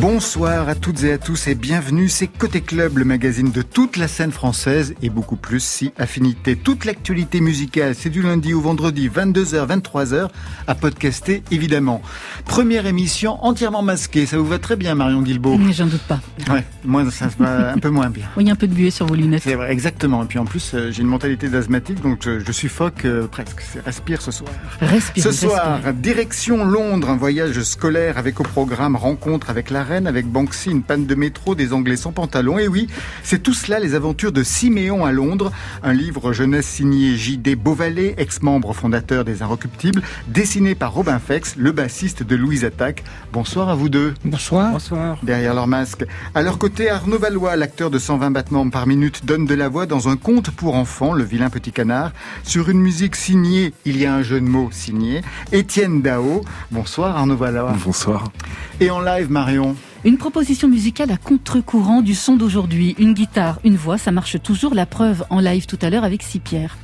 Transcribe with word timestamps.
Bonsoir 0.00 0.68
à 0.68 0.74
toutes 0.74 1.04
et 1.04 1.12
à 1.12 1.18
tous 1.18 1.46
et 1.46 1.54
bienvenue. 1.54 2.10
C'est 2.10 2.26
Côté 2.26 2.60
Club, 2.60 2.98
le 2.98 3.06
magazine 3.06 3.50
de 3.50 3.62
toute 3.62 3.96
la 3.96 4.08
scène 4.08 4.30
française 4.30 4.94
et 5.00 5.08
beaucoup 5.08 5.36
plus 5.36 5.60
si 5.60 5.90
affinité. 5.96 6.54
Toute 6.54 6.84
l'actualité 6.84 7.40
musicale, 7.40 7.94
c'est 7.94 8.10
du 8.10 8.20
lundi 8.20 8.52
au 8.52 8.60
vendredi, 8.60 9.08
22h, 9.08 9.66
23h, 9.66 10.28
à 10.66 10.74
podcaster 10.74 11.42
évidemment. 11.50 12.02
Première 12.44 12.84
émission 12.84 13.42
entièrement 13.42 13.80
masquée. 13.80 14.26
Ça 14.26 14.36
vous 14.36 14.44
va 14.44 14.58
très 14.58 14.76
bien, 14.76 14.94
Marion 14.94 15.22
Guilbault? 15.22 15.56
Mais 15.56 15.72
j'en 15.72 15.86
doute 15.86 16.02
pas. 16.02 16.20
Ouais, 16.50 16.64
moi 16.84 17.10
ça 17.10 17.28
va 17.38 17.72
un 17.72 17.78
peu 17.78 17.90
moins 17.90 18.10
bien. 18.10 18.26
Oui, 18.36 18.44
il 18.44 18.48
y 18.48 18.50
a 18.50 18.52
un 18.52 18.56
peu 18.56 18.66
de 18.66 18.74
buée 18.74 18.90
sur 18.90 19.06
vos 19.06 19.14
lunettes. 19.14 19.44
C'est 19.44 19.54
vrai, 19.54 19.72
exactement. 19.72 20.22
Et 20.22 20.26
puis 20.26 20.38
en 20.38 20.44
plus, 20.44 20.72
euh, 20.74 20.90
j'ai 20.90 21.00
une 21.00 21.08
mentalité 21.08 21.48
d'asthmatique, 21.48 22.02
donc 22.02 22.18
je, 22.22 22.40
je 22.40 22.52
suffoque 22.52 23.06
euh, 23.06 23.26
presque. 23.28 23.62
Respire 23.86 24.20
ce 24.20 24.30
soir. 24.30 24.50
Respire. 24.80 25.22
Ce 25.22 25.28
respire. 25.28 25.50
soir, 25.50 25.80
direction 25.94 26.66
Londres, 26.66 27.08
un 27.08 27.16
voyage 27.16 27.62
scolaire 27.62 28.18
avec 28.18 28.40
au 28.40 28.42
programme 28.42 28.94
rencontre 28.94 29.48
avec 29.48 29.70
la 29.70 29.85
reine, 29.86 30.06
avec 30.06 30.26
Banksy, 30.26 30.70
une 30.70 30.82
panne 30.82 31.06
de 31.06 31.14
métro, 31.14 31.54
des 31.54 31.72
Anglais 31.72 31.96
sans 31.96 32.12
pantalon. 32.12 32.58
Et 32.58 32.68
oui, 32.68 32.88
c'est 33.22 33.42
tout 33.42 33.54
cela, 33.54 33.78
les 33.78 33.94
aventures 33.94 34.32
de 34.32 34.42
Siméon 34.42 35.04
à 35.04 35.12
Londres, 35.12 35.52
un 35.82 35.92
livre 35.92 36.32
jeunesse 36.32 36.66
signé 36.66 37.16
J.D. 37.16 37.56
Beauvalet, 37.56 38.14
ex-membre 38.18 38.74
fondateur 38.74 39.24
des 39.24 39.42
Inrecuptibles, 39.42 40.02
dessiné 40.28 40.74
par 40.74 40.92
Robin 40.92 41.18
Fex, 41.18 41.56
le 41.56 41.72
bassiste 41.72 42.22
de 42.22 42.36
Louise 42.36 42.64
Attaque. 42.64 43.04
Bonsoir 43.32 43.68
à 43.68 43.74
vous 43.74 43.88
deux. 43.88 44.14
Bonsoir. 44.24 44.72
Bonsoir. 44.72 45.18
Derrière 45.22 45.54
leur 45.54 45.66
masque. 45.66 46.04
À 46.34 46.42
leur 46.42 46.58
côté, 46.58 46.90
Arnaud 46.90 47.18
Valois, 47.18 47.56
l'acteur 47.56 47.90
de 47.90 47.98
120 47.98 48.30
battements 48.30 48.68
par 48.68 48.86
minute, 48.86 49.24
donne 49.24 49.46
de 49.46 49.54
la 49.54 49.68
voix 49.68 49.86
dans 49.86 50.08
un 50.08 50.16
conte 50.16 50.50
pour 50.50 50.74
enfants, 50.74 51.12
Le 51.12 51.24
vilain 51.24 51.50
petit 51.50 51.72
canard, 51.72 52.12
sur 52.42 52.68
une 52.68 52.80
musique 52.80 53.16
signée, 53.16 53.72
il 53.84 53.98
y 53.98 54.06
a 54.06 54.14
un 54.14 54.22
jeu 54.22 54.40
de 54.40 54.46
mots 54.46 54.70
signé, 54.72 55.22
Étienne 55.52 56.02
Dao. 56.02 56.42
Bonsoir 56.70 57.16
Arnaud 57.16 57.36
Valois. 57.36 57.74
Bonsoir. 57.84 58.32
Et 58.80 58.90
en 58.90 59.00
live, 59.00 59.30
Marion. 59.30 59.75
Une 60.04 60.18
proposition 60.18 60.68
musicale 60.68 61.10
à 61.10 61.16
contre-courant 61.16 62.02
du 62.02 62.14
son 62.14 62.36
d'aujourd'hui. 62.36 62.94
Une 62.98 63.14
guitare, 63.14 63.58
une 63.64 63.76
voix, 63.76 63.98
ça 63.98 64.12
marche 64.12 64.40
toujours. 64.42 64.74
La 64.74 64.86
preuve 64.86 65.24
en 65.30 65.40
live 65.40 65.66
tout 65.66 65.78
à 65.82 65.90
l'heure 65.90 66.04
avec 66.04 66.22
six 66.22 66.38
pierres. 66.38 66.76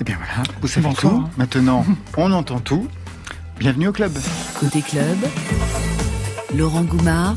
Eh 0.00 0.04
bien 0.04 0.16
voilà, 0.16 0.42
vous 0.60 0.68
savez 0.68 0.92
tout. 0.94 1.24
Maintenant, 1.36 1.84
on 2.16 2.32
entend 2.32 2.60
tout. 2.60 2.86
Bienvenue 3.58 3.88
au 3.88 3.92
club. 3.92 4.12
Côté 4.60 4.82
club, 4.82 5.16
Laurent 6.54 6.82
Goumard 6.82 7.36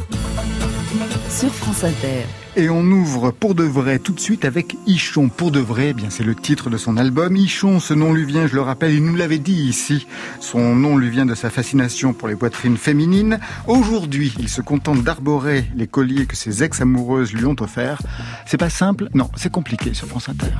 sur 1.30 1.54
France 1.54 1.84
Inter. 1.84 2.26
Et 2.60 2.70
on 2.70 2.84
ouvre 2.84 3.32
pour 3.32 3.56
de 3.56 3.64
vrai 3.64 4.00
tout 4.00 4.12
de 4.12 4.20
suite 4.20 4.44
avec 4.44 4.76
Ichon. 4.86 5.30
Pour 5.30 5.50
de 5.50 5.62
vrai, 5.62 5.92
eh 5.92 5.94
bien 5.94 6.10
c'est 6.10 6.26
le 6.26 6.36
titre 6.36 6.70
de 6.70 6.76
son 6.76 6.98
album. 6.98 7.38
Ichon, 7.38 7.80
ce 7.80 7.94
nom 7.94 8.12
lui 8.12 8.26
vient, 8.26 8.48
je 8.48 8.56
le 8.56 8.60
rappelle, 8.60 8.94
il 8.94 9.02
nous 9.02 9.16
l'avait 9.16 9.40
dit 9.40 9.54
ici. 9.54 10.08
Son 10.42 10.76
nom 10.76 10.98
lui 10.98 11.10
vient 11.10 11.26
de 11.26 11.36
sa 11.36 11.50
fascination 11.50 12.12
pour 12.12 12.28
les 12.28 12.36
poitrines 12.36 12.76
féminines. 12.76 13.40
Aujourd'hui, 13.66 14.34
il 14.40 14.50
se 14.50 14.60
contente 14.60 15.06
d'arborer 15.06 15.68
les 15.74 15.88
colliers 15.88 16.26
que 16.26 16.36
ses 16.36 16.62
ex-amoureuses 16.62 17.32
lui 17.32 17.46
ont 17.46 17.56
offerts. 17.62 18.02
C'est 18.46 18.58
pas 18.58 18.70
simple 18.70 19.08
Non, 19.14 19.30
c'est 19.38 19.52
compliqué 19.52 19.94
sur 19.94 20.10
France 20.10 20.28
Inter. 20.28 20.52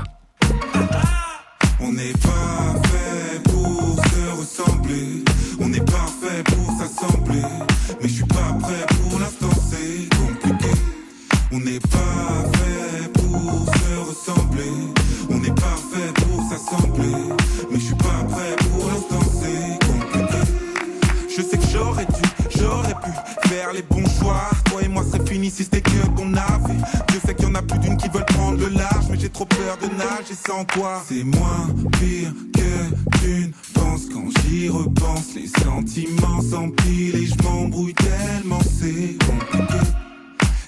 Peur 29.60 29.78
de 29.78 29.96
nager 29.96 30.36
sans 30.48 30.66
toi. 30.66 31.02
C'est 31.08 31.24
moins 31.24 31.68
pire 32.00 32.34
que 32.54 33.18
tu 33.20 33.48
ne 33.48 33.80
penses 33.80 34.08
quand 34.12 34.30
j'y 34.42 34.70
repense. 34.70 35.36
Les 35.36 35.48
sentiments 35.48 36.42
s'empilent 36.42 37.16
et 37.16 37.26
je 37.26 37.44
m'embrouille 37.44 37.94
tellement 37.94 38.62
c'est 38.62 39.18
compliqué. 39.26 39.80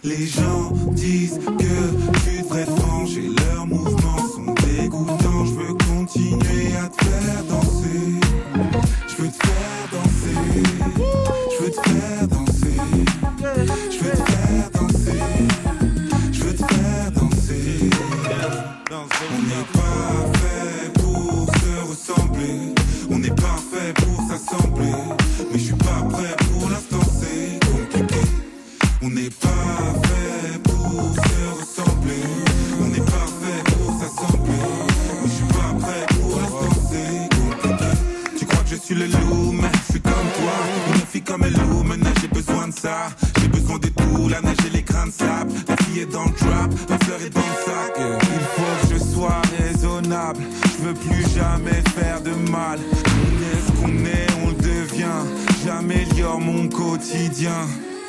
Les 0.04 0.26
gens 0.26 0.72
disent 0.92 1.40
que 1.40 2.22
tu 2.24 2.42
devrais 2.42 2.66
te 2.66 3.41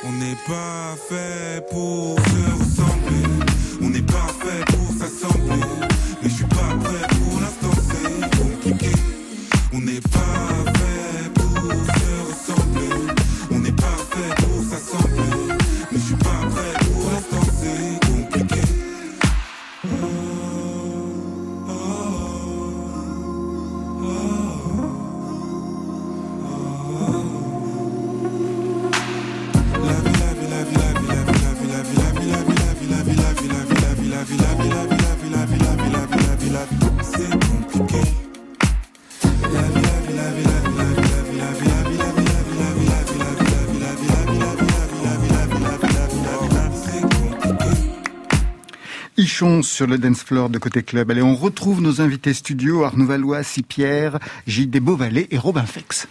On 0.05 0.11
n'est 0.13 0.35
pas 0.47 0.95
fait 1.07 1.63
pour 1.69 2.17
se 2.17 2.63
ressembler. 2.63 3.45
On 3.79 3.89
n'est 3.89 4.01
pas 4.01 4.27
fait 4.41 4.65
pour 4.75 4.89
s'assembler. 4.97 5.92
Sur 49.61 49.87
le 49.87 49.97
dance 49.97 50.23
floor 50.23 50.49
de 50.49 50.57
Côté 50.57 50.83
Club. 50.83 51.11
Allez, 51.11 51.21
on 51.21 51.35
retrouve 51.35 51.81
nos 51.81 51.99
invités 51.99 52.33
studio, 52.33 52.85
Arnaud 52.85 53.05
Valois, 53.05 53.43
Sipierre, 53.43 54.19
J.D. 54.47 54.79
Beauvalet 54.79 55.27
et 55.31 55.37
Robin 55.37 55.65
Fex. 55.65 56.07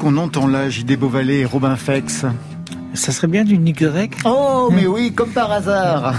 Qu'on 0.00 0.16
entend 0.16 0.46
là, 0.46 0.70
J.D. 0.70 0.96
Beauvalet 0.96 1.40
et 1.40 1.44
Robin 1.44 1.76
Fex 1.76 2.24
Ça 2.94 3.12
serait 3.12 3.26
bien 3.26 3.44
d'une 3.44 3.68
Y. 3.68 4.16
Oh, 4.24 4.70
mais 4.72 4.86
oui, 4.86 5.12
comme 5.12 5.28
par 5.28 5.52
hasard 5.52 6.14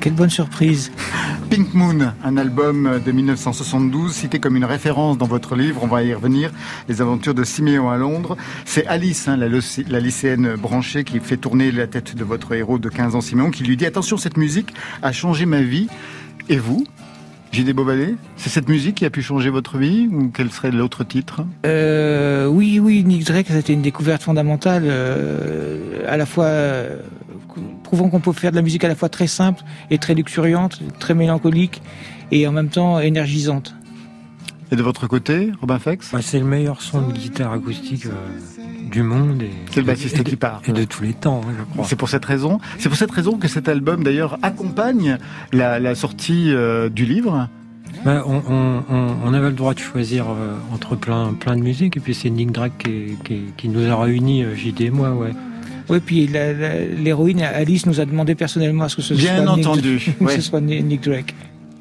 Quelle 0.00 0.14
bonne 0.14 0.30
surprise. 0.30 0.90
Pink 1.50 1.74
Moon, 1.74 2.14
un 2.24 2.36
album 2.38 2.98
de 3.04 3.12
1972 3.12 4.14
cité 4.14 4.38
comme 4.38 4.56
une 4.56 4.64
référence 4.64 5.18
dans 5.18 5.26
votre 5.26 5.56
livre, 5.56 5.82
on 5.82 5.88
va 5.88 6.02
y 6.02 6.14
revenir, 6.14 6.52
Les 6.88 7.02
aventures 7.02 7.34
de 7.34 7.44
Siméon 7.44 7.90
à 7.90 7.98
Londres. 7.98 8.38
C'est 8.64 8.86
Alice, 8.86 9.28
hein, 9.28 9.36
la, 9.36 9.48
la 9.48 10.00
lycéenne 10.00 10.54
branchée, 10.54 11.04
qui 11.04 11.20
fait 11.20 11.36
tourner 11.36 11.70
la 11.72 11.86
tête 11.86 12.16
de 12.16 12.24
votre 12.24 12.54
héros 12.54 12.78
de 12.78 12.88
15 12.88 13.14
ans, 13.14 13.20
Siméon, 13.20 13.50
qui 13.50 13.62
lui 13.62 13.76
dit 13.76 13.84
«Attention, 13.86 14.16
cette 14.16 14.38
musique 14.38 14.72
a 15.02 15.12
changé 15.12 15.44
ma 15.44 15.60
vie. 15.60 15.88
Et 16.48 16.56
vous? 16.56 16.86
J.D. 17.52 17.72
Beauvalet, 17.72 18.14
c'est 18.36 18.48
cette 18.48 18.68
musique 18.68 18.94
qui 18.96 19.04
a 19.04 19.10
pu 19.10 19.22
changer 19.22 19.50
votre 19.50 19.76
vie 19.76 20.08
ou 20.12 20.30
quel 20.32 20.52
serait 20.52 20.70
l'autre 20.70 21.02
titre? 21.02 21.44
Euh, 21.66 22.46
oui, 22.46 22.78
oui, 22.78 23.02
Nick 23.02 23.24
Drake, 23.24 23.46
c'était 23.48 23.72
une 23.72 23.82
découverte 23.82 24.22
fondamentale, 24.22 24.84
euh, 24.86 26.04
à 26.08 26.16
la 26.16 26.26
fois 26.26 26.44
euh, 26.44 27.00
prouvant 27.82 28.08
qu'on 28.08 28.20
peut 28.20 28.32
faire 28.32 28.52
de 28.52 28.56
la 28.56 28.62
musique 28.62 28.84
à 28.84 28.88
la 28.88 28.94
fois 28.94 29.08
très 29.08 29.26
simple 29.26 29.64
et 29.90 29.98
très 29.98 30.14
luxuriante, 30.14 30.80
très 31.00 31.14
mélancolique 31.14 31.82
et 32.30 32.46
en 32.46 32.52
même 32.52 32.68
temps 32.68 33.00
énergisante. 33.00 33.74
Et 34.72 34.76
de 34.76 34.82
votre 34.82 35.06
côté, 35.08 35.50
Robin 35.60 35.78
Fex 35.78 36.12
Bah, 36.12 36.20
c'est 36.22 36.38
le 36.38 36.44
meilleur 36.44 36.80
son 36.80 37.02
de 37.08 37.12
guitare 37.12 37.52
acoustique 37.52 38.06
euh, 38.06 38.10
du 38.90 39.02
monde. 39.02 39.42
et- 39.42 39.50
C'est 39.72 39.80
le 39.80 39.86
bassiste 39.86 40.16
et 40.16 40.22
de- 40.22 40.28
qui 40.30 40.36
parle. 40.36 40.62
Et 40.68 40.72
de 40.72 40.84
tous 40.84 41.02
les 41.02 41.12
temps, 41.12 41.40
hein, 41.44 41.52
je 41.58 41.64
crois. 41.74 41.84
C'est 41.88 41.96
pour 41.96 42.08
cette 42.08 42.24
raison. 42.24 42.58
C'est 42.78 42.88
pour 42.88 42.96
cette 42.98 43.10
raison 43.10 43.36
que 43.36 43.48
cet 43.48 43.68
album 43.68 44.04
d'ailleurs 44.04 44.38
accompagne 44.42 45.18
la, 45.52 45.80
la 45.80 45.94
sortie 45.96 46.52
euh, 46.52 46.88
du 46.88 47.04
livre. 47.04 47.48
Bah, 48.04 48.22
on, 48.26 48.36
on- 48.48 48.82
on- 48.88 49.16
on 49.24 49.34
avait 49.34 49.48
le 49.48 49.54
droit 49.56 49.74
de 49.74 49.80
choisir 49.80 50.26
euh, 50.30 50.54
entre 50.72 50.94
plein, 50.94 51.34
plein 51.34 51.56
de 51.56 51.62
musique, 51.62 51.96
et 51.96 52.00
puis 52.00 52.14
c'est 52.14 52.30
Nick 52.30 52.52
Drake 52.52 52.78
qui, 52.78 53.16
qui- 53.24 53.42
qui 53.56 53.68
nous 53.68 53.90
a 53.90 53.96
réunis, 54.00 54.44
euh, 54.44 54.54
JD 54.54 54.82
et 54.82 54.90
moi, 54.90 55.10
ouais. 55.14 55.32
Oui, 55.88 55.98
puis 55.98 56.28
l'héroïne 56.28 57.42
Alice 57.42 57.84
nous 57.86 57.98
a 58.00 58.04
demandé 58.04 58.36
personnellement 58.36 58.84
à 58.84 58.88
ce 58.88 58.94
que 58.96 59.02
ce 59.02 59.14
Bien 59.14 59.42
soit 59.42 59.50
entendu, 59.52 59.94
Nick, 60.06 60.20
ouais. 60.20 60.36
ce 60.36 60.40
soit 60.40 60.60
Nick 60.60 61.02
Drake. 61.02 61.34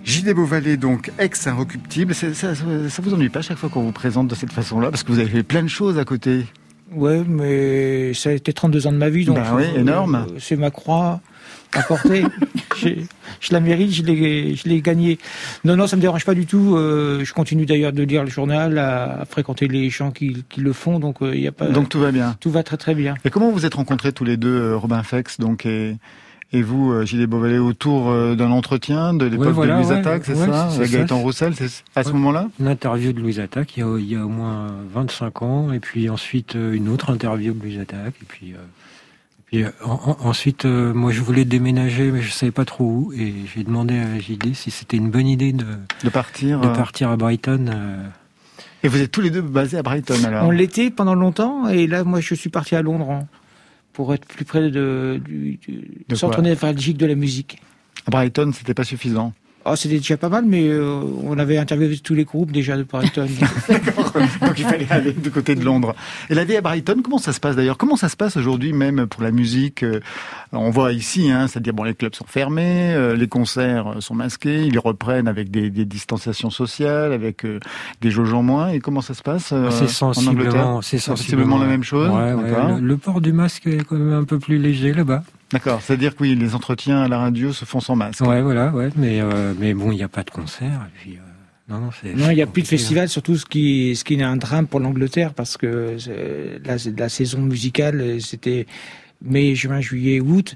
J.D. 0.03 0.33
Beauvalet, 0.33 0.77
donc 0.77 1.11
ex-inrecuptible. 1.19 2.15
Ça, 2.15 2.33
ça, 2.33 2.53
ça 2.55 3.01
vous 3.01 3.13
ennuie 3.13 3.29
pas 3.29 3.41
chaque 3.41 3.57
fois 3.57 3.69
qu'on 3.69 3.81
vous 3.83 3.91
présente 3.91 4.27
de 4.27 4.35
cette 4.35 4.51
façon-là 4.51 4.89
Parce 4.89 5.03
que 5.03 5.11
vous 5.11 5.19
avez 5.19 5.29
fait 5.29 5.43
plein 5.43 5.61
de 5.63 5.67
choses 5.67 5.97
à 5.99 6.05
côté. 6.05 6.45
Ouais, 6.91 7.21
mais 7.27 8.13
ça 8.15 8.29
a 8.29 8.33
été 8.33 8.51
32 8.51 8.87
ans 8.87 8.91
de 8.91 8.97
ma 8.97 9.09
vie, 9.09 9.25
donc 9.25 9.35
Bah 9.35 9.51
oui, 9.55 9.63
euh, 9.75 9.79
énorme. 9.81 10.25
c'est 10.39 10.55
ma 10.55 10.71
croix 10.71 11.21
à 11.73 11.83
porter. 11.83 12.23
J'ai- 12.81 13.05
je 13.41 13.53
la 13.53 13.59
mérite, 13.59 13.91
je 13.93 14.01
l'ai, 14.03 14.55
je 14.55 14.67
l'ai 14.67 14.81
gagnée. 14.81 15.19
Non, 15.65 15.75
non, 15.75 15.85
ça 15.85 15.95
me 15.97 16.01
dérange 16.01 16.25
pas 16.25 16.33
du 16.33 16.47
tout. 16.47 16.75
euh, 16.75 17.23
je 17.23 17.31
continue 17.33 17.65
d'ailleurs 17.67 17.93
de 17.93 18.01
lire 18.01 18.23
le 18.23 18.29
journal, 18.29 18.77
à, 18.79 19.21
à 19.21 19.25
fréquenter 19.25 19.67
les 19.67 19.89
gens 19.91 20.09
qui, 20.11 20.43
qui 20.49 20.61
le 20.61 20.73
font, 20.73 20.97
donc 20.99 21.17
il 21.21 21.39
y 21.39 21.47
a 21.47 21.51
pas. 21.51 21.67
Donc 21.67 21.89
tout 21.89 21.99
va 21.99 22.11
bien. 22.11 22.35
tout 22.39 22.49
va 22.49 22.63
très 22.63 22.77
très 22.77 22.95
bien. 22.95 23.13
Et 23.25 23.29
comment 23.29 23.51
vous 23.51 23.65
êtes 23.67 23.75
rencontrés 23.75 24.11
tous 24.13 24.23
les 24.23 24.37
deux, 24.37 24.49
euh, 24.55 24.75
Robin 24.77 25.03
Fex 25.03 25.39
donc, 25.39 25.65
et, 25.67 25.95
et 26.51 26.61
vous, 26.63 26.91
euh, 26.91 27.05
J.D. 27.05 27.27
Beauvalet, 27.27 27.57
autour 27.59 28.09
euh, 28.09 28.35
d'un 28.35 28.49
entretien 28.51 29.13
de 29.13 29.25
l'époque 29.25 29.47
Ouais, 29.47 29.51
voilà, 29.51 29.73
de 29.75 29.77
Louise 29.79 29.91
ouais, 29.91 29.97
Attaque, 29.97 30.23
c'est 30.25 30.33
ouais, 30.33 30.45
ça 30.47 30.69
c'est 30.71 30.77
Avec 30.77 30.89
ça. 30.91 30.97
Gaëtan 30.97 31.19
Roussel, 31.19 31.53
c'est 31.55 31.69
à 31.95 32.03
ce 32.03 32.07
Ouais. 32.09 32.13
moment-là? 32.15 32.47
Une 32.59 32.67
interview 32.67 33.13
de 33.13 33.19
Louise 33.19 33.39
Attaque 33.39 33.77
il 33.77 33.81
y, 33.81 33.83
a, 33.83 33.97
il 33.99 34.05
y 34.11 34.15
a 34.15 34.25
au 34.25 34.29
moins 34.29 34.67
25 34.93 35.41
ans, 35.43 35.71
et 35.71 35.79
puis 35.79 36.09
ensuite 36.09 36.55
euh, 36.55 36.73
une 36.73 36.89
autre 36.89 37.11
interview 37.11 37.53
de 37.53 37.61
Louise 37.61 37.79
Attaque, 37.79 38.15
et 38.21 38.25
puis, 38.27 38.53
euh, 38.53 38.57
et 38.57 39.43
puis 39.45 39.65
en- 39.85 39.91
en- 40.21 40.27
ensuite, 40.27 40.65
euh, 40.65 40.93
moi 40.93 41.11
je 41.11 41.21
voulais 41.21 41.45
déménager, 41.45 42.11
mais 42.11 42.21
je 42.21 42.31
savais 42.31 42.51
pas 42.51 42.65
trop 42.65 42.85
où, 42.85 43.13
et 43.13 43.33
j'ai 43.55 43.63
demandé 43.63 43.97
à 43.99 44.17
JD 44.19 44.53
si 44.55 44.71
c'était 44.71 44.97
une 44.97 45.11
bonne 45.11 45.27
idée 45.27 45.53
de, 45.53 45.65
De 46.03 46.09
partir. 46.09 46.59
de 46.61 46.67
partir 46.69 47.09
à 47.11 47.17
Brighton. 47.17 47.65
euh, 47.69 48.03
Et 48.83 48.87
vous 48.87 48.99
êtes 49.01 49.11
tous 49.11 49.21
les 49.21 49.29
deux 49.29 49.41
basés 49.41 49.77
à 49.77 49.83
Brighton 49.83 50.15
alors? 50.25 50.45
On 50.47 50.51
l'était 50.51 50.89
pendant 50.89 51.13
longtemps, 51.15 51.67
et 51.67 51.85
là, 51.85 52.03
moi, 52.03 52.21
je 52.21 52.33
suis 52.33 52.49
parti 52.49 52.75
à 52.75 52.81
Londres 52.81 53.11
hein, 53.11 53.27
pour 53.99 54.13
être 54.13 54.25
plus 54.25 54.45
près 54.45 54.71
de, 54.71 55.19
du, 55.25 55.57
du 55.57 56.05
De 56.07 56.15
centre 56.15 56.41
névralgique 56.41 56.95
de 56.95 57.05
la 57.05 57.15
musique. 57.15 57.61
À 58.07 58.11
Brighton, 58.11 58.53
c'était 58.53 58.73
pas 58.73 58.85
suffisant. 58.85 59.33
Oh, 59.65 59.75
c'était 59.75 59.97
déjà 59.97 60.15
pas 60.17 60.29
mal, 60.29 60.45
mais 60.47 60.67
euh, 60.67 61.01
on 61.23 61.37
avait 61.37 61.57
interviewé 61.57 61.97
tous 61.97 62.15
les 62.15 62.23
groupes 62.23 62.51
déjà 62.51 62.77
de 62.77 62.83
Brighton. 62.83 63.27
Donc 64.41 64.57
il 64.57 64.63
fallait 64.65 64.87
aller 64.89 65.11
du 65.11 65.31
côté 65.31 65.53
de 65.55 65.63
Londres. 65.63 65.95
Et 66.29 66.33
la 66.33 66.45
vie 66.45 66.55
à 66.55 66.61
Brighton, 66.61 67.01
comment 67.03 67.17
ça 67.17 67.33
se 67.33 67.39
passe 67.39 67.55
d'ailleurs? 67.55 67.77
Comment 67.77 67.97
ça 67.97 68.09
se 68.09 68.15
passe 68.15 68.37
aujourd'hui 68.37 68.73
même 68.73 69.05
pour 69.07 69.21
la 69.21 69.31
musique 69.31 69.83
Euh, 69.83 69.99
On 70.53 70.69
voit 70.69 70.93
ici, 70.93 71.29
hein, 71.29 71.47
c'est-à-dire 71.47 71.73
bon, 71.73 71.83
les 71.83 71.93
clubs 71.93 72.15
sont 72.15 72.25
fermés, 72.25 72.93
euh, 72.95 73.15
les 73.15 73.27
concerts 73.27 73.95
sont 73.99 74.15
masqués, 74.15 74.65
ils 74.65 74.79
reprennent 74.79 75.27
avec 75.27 75.51
des, 75.51 75.69
des 75.69 75.85
distanciations 75.85 76.49
sociales, 76.49 77.11
avec 77.11 77.45
euh, 77.45 77.59
des 78.01 78.11
jauges 78.11 78.33
en 78.33 78.41
moins. 78.43 78.69
Et 78.69 78.79
comment 78.79 79.01
ça 79.01 79.13
se 79.13 79.21
passe 79.21 79.49
euh, 79.51 79.69
c'est 79.71 80.03
en 80.03 80.09
Angleterre? 80.09 80.23
sensiblement, 80.23 80.81
c'est 80.81 80.97
sensiblement 80.99 81.57
la 81.57 81.67
même 81.67 81.83
chose? 81.83 82.09
Ouais, 82.09 82.33
ouais, 82.33 82.49
D'accord. 82.49 82.77
le, 82.77 82.87
le 82.87 82.97
port 82.97 83.21
du 83.21 83.33
masque 83.33 83.67
est 83.67 83.83
quand 83.83 83.97
même 83.97 84.13
un 84.13 84.23
peu 84.23 84.39
plus 84.39 84.57
léger 84.57 84.93
là-bas. 84.93 85.23
D'accord. 85.51 85.81
C'est-à-dire 85.81 86.15
que 86.15 86.23
oui, 86.23 86.35
les 86.35 86.53
entretiens 86.55 87.01
à 87.01 87.07
la 87.07 87.17
radio 87.17 87.53
se 87.53 87.65
font 87.65 87.79
sans 87.79 87.95
masque. 87.95 88.21
Ouais, 88.21 88.41
voilà, 88.41 88.71
ouais, 88.71 88.89
mais 88.95 89.19
euh, 89.21 89.53
mais 89.59 89.73
bon, 89.73 89.91
il 89.91 89.95
n'y 89.95 90.03
a 90.03 90.07
pas 90.07 90.23
de 90.23 90.29
concert. 90.29 90.87
Et 90.87 90.99
puis, 91.01 91.13
euh, 91.17 91.73
non, 91.73 91.79
non, 91.79 91.89
c'est. 92.01 92.13
Non, 92.13 92.29
il 92.29 92.35
n'y 92.35 92.41
a 92.41 92.47
plus 92.47 92.61
de 92.61 92.67
hein. 92.67 92.69
festival, 92.69 93.09
surtout 93.09 93.35
ce 93.35 93.45
qui, 93.45 93.95
ce 93.95 94.03
qui 94.03 94.15
est 94.15 94.23
un 94.23 94.37
drame 94.37 94.67
pour 94.67 94.79
l'Angleterre, 94.79 95.33
parce 95.33 95.57
que 95.57 95.97
euh, 96.07 96.59
la, 96.65 96.75
la 96.97 97.09
saison 97.09 97.41
musicale, 97.41 97.99
euh, 98.01 98.19
c'était 98.19 98.67
mai, 99.23 99.53
juin, 99.55 99.81
juillet, 99.81 100.19
août, 100.19 100.55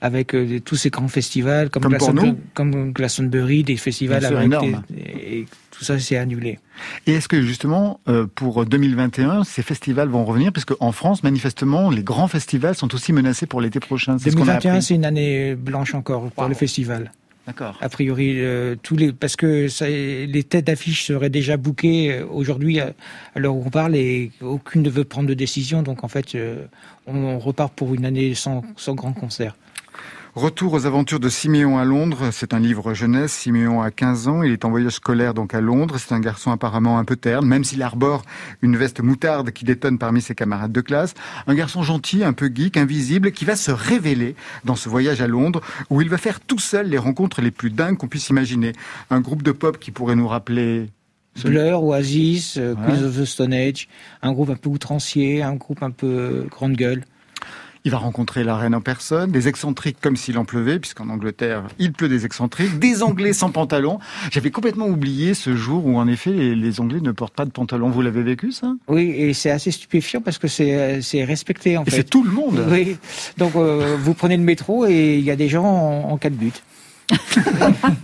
avec 0.00 0.34
euh, 0.34 0.60
tous 0.60 0.76
ces 0.76 0.90
grands 0.90 1.08
festivals, 1.08 1.70
comme, 1.70 1.82
Comme 1.84 1.92
pour 1.96 2.12
Glastonbury, 2.12 2.28
nous. 2.32 2.38
comme 2.54 2.92
Glastonbury, 2.92 3.62
des 3.64 3.76
festivals 3.76 4.24
avec 4.24 4.44
énorme. 4.44 4.82
des- 4.90 5.00
et 5.00 5.46
tout 5.76 5.84
ça 5.84 5.98
s'est 5.98 6.16
annulé. 6.16 6.58
Et 7.06 7.12
est-ce 7.14 7.28
que 7.28 7.42
justement, 7.42 8.00
euh, 8.08 8.26
pour 8.32 8.64
2021, 8.66 9.44
ces 9.44 9.62
festivals 9.62 10.08
vont 10.08 10.24
revenir? 10.24 10.52
Puisque 10.52 10.74
en 10.80 10.92
France, 10.92 11.22
manifestement, 11.22 11.90
les 11.90 12.02
grands 12.02 12.28
festivals 12.28 12.74
sont 12.74 12.94
aussi 12.94 13.12
menacés 13.12 13.46
pour 13.46 13.60
l'été 13.60 13.80
prochain. 13.80 14.16
C'est 14.18 14.30
ce 14.30 14.36
qu'on 14.36 14.42
a 14.42 14.58
2021, 14.58 14.72
appris. 14.74 14.82
c'est 14.82 14.94
une 14.94 15.04
année 15.04 15.54
blanche 15.54 15.94
encore 15.94 16.30
pour 16.30 16.44
Wow. 16.44 16.48
le 16.48 16.54
festival. 16.54 17.12
D'accord. 17.46 17.76
A 17.82 17.90
priori, 17.90 18.36
euh, 18.38 18.74
tous 18.82 18.96
les 18.96 19.12
parce 19.12 19.36
que 19.36 19.68
ça, 19.68 19.86
les 19.86 20.44
têtes 20.44 20.66
d'affiche 20.66 21.04
seraient 21.04 21.28
déjà 21.28 21.58
bookées 21.58 22.10
euh, 22.10 22.26
aujourd'hui 22.26 22.80
à, 22.80 22.94
à 23.34 23.38
l'heure 23.38 23.54
où 23.54 23.62
on 23.66 23.70
parle 23.70 23.96
et 23.96 24.30
aucune 24.40 24.80
ne 24.82 24.88
veut 24.88 25.04
prendre 25.04 25.28
de 25.28 25.34
décision. 25.34 25.82
Donc 25.82 26.04
en 26.04 26.08
fait, 26.08 26.34
euh, 26.36 26.64
on, 27.06 27.14
on 27.16 27.38
repart 27.38 27.74
pour 27.74 27.94
une 27.94 28.06
année 28.06 28.34
sans, 28.34 28.62
sans 28.76 28.94
grand 28.94 29.12
concert. 29.12 29.56
Retour 30.34 30.72
aux 30.72 30.84
aventures 30.84 31.20
de 31.20 31.28
Siméon 31.28 31.78
à 31.78 31.84
Londres. 31.84 32.30
C'est 32.32 32.54
un 32.54 32.58
livre 32.58 32.92
jeunesse. 32.92 33.32
Siméon 33.32 33.82
a 33.82 33.92
15 33.92 34.26
ans. 34.26 34.42
Il 34.42 34.50
est 34.50 34.64
en 34.64 34.70
voyage 34.70 34.94
scolaire 34.94 35.32
donc 35.32 35.54
à 35.54 35.60
Londres. 35.60 35.94
C'est 35.98 36.12
un 36.12 36.18
garçon 36.18 36.50
apparemment 36.50 36.98
un 36.98 37.04
peu 37.04 37.14
terne, 37.14 37.46
même 37.46 37.62
s'il 37.62 37.80
arbore 37.82 38.22
une 38.60 38.76
veste 38.76 39.00
moutarde 39.00 39.52
qui 39.52 39.64
détonne 39.64 39.96
parmi 39.96 40.20
ses 40.20 40.34
camarades 40.34 40.72
de 40.72 40.80
classe. 40.80 41.14
Un 41.46 41.54
garçon 41.54 41.84
gentil, 41.84 42.24
un 42.24 42.32
peu 42.32 42.50
geek, 42.52 42.76
invisible, 42.76 43.30
qui 43.30 43.44
va 43.44 43.54
se 43.54 43.70
révéler 43.70 44.34
dans 44.64 44.74
ce 44.74 44.88
voyage 44.88 45.22
à 45.22 45.28
Londres 45.28 45.60
où 45.88 46.02
il 46.02 46.08
va 46.08 46.18
faire 46.18 46.40
tout 46.40 46.58
seul 46.58 46.88
les 46.88 46.98
rencontres 46.98 47.40
les 47.40 47.52
plus 47.52 47.70
dingues 47.70 47.96
qu'on 47.96 48.08
puisse 48.08 48.28
imaginer. 48.28 48.72
Un 49.10 49.20
groupe 49.20 49.44
de 49.44 49.52
pop 49.52 49.78
qui 49.78 49.92
pourrait 49.92 50.16
nous 50.16 50.26
rappeler 50.26 50.88
Blur, 51.44 51.84
Oasis, 51.84 52.56
euh, 52.56 52.74
Ouais. 52.74 52.86
Queens 52.86 53.04
of 53.04 53.20
the 53.20 53.24
Stone 53.24 53.52
Age, 53.52 53.88
un 54.22 54.32
groupe 54.32 54.50
un 54.50 54.56
peu 54.56 54.68
outrancier, 54.68 55.42
un 55.42 55.54
groupe 55.54 55.82
un 55.84 55.90
peu 55.92 56.46
grande 56.50 56.74
gueule. 56.74 57.04
Il 57.86 57.90
va 57.90 57.98
rencontrer 57.98 58.44
la 58.44 58.56
reine 58.56 58.74
en 58.74 58.80
personne, 58.80 59.30
des 59.30 59.46
excentriques 59.46 59.98
comme 60.00 60.16
s'il 60.16 60.38
en 60.38 60.46
pleuvait, 60.46 60.78
puisqu'en 60.78 61.10
Angleterre, 61.10 61.64
il 61.78 61.92
pleut 61.92 62.08
des 62.08 62.24
excentriques, 62.24 62.78
des 62.78 63.02
Anglais 63.02 63.34
sans 63.34 63.50
pantalon. 63.50 63.98
J'avais 64.30 64.50
complètement 64.50 64.86
oublié 64.86 65.34
ce 65.34 65.54
jour 65.54 65.84
où, 65.84 65.98
en 65.98 66.08
effet, 66.08 66.30
les, 66.30 66.54
les 66.54 66.80
Anglais 66.80 67.00
ne 67.02 67.12
portent 67.12 67.34
pas 67.34 67.44
de 67.44 67.50
pantalon. 67.50 67.90
Vous 67.90 68.00
l'avez 68.00 68.22
vécu, 68.22 68.52
ça? 68.52 68.72
Oui, 68.88 69.10
et 69.14 69.34
c'est 69.34 69.50
assez 69.50 69.70
stupéfiant 69.70 70.22
parce 70.22 70.38
que 70.38 70.48
c'est 70.48 70.72
euh, 70.74 71.24
respecté 71.26 71.76
en 71.76 71.82
Et 71.84 71.90
fait. 71.90 71.96
c'est 71.98 72.04
tout 72.08 72.24
le 72.24 72.30
monde. 72.30 72.64
Oui. 72.70 72.96
Donc 73.36 73.54
euh, 73.54 73.96
vous 74.00 74.14
prenez 74.14 74.38
le 74.38 74.44
métro 74.44 74.86
et 74.86 75.16
il 75.18 75.24
y 75.24 75.30
a 75.30 75.36
des 75.36 75.48
gens 75.50 75.64
en, 75.66 76.10
en 76.12 76.16
cas 76.16 76.30
de 76.30 76.36
but. 76.36 76.62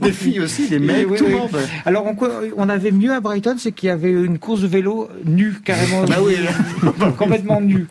Des 0.03 0.13
filles 0.13 0.41
aussi, 0.41 0.69
des 0.69 0.79
mecs, 0.79 1.09
Oui, 1.11 1.17
tout 1.17 1.25
le 1.25 1.31
oui. 1.33 1.39
monde. 1.41 1.57
Alors 1.87 2.05
on, 2.07 2.15
on 2.59 2.69
avait 2.69 2.91
mieux 2.91 3.13
à 3.15 3.21
Brighton, 3.21 3.55
c'est 3.59 3.73
qu'il 3.73 3.87
y 3.87 3.91
avait 3.91 4.11
une 4.13 4.39
course 4.39 4.61
de 4.61 4.67
vélo 4.67 5.09
nue 5.25 5.55
carrément, 5.65 6.05
Bah 6.05 6.17
oui. 6.23 6.37
complètement 7.19 7.63
nue. 7.63 7.87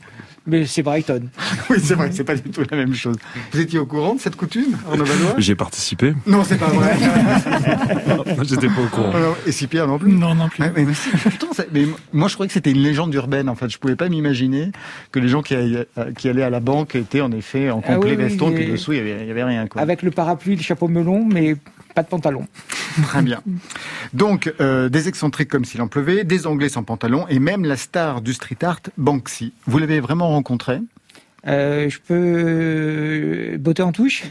Mais 0.50 0.65
c'est 0.65 0.84
Brighton. 0.84 1.22
Oui, 1.70 1.77
c'est 1.84 1.94
vrai, 1.94 2.10
c'est 2.12 2.24
pas 2.24 2.34
du 2.36 2.41
tout 2.50 2.63
la 2.72 2.77
même 2.77 2.96
chose. 2.96 3.15
Vous 3.51 3.60
étiez 3.60 3.77
au 3.77 3.86
courant 3.86 4.15
de 4.15 4.20
cette 4.20 4.36
coutume 4.36 4.75
en 4.88 4.98
Valois? 4.98 5.36
J'ai 5.38 5.53
participé. 5.53 6.15
Non, 6.25 6.44
c'est 6.44 6.58
pas 6.58 6.65
vrai. 6.68 6.98
J'étais 8.44 8.68
pas 8.68 8.82
au 8.82 8.88
courant. 8.88 9.12
Alors, 9.13 9.38
Et 9.46 9.51
si 9.51 9.68
Pierre 9.68 9.86
non 9.88 10.00
plus? 10.00 10.12
Non, 10.12 10.34
non 10.34 10.50
plus. 10.50 10.63
Ouais, 10.63 10.72
mais, 10.75 10.84
mais 10.86 10.94
si, 10.96 11.10
pourtant, 11.12 11.53
ça- 11.53 11.65
mais 11.72 11.86
moi, 12.12 12.27
je 12.27 12.34
croyais 12.34 12.48
que 12.48 12.53
c'était 12.53 12.72
une 12.72 12.82
légende 12.82 13.13
urbaine. 13.13 13.50
En 13.50 13.56
fait, 13.56 13.70
je 13.70 13.77
pouvais 13.77 13.96
pas 13.96 14.10
m'imaginer 14.10 14.72
que 15.12 15.20
les 15.20 15.27
gens 15.27 15.41
qui, 15.44 15.53
allaient- 15.56 15.88
qui 16.18 16.27
allaient 16.29 16.41
à 16.44 16.50
la 16.50 16.60
banque 16.60 16.96
étaient 16.96 17.22
en 17.22 17.32
effet 17.32 17.70
en 17.70 17.82
Ah 17.86 17.94
complet 17.94 18.12
oui, 18.12 18.15
veston, 18.18 18.50
mais- 18.50 18.56
puis 18.56 18.65
dessous, 18.72 18.94
il 18.94 18.98
y 18.98 19.01
avait, 19.01 19.18
il 19.22 19.27
y 19.27 19.32
avait 19.32 19.44
rien. 19.44 19.68
Quoi. 19.68 19.82
Avec 19.82 20.01
le 20.01 20.10
parapluie, 20.12 20.56
le 20.56 20.63
chapeau 20.63 20.88
melon, 20.88 21.24
mais 21.25 21.56
pas 22.00 22.03
de 22.03 22.08
pantalon. 22.08 22.48
Très 23.03 23.22
bien. 23.22 23.41
Donc, 24.13 24.53
euh, 24.62 24.88
des 24.88 25.10
excentriques 25.10 25.50
comme 25.50 25.65
s'il 25.65 25.82
en 25.82 25.88
pleuvait, 25.89 26.24
des 26.24 26.48
Anglais 26.48 26.70
sans 26.70 26.84
pantalon, 26.84 27.25
et 27.27 27.39
même 27.39 27.65
la 27.65 27.75
star 27.75 28.22
du 28.22 28.34
street 28.34 28.63
art, 28.63 28.79
Banksy. 28.98 29.51
Vous 29.65 29.79
l'avez 29.79 30.00
vraiment 30.00 30.29
rencontré 30.29 30.79
Euh, 31.48 31.89
je 31.89 32.00
peux 32.00 33.58
botter 33.58 33.84
en 33.84 33.91
touche? 33.91 34.24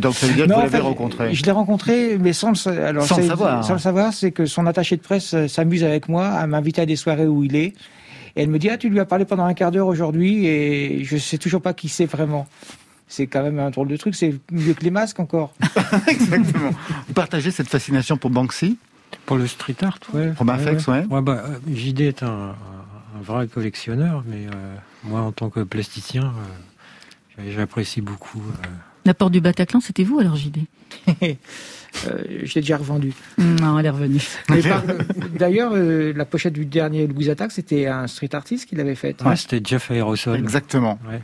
Donc, 0.00 0.14
ça 0.14 0.26
veut 0.26 0.34
dire 0.34 0.46
que 0.46 0.52
vous 0.52 0.60
l'avez 0.60 0.78
rencontré. 0.78 1.34
Je 1.34 1.44
l'ai 1.44 1.50
rencontré, 1.50 2.16
mais 2.18 2.32
sans 2.32 2.52
le, 2.52 2.82
alors, 2.82 3.04
Sans 3.04 3.18
le 3.18 3.26
savoir. 3.26 3.64
Sans 3.64 3.74
le 3.74 3.78
savoir, 3.80 4.12
c'est 4.14 4.30
que 4.30 4.46
son 4.46 4.66
attaché 4.66 4.96
de 4.96 5.02
presse 5.02 5.34
euh, 5.34 5.46
s'amuse 5.46 5.84
avec 5.84 6.08
moi 6.08 6.26
à 6.28 6.46
m'inviter 6.46 6.80
à 6.80 6.86
des 6.86 6.96
soirées 6.96 7.26
où 7.26 7.44
il 7.44 7.54
est. 7.56 7.74
Et 8.36 8.42
elle 8.42 8.48
me 8.48 8.58
dit, 8.58 8.70
ah, 8.70 8.78
tu 8.78 8.88
lui 8.88 9.00
as 9.00 9.04
parlé 9.04 9.26
pendant 9.26 9.44
un 9.44 9.54
quart 9.54 9.72
d'heure 9.72 9.88
aujourd'hui 9.88 10.46
et 10.46 11.02
je 11.04 11.16
sais 11.16 11.38
toujours 11.38 11.60
pas 11.60 11.74
qui 11.74 11.88
c'est 11.88 12.06
vraiment. 12.06 12.46
C'est 13.10 13.26
quand 13.26 13.42
même 13.42 13.58
un 13.58 13.70
drôle 13.70 13.88
de 13.88 13.96
truc, 13.96 14.14
c'est 14.14 14.36
mieux 14.52 14.72
que 14.72 14.84
les 14.84 14.92
masques 14.92 15.18
encore. 15.18 15.52
Exactement. 16.06 16.70
Vous 17.08 17.12
partagez 17.12 17.50
cette 17.50 17.68
fascination 17.68 18.16
pour 18.16 18.30
Banksy? 18.30 18.78
Pour 19.26 19.36
le 19.36 19.48
street 19.48 19.74
art, 19.82 19.98
ouais. 20.14 20.30
Pour 20.30 20.44
Mafex, 20.44 20.86
ouais. 20.86 21.04
Ouais, 21.10 21.20
bah, 21.20 21.42
euh, 21.44 21.58
JD 21.74 22.02
est 22.02 22.22
un, 22.22 22.54
vrai 23.20 23.48
collectionneur, 23.48 24.22
mais 24.28 24.46
euh, 24.46 24.76
moi, 25.02 25.22
en 25.22 25.32
tant 25.32 25.50
que 25.50 25.58
plasticien, 25.60 26.32
euh, 27.38 27.50
j'apprécie 27.50 28.00
beaucoup 28.00 28.38
euh, 28.38 28.66
La 29.04 29.14
porte 29.14 29.32
du 29.32 29.40
Bataclan, 29.40 29.80
c'était 29.80 30.04
vous 30.04 30.20
alors, 30.20 30.36
JD 30.36 30.58
Euh, 32.06 32.22
je 32.44 32.54
l'ai 32.54 32.60
déjà 32.60 32.76
revendu. 32.76 33.12
Non, 33.38 33.78
elle 33.78 33.86
est 33.86 33.90
revenue. 33.90 34.22
D'ailleurs, 35.38 35.72
euh, 35.74 36.12
la 36.14 36.24
pochette 36.24 36.52
du 36.52 36.64
dernier 36.64 37.06
Louis 37.06 37.30
Attack, 37.30 37.52
c'était 37.52 37.86
un 37.86 38.06
street 38.06 38.34
artist 38.34 38.68
qui 38.68 38.76
l'avait 38.76 38.94
faite. 38.94 39.22
Ouais, 39.22 39.36
c'était 39.36 39.60
Jeff 39.62 39.90
Aerosol. 39.90 40.38
Exactement. 40.38 40.98
Ouais. 41.08 41.20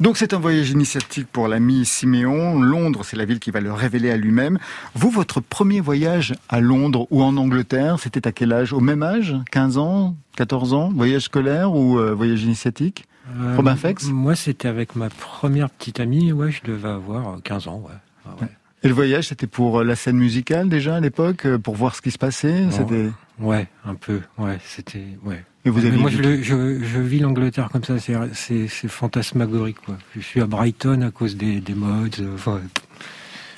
Donc 0.00 0.16
c'est 0.16 0.34
un 0.34 0.38
voyage 0.38 0.70
initiatique 0.70 1.28
pour 1.30 1.48
l'ami 1.48 1.84
Siméon. 1.84 2.60
Londres, 2.60 3.04
c'est 3.04 3.16
la 3.16 3.24
ville 3.24 3.38
qui 3.38 3.50
va 3.50 3.60
le 3.60 3.72
révéler 3.72 4.10
à 4.10 4.16
lui-même. 4.16 4.58
Vous, 4.94 5.10
votre 5.10 5.40
premier 5.40 5.80
voyage 5.80 6.34
à 6.48 6.60
Londres 6.60 7.06
ou 7.10 7.22
en 7.22 7.36
Angleterre, 7.36 7.98
c'était 8.00 8.26
à 8.26 8.32
quel 8.32 8.52
âge? 8.52 8.72
Au 8.72 8.80
même 8.80 9.02
âge? 9.02 9.36
15 9.52 9.78
ans? 9.78 10.16
14 10.36 10.74
ans? 10.74 10.90
Voyage 10.94 11.22
scolaire 11.22 11.72
ou 11.72 11.98
euh, 11.98 12.12
voyage 12.12 12.42
initiatique? 12.42 13.06
Euh, 13.40 13.56
Robin 13.56 13.76
Fex 13.76 14.08
Moi, 14.08 14.34
c'était 14.34 14.68
avec 14.68 14.96
ma 14.96 15.08
première 15.08 15.70
petite 15.70 16.00
amie. 16.00 16.32
Ouais, 16.32 16.50
je 16.50 16.60
devais 16.64 16.88
avoir 16.88 17.34
euh, 17.34 17.38
15 17.42 17.68
ans. 17.68 17.82
Ouais. 17.86 17.94
Ah 18.26 18.30
ouais. 18.40 18.48
Et 18.82 18.88
le 18.88 18.94
voyage, 18.94 19.28
c'était 19.28 19.46
pour 19.46 19.80
euh, 19.80 19.84
la 19.84 19.96
scène 19.96 20.16
musicale 20.16 20.68
déjà 20.68 20.96
à 20.96 21.00
l'époque, 21.00 21.46
euh, 21.46 21.58
pour 21.58 21.74
voir 21.74 21.94
ce 21.94 22.02
qui 22.02 22.10
se 22.10 22.18
passait? 22.18 22.66
C'était. 22.70 23.10
Ouais, 23.40 23.66
un 23.84 23.94
peu. 23.94 24.20
Ouais, 24.38 24.58
c'était. 24.64 25.04
Ouais. 25.24 25.42
Et 25.64 25.70
vous 25.70 25.80
Mais 25.80 25.88
avez 25.88 25.96
moi, 25.96 26.10
vu 26.10 26.16
je, 26.18 26.22
le- 26.22 26.42
je, 26.42 26.84
je 26.84 26.98
vis 27.00 27.18
l'Angleterre 27.20 27.68
comme 27.72 27.82
ça. 27.84 27.94
C'est, 27.98 28.68
fantasmagorique. 28.88 29.78
Quoi. 29.84 29.96
Je 30.14 30.20
suis 30.20 30.40
à 30.40 30.46
Brighton 30.46 31.00
à 31.02 31.10
cause 31.10 31.36
des, 31.36 31.60
des 31.60 31.74
mods. 31.74 32.06
euh, 32.20 32.34
Enfin, 32.34 32.60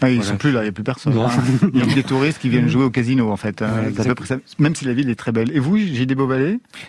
Ah, 0.01 0.09
ils 0.11 0.17
Voilà. 0.17 0.31
sont 0.31 0.37
plus 0.37 0.53
là, 0.53 0.61
il 0.61 0.65
n'y 0.65 0.69
a 0.69 0.73
plus 0.73 0.85
personne. 0.85 1.17
Hein. 1.19 1.29
Il 1.75 1.81
y 1.81 1.83
a 1.83 1.87
que 1.87 1.95
des 1.95 2.03
touristes 2.05 2.39
qui 2.39 2.49
viennent 2.49 2.69
jouer 2.71 2.85
au 2.85 2.91
casino 2.91 3.31
en 3.31 3.37
fait. 3.37 3.61
hein. 3.61 3.71
Ouais, 3.87 3.93
C'est 3.95 4.03
à 4.03 4.05
peu 4.05 4.15
près 4.15 4.27
ça. 4.27 4.37
Même 4.59 4.75
si 4.75 4.85
la 4.85 4.93
ville 4.95 5.11
est 5.11 5.15
très 5.15 5.33
belle. 5.33 5.51
Et 5.55 5.59
vous, 5.59 5.77
j'ai 5.79 6.07
des 6.07 6.15
beaux. 6.15 6.31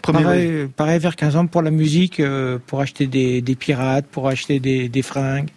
Pareil, 0.04 0.68
pareil, 0.76 1.00
vers 1.00 1.16
15 1.16 1.36
ans 1.36 1.48
pour 1.48 1.62
la 1.62 1.72
musique, 1.72 2.20
euh, 2.20 2.58
pour 2.68 2.80
acheter 2.82 3.08
des, 3.08 3.42
des 3.42 3.56
pirates, 3.56 4.06
pour 4.08 4.28
acheter 4.28 4.60
des, 4.60 4.88
des 4.90 5.02
fringues. 5.02 5.50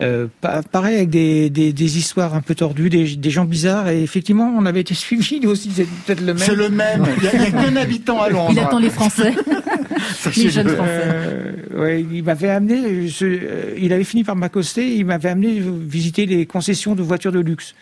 Euh, 0.00 0.28
pa- 0.40 0.62
pareil 0.62 0.96
avec 0.96 1.10
des, 1.10 1.50
des, 1.50 1.72
des 1.72 1.98
histoires 1.98 2.34
un 2.34 2.40
peu 2.40 2.54
tordues, 2.54 2.88
des, 2.88 3.16
des 3.16 3.30
gens 3.30 3.44
bizarres. 3.44 3.88
Et 3.88 4.00
effectivement, 4.02 4.54
on 4.56 4.64
avait 4.64 4.80
été 4.82 4.94
suivis 4.94 5.40
nous 5.40 5.50
aussi, 5.50 5.70
c'est 5.74 5.86
peut-être 6.06 6.20
le 6.20 6.34
même. 6.34 6.38
C'est 6.38 6.54
le 6.54 6.68
même. 6.68 7.04
Il 7.16 7.22
n'y 7.22 7.28
a, 7.28 7.42
a 7.42 7.50
qu'un 7.50 7.76
habitant 7.76 8.20
à 8.20 8.28
Londres. 8.28 8.50
Il 8.52 8.60
attend 8.60 8.78
les 8.78 8.90
Français. 8.90 9.32
Les 10.36 10.50
jeunes 10.50 10.68
Français. 10.68 11.02
Euh, 11.04 11.52
ouais, 11.80 12.04
il 12.12 12.22
m'avait 12.22 12.50
amené, 12.50 13.08
euh, 13.22 13.74
il 13.78 13.92
avait 13.92 14.04
fini 14.04 14.24
par 14.24 14.36
m'accoster, 14.36 14.94
il 14.96 15.04
m'avait 15.06 15.30
amené 15.30 15.60
visiter 15.60 16.26
les 16.26 16.44
concessions 16.46 16.94
de 16.94 17.02
voitures 17.02 17.32
de 17.32 17.40
luxe. 17.40 17.74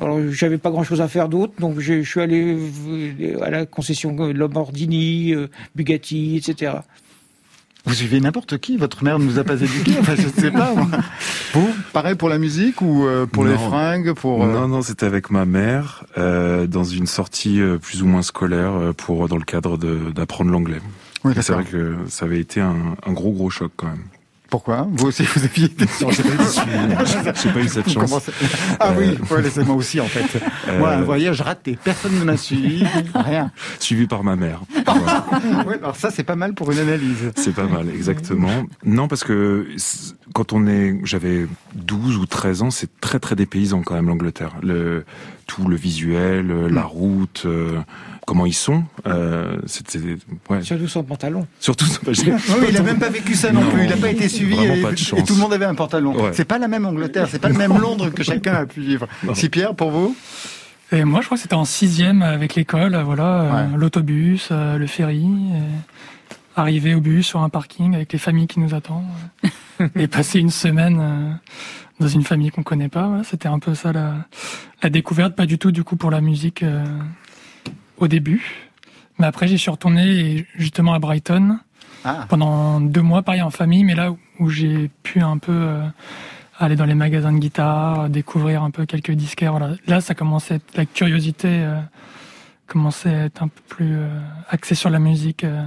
Alors, 0.00 0.20
j'avais 0.30 0.58
pas 0.58 0.70
grand 0.70 0.84
chose 0.84 1.00
à 1.00 1.08
faire 1.08 1.28
d'autre, 1.28 1.54
donc 1.58 1.80
je, 1.80 2.02
je 2.02 2.08
suis 2.08 2.20
allé 2.20 2.56
à 3.42 3.50
la 3.50 3.64
concession 3.66 4.14
Lamborghini, 4.32 5.34
Bugatti, 5.74 6.36
etc. 6.36 6.72
Vous 7.86 7.94
suivez 7.94 8.18
n'importe 8.20 8.58
qui, 8.58 8.76
votre 8.76 9.04
mère 9.04 9.18
ne 9.20 9.24
nous 9.24 9.38
a 9.38 9.44
pas 9.44 9.54
éduqués, 9.60 9.94
enfin 10.00 10.14
je 10.16 10.22
ne 10.26 10.32
sais 10.32 10.50
pas. 10.50 10.74
moi. 10.74 10.86
Vous, 11.54 11.70
pareil 11.92 12.16
pour 12.16 12.28
la 12.28 12.38
musique 12.38 12.82
ou 12.82 13.06
euh, 13.06 13.26
pour 13.26 13.44
les 13.44 13.56
fringues 13.56 14.12
pour, 14.12 14.42
euh, 14.44 14.52
Non, 14.52 14.66
non, 14.68 14.82
c'était 14.82 15.06
avec 15.06 15.30
ma 15.30 15.44
mère 15.44 16.04
euh, 16.18 16.66
dans 16.66 16.84
une 16.84 17.06
sortie 17.06 17.60
euh, 17.60 17.78
plus 17.78 18.02
ou 18.02 18.06
moins 18.06 18.22
scolaire 18.22 18.72
euh, 18.74 18.92
pour 18.92 19.28
dans 19.28 19.36
le 19.38 19.44
cadre 19.44 19.78
de- 19.78 20.10
d'apprendre 20.14 20.50
l'anglais. 20.50 20.80
Oui, 21.24 21.32
C'est 21.40 21.52
vrai 21.52 21.64
que 21.64 21.96
ça 22.08 22.24
avait 22.26 22.40
été 22.40 22.60
un, 22.60 22.96
un 23.06 23.12
gros 23.12 23.30
gros 23.32 23.50
choc 23.50 23.70
quand 23.76 23.86
même. 23.86 24.04
Pourquoi? 24.48 24.86
Vous 24.92 25.06
aussi, 25.08 25.24
vous 25.34 25.42
aviez 25.44 25.64
été 25.64 25.86
Non, 26.00 26.10
j'ai 26.12 26.22
pas 26.22 27.52
pas 27.52 27.60
eu 27.60 27.68
cette 27.68 27.88
chance. 27.90 28.04
commencez- 28.10 28.32
Ah 28.78 28.92
oui, 28.96 29.16
ouais, 29.30 29.42
laissez-moi 29.42 29.74
aussi 29.74 30.00
en 30.00 30.06
fait. 30.06 30.40
Moi, 30.78 30.90
un 30.92 31.00
Euh, 31.00 31.04
voyage 31.04 31.40
raté, 31.40 31.76
personne 31.82 32.16
ne 32.18 32.22
m'a 32.24 32.36
suivi, 32.36 32.84
rien. 33.14 33.50
Suivi 33.80 34.06
par 34.06 34.22
ma 34.22 34.36
mère. 34.36 34.60
Ouais, 35.66 35.78
alors 35.82 35.96
ça, 35.96 36.10
c'est 36.10 36.22
pas 36.22 36.36
mal 36.36 36.54
pour 36.54 36.70
une 36.72 36.78
analyse. 36.78 37.30
C'est 37.36 37.54
pas 37.54 37.66
mal, 37.66 37.88
exactement. 37.88 38.64
Non, 38.84 39.08
parce 39.08 39.24
que 39.24 39.66
quand 40.34 40.52
on 40.52 40.66
est, 40.66 40.98
j'avais 41.04 41.46
12 41.74 42.16
ou 42.18 42.26
13 42.26 42.62
ans, 42.62 42.70
c'est 42.70 43.00
très 43.00 43.18
très 43.18 43.36
dépaysant 43.36 43.82
quand 43.82 43.94
même 43.94 44.08
l'Angleterre. 44.08 44.54
Le 44.62 45.04
tout 45.46 45.68
le 45.68 45.76
visuel, 45.76 46.50
euh, 46.50 46.68
la 46.68 46.82
route, 46.82 47.44
euh, 47.46 47.78
comment 48.26 48.46
ils 48.46 48.52
sont. 48.52 48.82
Euh, 49.06 49.56
C'était 49.66 50.00
ouais. 50.50 50.62
Surtout 50.62 50.88
son 50.88 51.04
pantalon. 51.04 51.46
Surtout, 51.60 51.86
j'ai- 52.08 52.32
Non, 52.32 52.38
mais 52.60 52.70
il 52.70 52.76
a 52.76 52.82
même 52.82 52.98
pas 52.98 53.08
vécu 53.08 53.34
ça 53.34 53.52
non, 53.52 53.60
Non, 53.62 53.70
plus. 53.70 53.84
Il 53.84 53.90
n'a 53.90 53.96
pas 53.96 54.10
été 54.10 54.28
suivi 54.28 54.54
et, 54.54 54.82
pas 54.82 54.90
de 54.90 55.18
et 55.18 55.24
tout 55.24 55.34
le 55.34 55.40
monde 55.40 55.52
avait 55.52 55.64
un 55.64 55.74
pantalon. 55.76 56.20
Ouais. 56.20 56.30
C'est 56.32 56.44
pas 56.44 56.58
la 56.58 56.66
même 56.68 56.84
Angleterre, 56.84 57.28
c'est 57.30 57.38
pas 57.38 57.48
le 57.48 57.54
même 57.54 57.78
Londres 57.78 58.10
que 58.10 58.22
chacun 58.24 58.54
a 58.54 58.66
pu 58.66 58.80
vivre. 58.80 59.06
Si 59.34 59.48
Pierre, 59.48 59.74
pour 59.74 59.90
vous? 59.90 60.16
Et 60.92 61.04
moi, 61.04 61.20
je 61.20 61.26
crois 61.26 61.36
que 61.36 61.42
c'était 61.42 61.54
en 61.54 61.64
sixième 61.64 62.22
avec 62.22 62.54
l'école, 62.54 62.96
voilà, 63.04 63.40
euh, 63.40 63.52
Ouais. 63.70 63.76
l'autobus, 63.76 64.48
euh, 64.52 64.78
le 64.78 64.86
ferry, 64.86 65.26
arriver 66.54 66.94
au 66.94 67.00
bus 67.00 67.26
sur 67.26 67.40
un 67.42 67.48
parking 67.48 67.94
avec 67.94 68.12
les 68.12 68.18
familles 68.18 68.46
qui 68.46 68.60
nous 68.60 68.72
attendent, 68.74 69.04
et 69.96 70.06
passer 70.06 70.38
une 70.38 70.50
semaine 70.50 70.98
euh, 71.00 71.32
dans 72.00 72.08
une 72.08 72.22
famille 72.22 72.50
qu'on 72.50 72.62
connaît 72.62 72.88
pas. 72.88 73.08
Voilà, 73.08 73.24
c'était 73.24 73.48
un 73.48 73.58
peu 73.58 73.74
ça 73.74 73.92
la, 73.92 74.14
la 74.82 74.88
découverte, 74.90 75.34
pas 75.34 75.46
du 75.46 75.58
tout 75.58 75.72
du 75.72 75.82
coup 75.84 75.96
pour 75.96 76.10
la 76.10 76.20
musique 76.20 76.62
euh, 76.62 76.84
au 77.98 78.06
début, 78.08 78.70
mais 79.18 79.26
après 79.26 79.48
j'y 79.48 79.58
suis 79.58 79.70
retourné 79.70 80.06
et 80.20 80.46
justement 80.56 80.94
à 80.94 80.98
Brighton 81.00 81.58
Ah, 82.04 82.26
pendant 82.28 82.80
deux 82.80 83.02
mois, 83.02 83.22
pareil 83.22 83.42
en 83.42 83.50
famille, 83.50 83.82
mais 83.84 83.94
là 83.96 84.12
où- 84.12 84.18
où 84.38 84.48
j'ai 84.50 84.88
pu 85.02 85.20
un 85.20 85.38
peu 85.38 85.52
euh, 85.52 85.82
aller 86.58 86.76
dans 86.76 86.84
les 86.84 86.94
magasins 86.94 87.32
de 87.32 87.38
guitare, 87.38 88.08
découvrir 88.08 88.62
un 88.62 88.70
peu 88.70 88.86
quelques 88.86 89.12
disquaires. 89.12 89.52
Voilà. 89.52 89.74
Là, 89.86 90.00
ça 90.00 90.14
commençait 90.14 90.60
la 90.74 90.86
curiosité 90.86 91.48
euh, 91.48 91.80
commençait 92.66 93.14
à 93.14 93.24
être 93.24 93.42
un 93.42 93.48
peu 93.48 93.60
plus 93.68 93.96
euh, 93.96 94.08
axée 94.48 94.74
sur 94.74 94.90
la 94.90 94.98
musique 94.98 95.44
euh, 95.44 95.64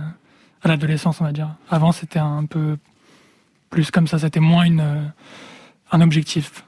à 0.64 0.68
l'adolescence, 0.68 1.22
on 1.22 1.26
va 1.26 1.32
dire. 1.32 1.56
Avant, 1.70 1.92
c'était 1.92 2.20
un 2.20 2.46
peu 2.46 2.78
plus 3.70 3.92
comme 3.92 4.08
ça, 4.08 4.20
c'était 4.20 4.40
moins 4.40 4.64
une, 4.64 5.12
un 5.92 6.02
objectif. 6.02 6.64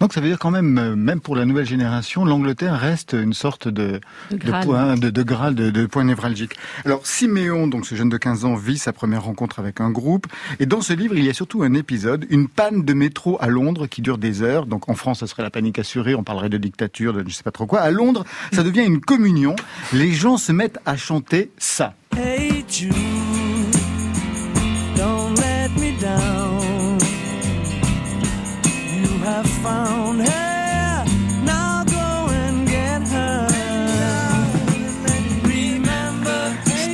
Donc 0.00 0.12
ça 0.12 0.20
veut 0.20 0.28
dire 0.28 0.38
quand 0.38 0.50
même, 0.50 0.76
euh, 0.78 0.96
même 0.96 1.20
pour 1.20 1.36
la 1.36 1.44
nouvelle 1.44 1.66
génération, 1.66 2.24
l'Angleterre 2.24 2.78
reste 2.78 3.12
une 3.12 3.32
sorte 3.32 3.68
de, 3.68 4.00
De 4.30 4.36
de 4.36 4.64
point, 4.64 4.96
de, 4.96 5.10
de 5.10 5.22
Graal, 5.22 5.54
de, 5.54 5.70
de 5.70 5.86
point 5.86 6.04
névralgique. 6.04 6.56
Alors 6.84 7.06
Siméon, 7.06 7.66
donc 7.68 7.86
ce 7.86 7.94
jeune 7.94 8.08
de 8.08 8.16
15 8.16 8.44
ans, 8.44 8.54
vit 8.54 8.78
sa 8.78 8.92
première 8.92 9.24
rencontre 9.24 9.58
avec 9.60 9.80
un 9.80 9.90
groupe. 9.90 10.26
Et 10.60 10.66
dans 10.66 10.80
ce 10.80 10.92
livre, 10.92 11.16
il 11.16 11.24
y 11.24 11.30
a 11.30 11.34
surtout 11.34 11.62
un 11.62 11.74
épisode, 11.74 12.26
une 12.28 12.48
panne 12.48 12.84
de 12.84 12.92
métro 12.92 13.38
à 13.40 13.48
Londres 13.48 13.86
qui 13.86 14.02
dure 14.02 14.18
des 14.18 14.42
heures. 14.42 14.66
Donc 14.66 14.88
en 14.88 14.94
France, 14.94 15.20
ce 15.20 15.26
serait 15.26 15.42
la 15.42 15.50
panique 15.50 15.78
assurée, 15.78 16.14
on 16.14 16.24
parlerait 16.24 16.48
de 16.48 16.58
dictature, 16.58 17.12
de 17.12 17.24
je 17.26 17.34
sais 17.34 17.42
pas 17.42 17.50
trop 17.52 17.66
quoi. 17.66 17.80
À 17.80 17.90
Londres, 17.90 18.24
ça 18.52 18.62
devient 18.62 18.84
une 18.84 19.00
communion. 19.00 19.56
Les 19.92 20.12
gens 20.12 20.36
se 20.36 20.52
mettent 20.52 20.78
à 20.86 20.96
chanter 20.96 21.50
ça. 21.58 21.94
Hey 22.16 22.64
Jude, 22.68 22.92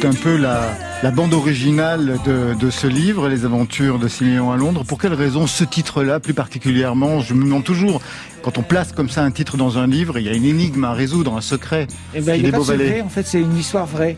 C'est 0.00 0.06
un 0.06 0.12
peu 0.12 0.36
la, 0.38 0.62
la 1.02 1.10
bande 1.10 1.34
originale 1.34 2.18
de, 2.24 2.54
de 2.58 2.70
ce 2.70 2.86
livre, 2.86 3.28
Les 3.28 3.44
aventures 3.44 3.98
de 3.98 4.08
Siméon 4.08 4.50
à 4.50 4.56
Londres. 4.56 4.82
Pour 4.84 4.98
quelle 4.98 5.12
raison 5.12 5.46
ce 5.46 5.62
titre-là, 5.62 6.20
plus 6.20 6.32
particulièrement? 6.32 7.20
Je 7.20 7.34
me 7.34 7.44
demande 7.44 7.64
toujours, 7.64 8.00
quand 8.42 8.56
on 8.56 8.62
place 8.62 8.92
comme 8.92 9.10
ça 9.10 9.22
un 9.22 9.30
titre 9.30 9.58
dans 9.58 9.76
un 9.76 9.86
livre, 9.86 10.18
il 10.18 10.24
y 10.24 10.30
a 10.30 10.32
une 10.32 10.46
énigme 10.46 10.84
à 10.84 10.94
résoudre, 10.94 11.36
un 11.36 11.42
secret. 11.42 11.86
Eh 12.14 12.22
ben, 12.22 12.34
Il 12.34 12.40
il 12.40 12.44
est 12.46 12.48
est 12.48 12.52
pas 12.52 12.58
beau 12.58 12.64
secret, 12.64 13.02
en 13.02 13.10
fait, 13.10 13.26
c'est 13.26 13.40
une 13.42 13.58
histoire 13.58 13.84
vraie 13.84 14.16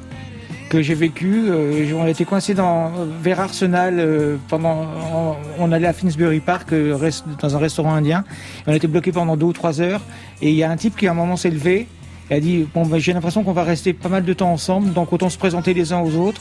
que 0.70 0.82
j'ai 0.82 0.94
vécue. 0.94 1.46
Euh, 1.50 1.92
on 1.96 2.06
était 2.06 2.24
coincé 2.24 2.54
dans 2.54 2.92
vers 3.20 3.40
Arsenal 3.40 3.96
euh, 3.98 4.36
pendant. 4.48 4.86
On, 5.12 5.34
on 5.58 5.72
allait 5.72 5.88
à 5.88 5.92
Finsbury 5.92 6.38
Park 6.40 6.72
euh, 6.72 6.94
rest- 6.96 7.24
dans 7.40 7.56
un 7.56 7.58
restaurant 7.58 7.92
indien. 7.94 8.24
On 8.68 8.72
a 8.72 8.76
été 8.76 8.86
bloqué 8.86 9.10
pendant 9.10 9.36
deux 9.36 9.46
ou 9.46 9.52
trois 9.52 9.80
heures. 9.80 10.00
Et 10.40 10.50
il 10.50 10.54
y 10.56 10.62
a 10.62 10.70
un 10.70 10.76
type 10.76 10.96
qui 10.96 11.08
à 11.08 11.10
un 11.10 11.14
moment 11.14 11.36
s'est 11.36 11.50
levé. 11.50 11.88
A 12.32 12.40
dit 12.40 12.66
bon 12.72 12.86
ben, 12.86 12.98
j'ai 12.98 13.12
l'impression 13.12 13.42
qu'on 13.42 13.52
va 13.52 13.62
rester 13.62 13.92
pas 13.92 14.08
mal 14.08 14.24
de 14.24 14.32
temps 14.32 14.50
ensemble, 14.50 14.94
donc 14.94 15.12
autant 15.12 15.28
se 15.28 15.36
présenter 15.36 15.74
les 15.74 15.92
uns 15.92 16.00
aux 16.00 16.16
autres. 16.16 16.40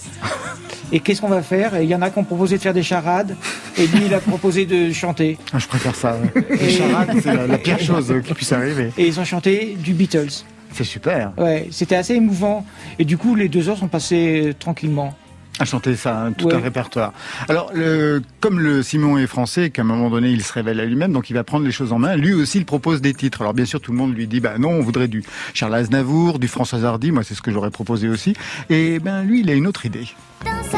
Et 0.94 1.02
qu'est-ce 1.02 1.20
qu'on 1.20 1.28
va 1.28 1.42
faire? 1.42 1.76
Et 1.76 1.84
il 1.84 1.90
y 1.90 1.96
en 1.96 2.02
a 2.02 2.10
qui 2.10 2.18
ont 2.20 2.24
proposé 2.24 2.58
de 2.58 2.62
faire 2.62 2.74
des 2.74 2.84
charades, 2.84 3.36
et 3.78 3.88
lui 3.88 4.06
il 4.06 4.14
a 4.14 4.20
proposé 4.20 4.66
de 4.66 4.92
chanter. 4.94 5.38
Ah, 5.54 5.60
je 5.60 5.68
préfère 5.68 5.96
ça. 5.96 6.18
Les 6.50 6.70
charades, 6.70 7.12
c'est 7.22 7.34
la, 7.34 7.46
la 7.48 7.58
pire 7.58 7.80
chose 7.80 8.14
qui 8.26 8.34
puisse 8.34 8.54
arriver. 8.54 8.92
Et 8.98 9.06
ils 9.08 9.20
ont 9.20 9.26
chanté 9.26 9.76
du 9.78 9.94
Beatles. 9.94 10.44
C'est 10.74 10.86
super. 10.86 11.34
Ouais, 11.38 11.68
c'était 11.72 11.96
assez 11.96 12.16
émouvant. 12.16 12.66
Et 12.98 13.04
du 13.04 13.18
coup, 13.18 13.36
les 13.36 13.50
deux 13.50 13.68
heures 13.68 13.78
sont 13.78 13.90
passées 13.90 14.48
euh, 14.48 14.54
tranquillement. 14.54 15.14
À 15.60 15.66
chanter 15.66 15.96
ça, 15.96 16.24
hein, 16.24 16.32
tout 16.32 16.48
Ouais. 16.48 16.56
un 16.56 16.60
répertoire. 16.60 17.14
Alors, 17.48 17.72
le, 17.76 18.22
comme 18.40 18.60
le 18.60 18.82
Simon 18.82 19.18
est 19.18 19.28
français, 19.28 19.70
qu'à 19.70 19.84
un 19.84 19.86
moment 19.86 20.10
donné, 20.10 20.30
il 20.32 20.44
se 20.44 20.52
révèle 20.54 20.80
à 20.80 20.86
lui-même, 20.86 21.12
donc 21.14 21.30
il 21.30 21.34
va 21.34 21.44
prendre 21.44 21.66
les 21.66 21.72
choses 21.72 21.94
en 21.94 22.00
main. 22.00 22.16
Lui 22.16 22.34
aussi, 22.34 22.58
il 22.58 22.66
propose 22.66 23.02
des 23.02 23.14
titres. 23.14 23.42
Alors, 23.42 23.54
bien 23.54 23.66
sûr, 23.66 23.80
tout 23.80 23.92
le 23.92 23.98
monde 23.98 24.16
lui 24.16 24.28
dit, 24.28 24.40
bah 24.40 24.58
non, 24.58 24.70
on 24.70 24.82
voudrait 24.82 25.08
du 25.08 25.24
Charles 25.54 25.76
Aznavour, 25.76 26.40
du 26.40 26.48
François 26.48 26.84
Hardy. 26.84 27.12
Moi, 27.12 27.24
c'est 27.24 27.36
ce 27.36 27.42
que 27.42 27.52
j'aurais 27.52 27.70
proposé 27.72 28.10
aussi. 28.10 28.34
Et 28.70 29.00
ben, 29.00 29.24
lui, 29.24 29.42
il 29.42 29.50
a 29.50 29.54
une 29.54 29.68
autre 29.68 29.86
idée. 29.86 30.08
Dans 30.46 30.52
sa 30.72 30.78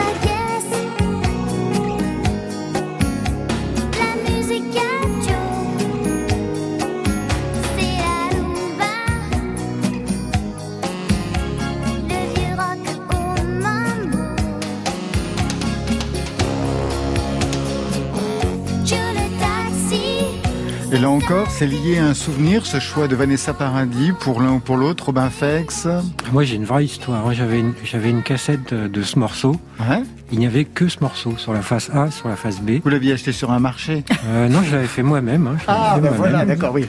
Et 20.93 21.00
là 21.00 21.09
encore, 21.09 21.50
c'est 21.50 21.65
lié 21.65 21.97
à 21.97 22.05
un 22.05 22.13
souvenir, 22.13 22.67
ce 22.67 22.79
choix 22.79 23.07
de 23.07 23.15
Vanessa 23.15 23.51
Paradis 23.53 24.12
pour 24.19 24.41
l'un 24.41 24.53
ou 24.53 24.59
pour 24.59 24.77
l'autre, 24.77 25.05
Robin 25.07 25.29
Fex. 25.31 25.88
Moi, 26.31 26.43
j'ai 26.43 26.55
une 26.55 26.65
vraie 26.65 26.85
histoire. 26.85 27.23
Moi, 27.23 27.33
J'avais 27.33 27.59
une, 27.62 27.73
j'avais 27.83 28.12
une 28.12 28.21
cassette 28.21 28.71
de, 28.73 28.88
de 28.88 29.01
ce 29.01 29.17
morceau. 29.17 29.59
Ouais. 29.79 30.03
Il 30.31 30.38
n'y 30.38 30.45
avait 30.45 30.65
que 30.65 30.88
ce 30.88 31.00
morceau 31.01 31.35
sur 31.38 31.51
la 31.51 31.63
face 31.63 31.89
A, 31.93 32.12
sur 32.12 32.27
la 32.29 32.35
face 32.35 32.62
B. 32.62 32.73
Vous 32.83 32.89
l'aviez 32.89 33.13
acheté 33.13 33.31
sur 33.31 33.51
un 33.51 33.59
marché 33.59 34.03
Euh, 34.27 34.47
non, 34.50 34.62
je 34.62 34.71
l'avais 34.75 34.85
fait 34.88 35.01
moi-même. 35.01 35.47
hein. 35.47 35.55
Ah, 35.67 35.93
fait 35.95 36.01
ben 36.01 36.12
voilà, 36.12 36.45
d'accord, 36.45 36.73
oui. 36.73 36.85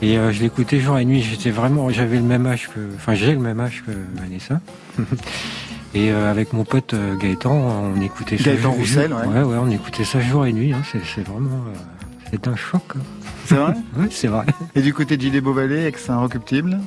Et 0.00 0.16
euh, 0.16 0.32
je 0.32 0.40
l'écoutais 0.40 0.80
jour 0.80 0.98
et 0.98 1.04
nuit. 1.04 1.20
J'étais 1.22 1.50
vraiment, 1.50 1.90
j'avais 1.90 2.16
le 2.16 2.22
même 2.22 2.46
âge 2.46 2.70
que, 2.74 2.80
enfin, 2.96 3.12
j'ai 3.14 3.32
le 3.32 3.40
même 3.40 3.60
âge 3.60 3.84
que 3.86 3.92
Vanessa. 4.22 4.60
et 5.94 6.10
euh, 6.12 6.30
avec 6.30 6.54
mon 6.54 6.64
pote 6.64 6.94
Gaëtan, 7.20 7.52
on 7.96 8.00
écoutait 8.00 8.38
ça. 8.38 8.44
Gaëtan 8.44 8.62
jour- 8.70 8.74
Roussel, 8.76 9.12
ouais. 9.12 9.26
ouais, 9.26 9.42
ouais, 9.42 9.56
on 9.60 9.70
écoutait 9.70 10.04
ça 10.04 10.20
jour 10.20 10.46
et 10.46 10.52
nuit. 10.54 10.72
hein. 10.72 10.82
C'est, 10.90 11.00
c'est 11.14 11.26
vraiment, 11.26 11.50
euh, 11.68 11.78
c'est 12.42 12.48
un 12.48 12.56
choc. 12.56 12.82
hein. 12.96 13.00
C'est 13.46 13.54
vrai 13.56 13.74
Ouais, 13.98 14.06
c'est 14.10 14.28
vrai. 14.28 14.46
Et 14.74 14.82
du 14.82 14.92
côté 14.94 15.16
de 15.16 15.22
Gilles 15.22 15.40
Beauvalet, 15.40 15.86
ex 15.86 16.08
inrecuptible 16.08 16.78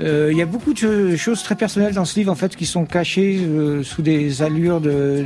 Euh, 0.00 0.28
Il 0.30 0.38
y 0.38 0.42
a 0.42 0.46
beaucoup 0.46 0.72
de 0.72 0.78
cho- 0.78 1.16
choses 1.16 1.42
très 1.42 1.54
personnelles 1.56 1.94
dans 1.94 2.04
ce 2.04 2.18
livre 2.18 2.30
en 2.32 2.36
fait 2.36 2.54
qui 2.56 2.66
sont 2.66 2.84
cachées 2.86 3.40
euh, 3.44 3.82
sous 3.82 4.02
des 4.02 4.42
allures 4.42 4.80
de, 4.80 5.24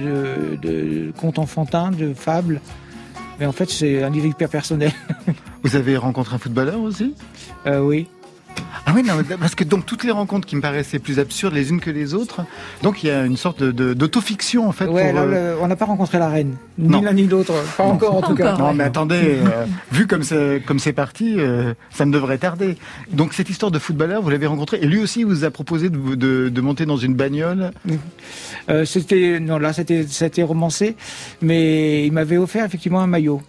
de, 0.62 0.68
de 0.68 1.12
contes 1.16 1.38
enfantins, 1.38 1.90
de 1.90 2.14
fables. 2.14 2.60
Mais 3.40 3.46
en 3.46 3.52
fait, 3.52 3.68
c'est 3.70 4.02
un 4.02 4.10
livre 4.10 4.26
hyper 4.26 4.48
personnel. 4.48 4.92
Vous 5.62 5.76
avez 5.76 5.96
rencontré 5.96 6.36
un 6.36 6.38
footballeur 6.38 6.80
aussi? 6.80 7.14
Euh, 7.66 7.80
oui. 7.80 8.06
Ah 8.84 8.92
oui, 8.96 9.04
non, 9.04 9.14
parce 9.38 9.54
que 9.54 9.62
donc 9.62 9.86
toutes 9.86 10.02
les 10.02 10.10
rencontres 10.10 10.46
qui 10.46 10.56
me 10.56 10.60
paraissaient 10.60 10.98
plus 10.98 11.20
absurdes 11.20 11.54
les 11.54 11.70
unes 11.70 11.78
que 11.80 11.90
les 11.90 12.14
autres, 12.14 12.44
donc 12.82 13.04
il 13.04 13.06
y 13.06 13.10
a 13.10 13.24
une 13.24 13.36
sorte 13.36 13.62
de- 13.62 13.70
de- 13.70 13.94
d'autofiction 13.94 14.68
en 14.68 14.72
fait. 14.72 14.86
Ouais, 14.86 15.10
pour, 15.12 15.20
alors, 15.20 15.32
euh, 15.32 15.54
le- 15.56 15.62
on 15.62 15.68
n'a 15.68 15.76
pas 15.76 15.84
rencontré 15.84 16.18
la 16.18 16.28
reine, 16.28 16.56
ni 16.78 17.00
l'un 17.00 17.12
ni 17.12 17.26
l'autre, 17.28 17.54
pas 17.76 17.84
encore 17.84 18.16
en 18.16 18.22
tout 18.22 18.34
cas. 18.34 18.56
Non, 18.58 18.74
mais 18.74 18.82
attendez, 18.84 19.38
euh, 19.46 19.66
vu 19.92 20.08
comme 20.08 20.24
c'est 20.24 20.62
comme 20.66 20.80
c'est 20.80 20.92
parti, 20.92 21.36
euh, 21.38 21.74
ça 21.90 22.04
ne 22.06 22.12
devrait 22.12 22.38
tarder. 22.38 22.76
Donc 23.12 23.34
cette 23.34 23.48
histoire 23.48 23.70
de 23.70 23.78
footballeur, 23.78 24.20
vous 24.20 24.30
l'avez 24.30 24.46
rencontré 24.46 24.78
et 24.82 24.86
lui 24.86 24.98
aussi 24.98 25.22
vous 25.22 25.44
a 25.44 25.50
proposé 25.52 25.88
de, 25.88 25.96
vous- 25.96 26.16
de, 26.16 26.48
de 26.48 26.60
monter 26.60 26.84
dans 26.84 26.96
une 26.96 27.14
bagnole. 27.14 27.70
Euh, 28.68 28.84
c'était 28.84 29.38
non 29.38 29.58
là 29.58 29.72
c'était 29.72 30.04
c'était 30.08 30.42
romancé, 30.42 30.96
mais 31.40 32.04
il 32.04 32.12
m'avait 32.12 32.36
offert 32.36 32.64
effectivement 32.64 33.00
un 33.00 33.06
maillot. 33.06 33.40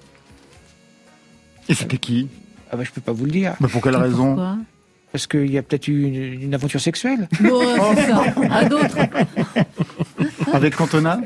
Et 1.70 1.74
c'était 1.74 1.98
qui? 1.98 2.28
Ah 2.72 2.76
bah 2.78 2.84
je 2.84 2.92
peux 2.92 3.02
pas 3.02 3.12
vous 3.14 3.26
le 3.26 3.32
dire 3.32 3.54
Mais 3.62 3.68
pour 3.68 3.82
quelle 3.82 3.96
raison? 3.96 4.28
Pourquoi? 4.36 4.58
Parce 5.14 5.28
qu'il 5.28 5.50
y 5.52 5.58
a 5.58 5.62
peut-être 5.64 5.88
eu 5.88 6.04
une, 6.04 6.42
une 6.44 6.54
aventure 6.54 6.82
sexuelle 6.82 7.30
Bon, 7.40 7.62
c'est 7.96 8.08
ça. 8.08 8.24
À 8.52 8.66
d'autres. 8.66 8.98
Avec 10.54 10.76
Cantona 10.76 11.22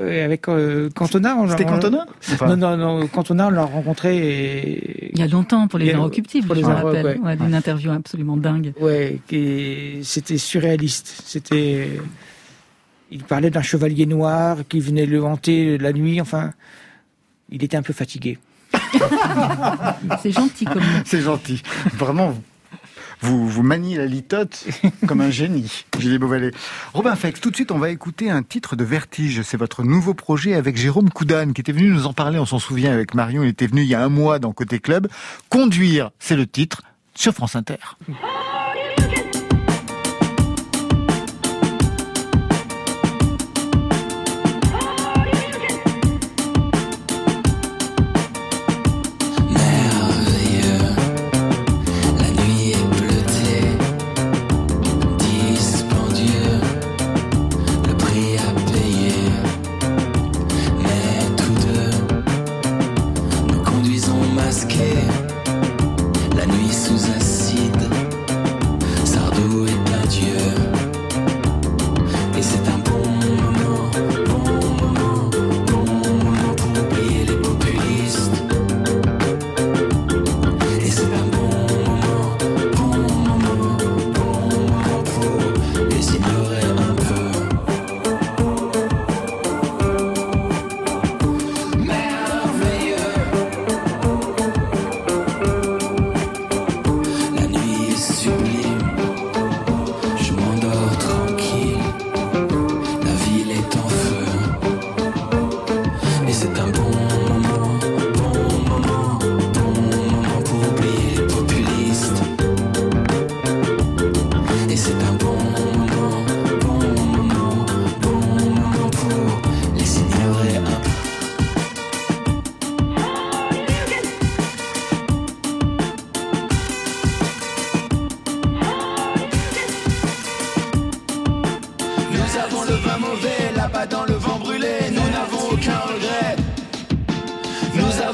Euh, 0.00 0.24
avec 0.24 0.48
euh, 0.48 0.88
Cantona. 0.94 1.36
on 1.36 1.44
l'a- 1.44 1.50
C'était 1.50 1.64
on- 1.66 1.74
Cantona 1.74 2.06
Enfin, 2.32 2.46
Non 2.46 2.56
non 2.56 2.76
non 3.00 3.06
Cantona 3.06 3.48
on 3.48 3.50
l'a 3.50 3.64
rencontré 3.64 4.16
et 4.16 5.10
Il 5.12 5.18
y 5.18 5.22
a 5.22 5.26
longtemps 5.26 5.68
pour 5.68 5.78
les 5.78 5.92
inrecuptibles, 5.92 6.48
je 6.56 6.60
me 6.62 6.66
rappelle. 6.66 7.04
ouais. 7.04 7.18
Ouais, 7.18 7.36
d'une 7.36 7.54
interview 7.54 7.90
absolument 7.92 8.38
dingue. 8.38 8.72
ouais 8.80 9.18
et 9.30 10.00
c'était 10.02 10.38
surréaliste. 10.38 11.22
C'était 11.26 11.90
il 13.10 13.22
parlait 13.24 13.50
d'un 13.50 13.60
chevalier 13.62 14.06
noir 14.06 14.58
qui 14.68 14.80
venait 14.80 15.04
le 15.04 15.22
hanter 15.22 15.76
la 15.78 15.92
nuit. 15.92 16.20
Enfin, 16.20 16.52
il 17.50 17.62
était 17.62 17.76
un 17.76 17.82
peu 17.82 17.92
fatigué. 17.92 18.38
C'est 20.22 20.32
gentil 20.32 20.64
comme. 20.64 20.82
C'est 21.04 21.20
gentil. 21.20 21.60
Vraiment, 21.94 22.34
vous, 23.22 23.48
vous 23.48 23.62
maniez 23.62 23.96
la 23.96 24.06
litote 24.06 24.66
comme 25.06 25.20
un 25.20 25.30
génie, 25.30 25.84
Gilles 25.98 26.18
Beauvalet. 26.18 26.52
Robin 26.94 27.14
Fex, 27.16 27.40
tout 27.40 27.50
de 27.50 27.56
suite, 27.56 27.70
on 27.70 27.78
va 27.78 27.90
écouter 27.90 28.30
un 28.30 28.42
titre 28.42 28.76
de 28.76 28.84
Vertige. 28.84 29.42
C'est 29.42 29.56
votre 29.56 29.82
nouveau 29.82 30.14
projet 30.14 30.54
avec 30.54 30.76
Jérôme 30.76 31.10
Coudane, 31.10 31.52
qui 31.52 31.60
était 31.60 31.72
venu 31.72 31.88
nous 31.88 32.06
en 32.06 32.12
parler, 32.12 32.38
on 32.38 32.46
s'en 32.46 32.58
souvient, 32.58 32.92
avec 32.92 33.14
Marion. 33.14 33.42
Il 33.42 33.48
était 33.48 33.66
venu 33.66 33.82
il 33.82 33.88
y 33.88 33.94
a 33.94 34.02
un 34.02 34.08
mois 34.08 34.38
dans 34.38 34.52
Côté 34.52 34.78
Club. 34.78 35.08
Conduire, 35.48 36.10
c'est 36.18 36.36
le 36.36 36.46
titre, 36.46 36.82
sur 37.14 37.32
France 37.32 37.56
Inter. 37.56 37.76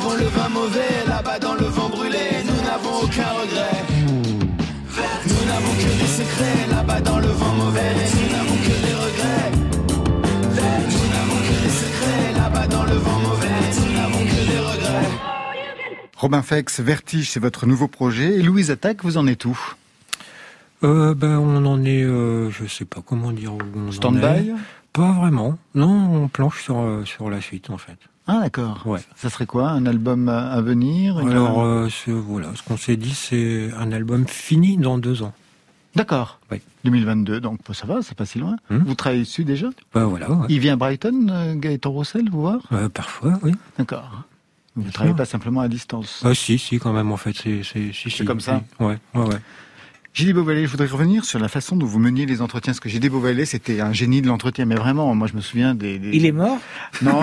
Avons 0.06 0.18
le 0.18 0.28
vin 0.28 0.48
mauvais 0.48 1.04
là-bas 1.08 1.38
dans 1.38 1.54
le 1.54 1.64
vent 1.64 1.88
brûlé, 1.88 2.18
nous 2.44 2.64
n'avons 2.64 3.02
aucun 3.02 3.28
regret. 3.28 3.82
Nous 5.26 5.46
n'avons 5.46 5.74
que 5.74 6.00
des 6.00 6.06
secrets 6.06 6.70
là-bas 6.70 7.00
dans 7.00 7.18
le 7.18 7.28
vent 7.28 7.54
mauvais, 7.54 7.92
nous 8.14 8.32
n'avons 8.32 8.56
que 8.56 8.86
des 8.86 8.94
regrets. 8.94 9.50
Nous 10.34 11.08
n'avons 11.14 11.40
que 11.48 11.62
des 11.64 11.70
secrets 11.70 12.32
là-bas 12.36 12.66
dans 12.68 12.84
le 12.84 12.94
vent 12.94 13.18
mauvais, 13.20 13.48
nous 13.80 13.92
n'avons 13.94 14.24
que 14.24 14.50
des 14.50 14.58
regrets. 14.58 15.10
Robin 16.16 16.42
Fex, 16.42 16.80
Vertige, 16.80 17.30
c'est 17.30 17.40
votre 17.40 17.66
nouveau 17.66 17.88
projet. 17.88 18.34
Et 18.34 18.42
Louise 18.42 18.70
Attaque, 18.70 19.02
vous 19.02 19.16
en 19.16 19.26
êtes 19.26 19.44
où? 19.44 19.58
Euh, 20.84 21.14
ben, 21.14 21.38
on 21.38 21.64
en 21.64 21.84
est, 21.84 22.04
euh, 22.04 22.50
je 22.50 22.66
sais 22.66 22.84
pas 22.84 23.00
comment 23.04 23.32
dire 23.32 23.52
Stand-by. 23.90 24.52
Pas 24.92 25.12
vraiment. 25.12 25.58
Non, 25.74 26.22
on 26.22 26.28
planche 26.28 26.62
sur, 26.62 26.78
euh, 26.78 27.04
sur 27.04 27.28
la 27.28 27.40
suite, 27.40 27.70
en 27.70 27.78
fait. 27.78 27.98
Ah 28.28 28.40
d'accord. 28.40 28.82
Ouais. 28.86 29.00
Ça 29.14 29.30
serait 29.30 29.46
quoi 29.46 29.68
Un 29.70 29.86
album 29.86 30.28
à 30.28 30.60
venir 30.60 31.20
Une- 31.20 31.30
Alors, 31.30 31.62
euh, 31.62 31.88
ce- 31.88 32.10
voilà, 32.10 32.48
ce 32.56 32.62
qu'on 32.62 32.76
s'est 32.76 32.96
dit, 32.96 33.14
c'est 33.14 33.70
un 33.78 33.92
album 33.92 34.26
fini 34.26 34.76
dans 34.76 34.98
deux 34.98 35.22
ans. 35.22 35.32
D'accord. 35.94 36.38
Oui. 36.50 36.60
2022, 36.84 37.40
donc 37.40 37.60
bah, 37.66 37.72
ça 37.72 37.86
va, 37.86 38.02
c'est 38.02 38.16
pas 38.16 38.26
si 38.26 38.38
loin. 38.38 38.56
Hmm. 38.68 38.78
Vous 38.78 38.94
travaillez 38.94 39.22
dessus 39.22 39.44
déjà 39.44 39.68
Ben 39.94 40.04
voilà, 40.04 40.30
ouais. 40.30 40.46
Il 40.50 40.60
vient 40.60 40.74
à 40.74 40.76
Brighton, 40.76 41.26
euh, 41.30 41.54
Gaëtan 41.54 41.90
Roussel, 41.90 42.28
vous 42.30 42.40
voir 42.42 42.58
Euh, 42.72 42.88
parfois, 42.88 43.38
oui. 43.42 43.52
D'accord. 43.78 44.22
Vous 44.74 44.82
ne 44.84 44.90
travaillez 44.90 45.16
pas 45.16 45.24
simplement 45.24 45.62
à 45.62 45.68
distance. 45.68 46.22
Ah 46.24 46.34
si, 46.34 46.58
si, 46.58 46.78
quand 46.78 46.92
même, 46.92 47.10
en 47.12 47.16
fait, 47.16 47.32
c'est 47.34 47.62
c'est 47.62 47.92
si, 47.94 48.10
si, 48.10 48.24
comme 48.26 48.40
ça 48.40 48.62
oui. 48.78 48.86
Ouais, 48.86 48.98
ouais, 49.14 49.26
ouais. 49.28 49.38
Gilles 50.16 50.32
Beauvalet, 50.32 50.64
je 50.64 50.70
voudrais 50.70 50.86
revenir 50.86 51.26
sur 51.26 51.38
la 51.38 51.46
façon 51.48 51.76
dont 51.76 51.84
vous 51.84 51.98
meniez 51.98 52.24
les 52.24 52.40
entretiens. 52.40 52.72
Parce 52.72 52.80
que 52.80 52.88
Gilles 52.88 53.06
Beauvalet, 53.10 53.44
c'était 53.44 53.82
un 53.82 53.92
génie 53.92 54.22
de 54.22 54.28
l'entretien. 54.28 54.64
Mais 54.64 54.74
vraiment, 54.74 55.14
moi, 55.14 55.28
je 55.30 55.36
me 55.36 55.42
souviens 55.42 55.74
des... 55.74 55.98
des- 55.98 56.08
Il 56.14 56.24
est 56.24 56.32
mort? 56.32 56.56
Non, 57.02 57.20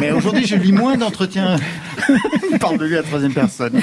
mais 0.00 0.10
aujourd'hui, 0.10 0.46
je 0.46 0.56
lis 0.56 0.72
moins 0.72 0.96
d'entretiens. 0.96 1.56
Parle 2.60 2.78
de 2.78 2.86
lui 2.86 2.94
à 2.94 3.02
la 3.02 3.02
troisième 3.02 3.34
personne. 3.34 3.78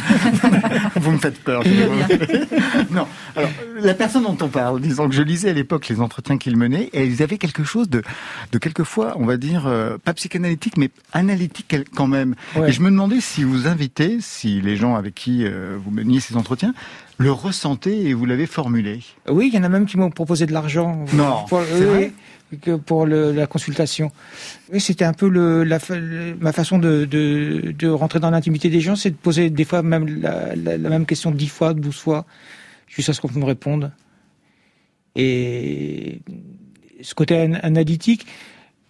Vous 0.96 1.12
me 1.12 1.20
faites 1.20 1.40
peur. 1.44 1.62
Gilles 1.62 1.86
Beauvalet. 1.86 2.48
Non, 2.90 3.06
alors, 3.36 3.52
la 3.80 3.94
personne 3.94 4.24
dont 4.24 4.38
on 4.42 4.48
parle, 4.48 4.82
disons 4.82 5.08
que 5.08 5.14
je 5.14 5.22
lisais 5.22 5.52
à 5.52 5.54
l'époque 5.54 5.88
les 5.88 6.02
entretiens 6.02 6.40
qu'il 6.40 6.58
menait, 6.58 6.90
et 6.94 7.06
ils 7.06 7.22
avaient 7.22 7.38
quelque 7.38 7.64
chose 7.64 7.90
de, 7.92 8.02
de 8.52 8.58
quelquefois, 8.58 9.14
on 9.18 9.26
va 9.28 9.38
dire, 9.38 9.68
euh, 9.68 10.00
pas 10.04 10.16
psychanalytique, 10.16 10.78
mais 10.78 10.90
analytique 11.14 11.76
quand 11.96 12.08
même. 12.08 12.34
Ouais. 12.56 12.70
Et 12.70 12.72
je 12.72 12.82
me 12.82 12.90
demandais 12.90 13.22
si 13.22 13.44
vous 13.44 13.68
invitez, 13.68 14.18
si 14.20 14.62
les 14.62 14.78
gens 14.78 14.96
avec 14.96 15.14
qui 15.14 15.46
euh, 15.46 15.78
vous 15.80 15.92
meniez 15.92 16.20
ces 16.20 16.36
entretiens, 16.38 16.74
le 17.22 17.32
ressentaient 17.32 17.98
et 17.98 18.14
vous 18.14 18.26
l'avez 18.26 18.46
formulé. 18.48 19.00
Oui, 19.30 19.50
il 19.52 19.56
y 19.56 19.60
en 19.60 19.64
a 19.64 19.70
même 19.70 19.86
qui 19.86 19.98
m'ont 19.98 20.10
proposé 20.12 20.46
de 20.46 20.52
l'argent. 20.54 21.06
Non, 21.14 21.46
pour, 21.48 21.62
c'est 21.64 21.84
vrai 21.86 22.12
que 22.62 22.76
pour 22.76 23.06
le- 23.06 23.32
la 23.32 23.48
consultation. 23.48 24.12
Oui, 24.74 24.82
c'était 24.82 25.06
un 25.06 25.14
peu 25.14 25.30
le, 25.30 25.64
la, 25.64 25.80
fa- 25.80 25.98
le- 25.98 26.36
ma 26.40 26.52
façon 26.52 26.80
de, 26.80 27.06
de, 27.06 27.74
de 27.78 27.88
rentrer 27.88 28.20
dans 28.20 28.30
l'intimité 28.30 28.70
des 28.70 28.82
gens, 28.82 28.96
c'est 28.98 29.12
de 29.12 29.16
poser 29.16 29.50
des 29.50 29.64
fois 29.66 29.82
même 29.84 30.22
la, 30.22 30.56
la- 30.56 30.78
la 30.78 30.90
même 30.90 31.06
question 31.06 31.32
dix 31.32 31.48
fois, 31.48 31.74
douze 31.74 31.96
fois, 31.98 32.26
jusqu'à 32.88 33.14
ce 33.14 33.22
qu'on 33.22 33.32
me 33.32 33.46
réponde. 33.46 33.92
Et 35.16 36.20
ce 37.02 37.14
côté 37.16 37.36
an- 37.36 37.60
analytique, 37.64 38.26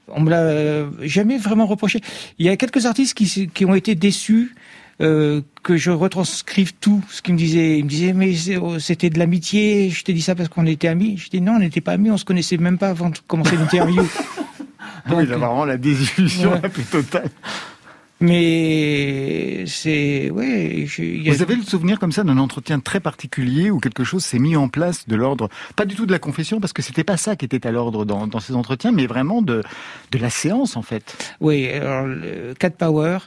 on 0.08 0.22
me 0.22 0.30
l'a 0.30 0.90
jamais 1.08 1.38
vraiment 1.38 1.66
reproché. 1.66 2.02
Il 2.40 2.46
y 2.46 2.50
a 2.50 2.58
quelques 2.58 2.86
artistes 2.86 3.14
qui 3.16 3.66
ont 3.66 3.76
été 3.76 3.96
déçus 3.96 4.56
euh, 5.02 5.42
que 5.64 5.78
je 5.78 5.92
retranscrive 5.92 6.74
tout 6.82 7.02
ce 7.10 7.22
qu'ils 7.22 7.34
me 7.36 7.40
disaient. 7.40 7.78
Ils 7.80 7.86
me 7.86 7.90
disaient 7.90 8.14
mais 8.14 8.34
oh, 8.58 8.80
c'était 8.80 9.10
de 9.10 9.18
l'amitié. 9.20 9.90
Je 9.90 10.04
t'ai 10.04 10.14
dit 10.14 10.22
ça 10.22 10.36
parce 10.36 10.50
qu'on 10.50 10.66
était 10.66 10.88
amis. 10.88 11.18
Je 11.18 11.30
dis 11.30 11.42
non, 11.42 11.54
on 11.54 11.60
n'était 11.60 11.82
pas 11.82 11.94
amis. 11.94 12.12
On 12.12 12.18
se 12.18 12.26
connaissait 12.26 12.58
même 12.58 12.78
pas 12.78 12.90
avant 12.90 13.10
de 13.10 13.18
commencer 13.28 13.56
l'interview. 13.56 14.04
Oui, 15.10 15.26
là, 15.26 15.36
vraiment 15.38 15.66
la 15.66 15.78
désillusion 15.78 16.52
Ouais. 16.52 16.60
la 16.62 16.70
plus 16.70 16.84
totale. 16.84 17.30
Mais 18.32 19.64
c'est 19.66 20.30
ouais. 20.30 20.86
je- 20.88 21.02
il 21.02 21.28
a- 21.30 21.34
Vous 21.34 21.42
avez 21.42 21.56
le 21.56 21.64
souvenir 21.64 21.98
comme 22.00 22.12
ça 22.12 22.24
d'un 22.24 22.38
entretien 22.38 22.80
très 22.80 23.00
particulier 23.00 23.72
où 23.72 23.80
quelque 23.80 24.04
chose 24.04 24.24
s'est 24.24 24.38
mis 24.38 24.56
en 24.56 24.68
place 24.70 25.08
de 25.08 25.16
l'ordre, 25.16 25.50
pas 25.76 25.86
du 25.86 25.96
tout 25.96 26.06
de 26.06 26.12
la 26.12 26.20
confession, 26.20 26.60
parce 26.60 26.72
que 26.72 26.84
c'était 26.84 27.04
pas 27.04 27.18
ça 27.18 27.36
qui 27.36 27.46
était 27.46 27.66
à 27.66 27.72
l'ordre 27.72 28.06
dans, 28.06 28.28
dans 28.28 28.40
ces 28.40 28.54
entretiens, 28.54 28.92
mais 28.92 29.08
vraiment 29.08 29.42
de, 29.42 29.64
de 30.12 30.18
la 30.20 30.30
séance 30.30 30.78
en 30.78 30.84
fait. 30.84 31.36
Oui, 31.42 31.68
alors 31.68 32.06
le- 32.06 32.54
Cat 32.60 32.70
Power, 32.72 33.18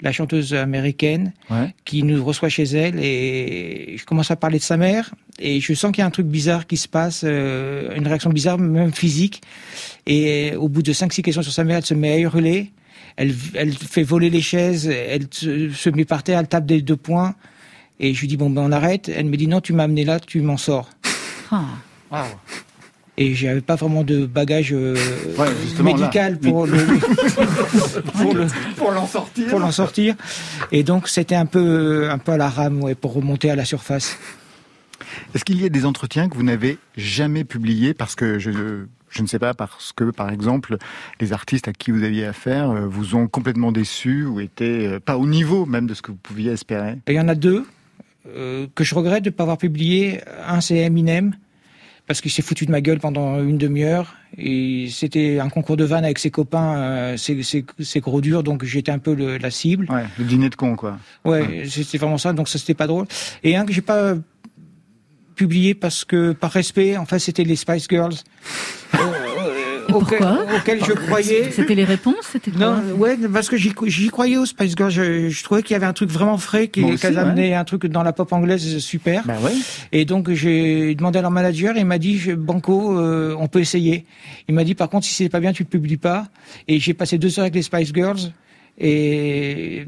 la 0.00 0.12
chanteuse 0.12 0.54
américaine, 0.54 1.32
Ouais. 1.50 1.74
qui 1.84 2.02
nous 2.02 2.24
reçoit 2.24 2.48
chez 2.48 2.64
elle, 2.64 2.98
et 2.98 3.96
je 3.98 4.04
commence 4.04 4.30
à 4.30 4.36
parler 4.36 4.58
de 4.58 4.62
sa 4.62 4.76
mère, 4.76 5.14
et 5.38 5.60
je 5.60 5.72
sens 5.74 5.92
qu'il 5.92 6.00
y 6.00 6.02
a 6.02 6.06
un 6.06 6.10
truc 6.10 6.26
bizarre 6.26 6.66
qui 6.66 6.76
se 6.76 6.88
passe, 6.88 7.22
euh, 7.24 7.94
une 7.96 8.06
réaction 8.06 8.30
bizarre, 8.30 8.58
même 8.58 8.92
physique. 8.92 9.42
Et 10.06 10.54
au 10.56 10.68
bout 10.68 10.82
de 10.82 10.92
5-6 10.92 11.22
questions 11.22 11.42
sur 11.42 11.52
sa 11.52 11.64
mère, 11.64 11.78
elle 11.78 11.84
se 11.86 11.94
met 11.94 12.12
à 12.12 12.18
hurler, 12.18 12.72
elle, 13.16 13.34
elle 13.54 13.72
fait 13.72 14.02
voler 14.02 14.30
les 14.30 14.42
chaises, 14.42 14.88
elle 14.88 15.26
se, 15.30 15.90
met 15.90 16.04
par 16.04 16.22
terre, 16.22 16.38
elle 16.38 16.48
tape 16.48 16.66
des 16.66 16.82
deux 16.82 16.96
points, 16.96 17.34
et 17.98 18.12
je 18.12 18.20
lui 18.20 18.28
dis 18.28 18.36
bon 18.36 18.50
ben 18.50 18.62
on 18.62 18.72
arrête. 18.72 19.08
Elle 19.08 19.26
me 19.26 19.36
dit 19.36 19.48
non, 19.48 19.60
tu 19.62 19.72
m'as 19.72 19.84
amené 19.84 20.04
là, 20.04 20.20
tu 20.20 20.40
m'en 20.42 20.58
sors. 20.58 20.90
Ah. 21.50 22.26
Et 23.18 23.34
j'avais 23.34 23.62
pas 23.62 23.76
vraiment 23.76 24.04
de 24.04 24.26
bagage 24.26 24.72
euh, 24.74 24.94
Ouais, 25.38 25.48
justement, 25.62 25.90
là. 25.90 25.96
médical 25.96 26.38
pour 26.38 26.66
le, 26.66 26.76
pour 28.12 28.34
le 28.34 28.46
Pour 28.76 28.90
l'en 28.92 29.06
sortir. 29.06 29.46
pour 29.48 29.58
l'en 29.58 29.72
sortir. 29.72 30.14
Et 30.72 30.82
donc 30.82 31.08
c'était 31.08 31.34
un 31.34 31.46
peu 31.46 32.10
un 32.10 32.18
peu 32.18 32.32
à 32.32 32.36
la 32.36 32.48
rame 32.50 32.82
ouais, 32.82 32.94
pour 32.94 33.14
remonter 33.14 33.50
à 33.50 33.56
la 33.56 33.64
surface. 33.64 34.18
Est-ce 35.34 35.44
qu'il 35.44 35.60
y 35.60 35.64
a 35.64 35.68
des 35.68 35.86
entretiens 35.86 36.28
que 36.28 36.34
vous 36.36 36.42
n'avez 36.42 36.78
jamais 36.96 37.44
publiés 37.44 37.94
parce 37.94 38.14
que 38.14 38.38
je, 38.38 38.50
je 39.08 39.22
ne 39.22 39.26
sais 39.26 39.38
pas, 39.38 39.54
parce 39.54 39.92
que 39.92 40.04
par 40.10 40.30
exemple, 40.30 40.76
les 41.20 41.32
artistes 41.32 41.68
à 41.68 41.72
qui 41.72 41.90
vous 41.90 42.02
aviez 42.02 42.26
affaire 42.26 42.70
euh, 42.70 42.86
vous 42.86 43.14
ont 43.14 43.28
complètement 43.28 43.72
déçu 43.72 44.24
ou 44.26 44.40
étaient 44.40 44.86
euh, 44.86 45.00
pas 45.00 45.16
au 45.16 45.26
niveau 45.26 45.64
même 45.64 45.86
de 45.86 45.94
ce 45.94 46.02
que 46.02 46.10
vous 46.10 46.18
pouviez 46.22 46.52
espérer? 46.52 46.98
Et 47.06 47.12
il 47.12 47.16
y 47.16 47.20
en 47.20 47.28
a 47.28 47.34
deux 47.34 47.64
euh, 48.28 48.66
que 48.74 48.84
je 48.84 48.94
regrette 48.94 49.24
de 49.24 49.30
ne 49.30 49.34
pas 49.34 49.44
avoir 49.44 49.58
publié. 49.58 50.20
Un 50.46 50.60
c'est 50.60 50.76
Eminem 50.76 51.34
parce 52.06 52.20
qu'il 52.20 52.30
s'est 52.30 52.42
foutu 52.42 52.66
de 52.66 52.70
ma 52.70 52.80
gueule 52.80 53.00
pendant 53.00 53.42
une 53.42 53.58
demi-heure 53.58 54.14
et 54.38 54.88
c'était 54.90 55.38
un 55.40 55.48
concours 55.48 55.76
de 55.76 55.84
vannes 55.84 56.04
avec 56.04 56.18
ses 56.18 56.30
copains, 56.30 56.76
euh, 56.76 57.16
c'est 57.16 57.42
c'est- 57.42 57.64
c'est 57.80 58.00
gros 58.00 58.20
dur 58.20 58.42
donc 58.42 58.64
j'étais 58.64 58.92
un 58.92 58.98
peu 58.98 59.14
le- 59.14 59.38
la 59.38 59.50
cible. 59.50 59.90
Ouais, 59.90 60.04
le 60.18 60.24
dîner 60.24 60.48
de 60.50 60.54
con 60.54 60.76
quoi. 60.76 60.98
Ouais, 61.24 61.64
c'était 61.68 61.98
vraiment 61.98 62.18
ça, 62.18 62.32
donc 62.32 62.48
ça 62.48 62.58
c'était 62.58 62.74
pas 62.74 62.86
drôle. 62.86 63.06
Et 63.42 63.56
un 63.56 63.64
que 63.66 63.72
j'ai 63.72 63.80
pas 63.82 64.14
publié 65.34 65.74
parce 65.74 66.04
que 66.04 66.32
par 66.32 66.50
respect, 66.52 66.96
en 66.96 67.04
fait, 67.06 67.18
c'était 67.18 67.44
les 67.44 67.56
Spice 67.56 67.86
Girls. 67.90 68.14
Auquel- 69.96 70.18
pourquoi 70.18 70.56
auquel 70.56 70.84
je 70.84 70.92
croyais. 70.92 71.50
C'était 71.50 71.74
les 71.74 71.84
réponses 71.84 72.14
C'était 72.32 72.50
quoi 72.50 72.60
Non, 72.80 72.94
ouais, 72.98 73.16
parce 73.32 73.48
que 73.48 73.56
j'y 73.56 74.08
croyais 74.08 74.36
aux 74.36 74.46
Spice 74.46 74.74
Girls. 74.76 74.90
Je, 74.90 75.28
je 75.28 75.44
trouvais 75.44 75.62
qu'il 75.62 75.74
y 75.74 75.76
avait 75.76 75.86
un 75.86 75.92
truc 75.92 76.10
vraiment 76.10 76.38
frais, 76.38 76.68
qui- 76.68 76.96
qu'elles 76.96 77.14
ouais. 77.14 77.18
amenaient 77.20 77.54
un 77.54 77.64
truc 77.64 77.86
dans 77.86 78.02
la 78.02 78.12
pop 78.12 78.32
anglaise 78.32 78.78
super. 78.78 79.22
Bah 79.26 79.34
ouais. 79.42 79.52
Et 79.92 80.04
donc 80.04 80.30
j'ai 80.32 80.94
demandé 80.94 81.18
à 81.18 81.22
leur 81.22 81.30
manager 81.30 81.76
et 81.76 81.80
il 81.80 81.86
m'a 81.86 81.98
dit 81.98 82.20
Banco, 82.36 82.98
euh, 82.98 83.34
on 83.38 83.46
peut 83.48 83.60
essayer. 83.60 84.04
Il 84.48 84.54
m'a 84.54 84.64
dit 84.64 84.74
par 84.74 84.88
contre 84.88 85.06
si 85.06 85.14
c'est 85.14 85.28
pas 85.28 85.40
bien 85.40 85.52
tu 85.52 85.62
le 85.62 85.68
publies 85.68 85.96
pas. 85.96 86.26
Et 86.68 86.78
j'ai 86.78 86.94
passé 86.94 87.18
deux 87.18 87.38
heures 87.38 87.44
avec 87.44 87.54
les 87.54 87.62
Spice 87.62 87.92
Girls 87.94 88.32
Et 88.78 89.86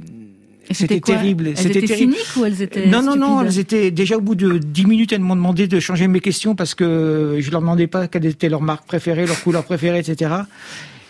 c'était 0.71 1.01
terrible. 1.01 1.49
Elles 1.49 1.57
C'était 1.59 1.79
étaient 1.79 1.87
terrible. 1.89 2.13
cyniques 2.15 2.37
ou 2.37 2.45
elles 2.45 2.63
étaient 2.63 2.87
Non, 2.87 3.03
non, 3.03 3.17
non, 3.17 3.43
elles 3.43 3.59
étaient 3.59 3.91
déjà 3.91 4.17
au 4.17 4.21
bout 4.21 4.35
de 4.35 4.59
10 4.59 4.85
minutes, 4.87 5.13
elles 5.13 5.21
m'ont 5.21 5.37
demandé 5.37 5.67
de 5.69 5.81
changer 5.81 6.09
mes 6.09 6.21
questions 6.21 6.55
parce 6.55 6.75
que 6.75 7.37
je 7.41 7.51
leur 7.51 7.61
demandais 7.61 7.87
pas 7.87 8.09
quelle 8.09 8.27
était 8.27 8.49
leur 8.49 8.61
marque 8.63 8.87
préférée, 8.87 9.27
leur 9.27 9.41
couleur 9.43 9.65
préférée, 9.65 9.99
etc. 10.01 10.31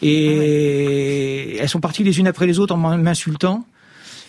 Et 0.03 1.57
elles 1.61 1.69
sont 1.69 1.81
parties 1.81 2.05
les 2.05 2.19
unes 2.19 2.27
après 2.27 2.47
les 2.47 2.59
autres 2.59 2.75
en 2.75 2.79
m'in- 2.79 2.97
m'insultant. 2.97 3.67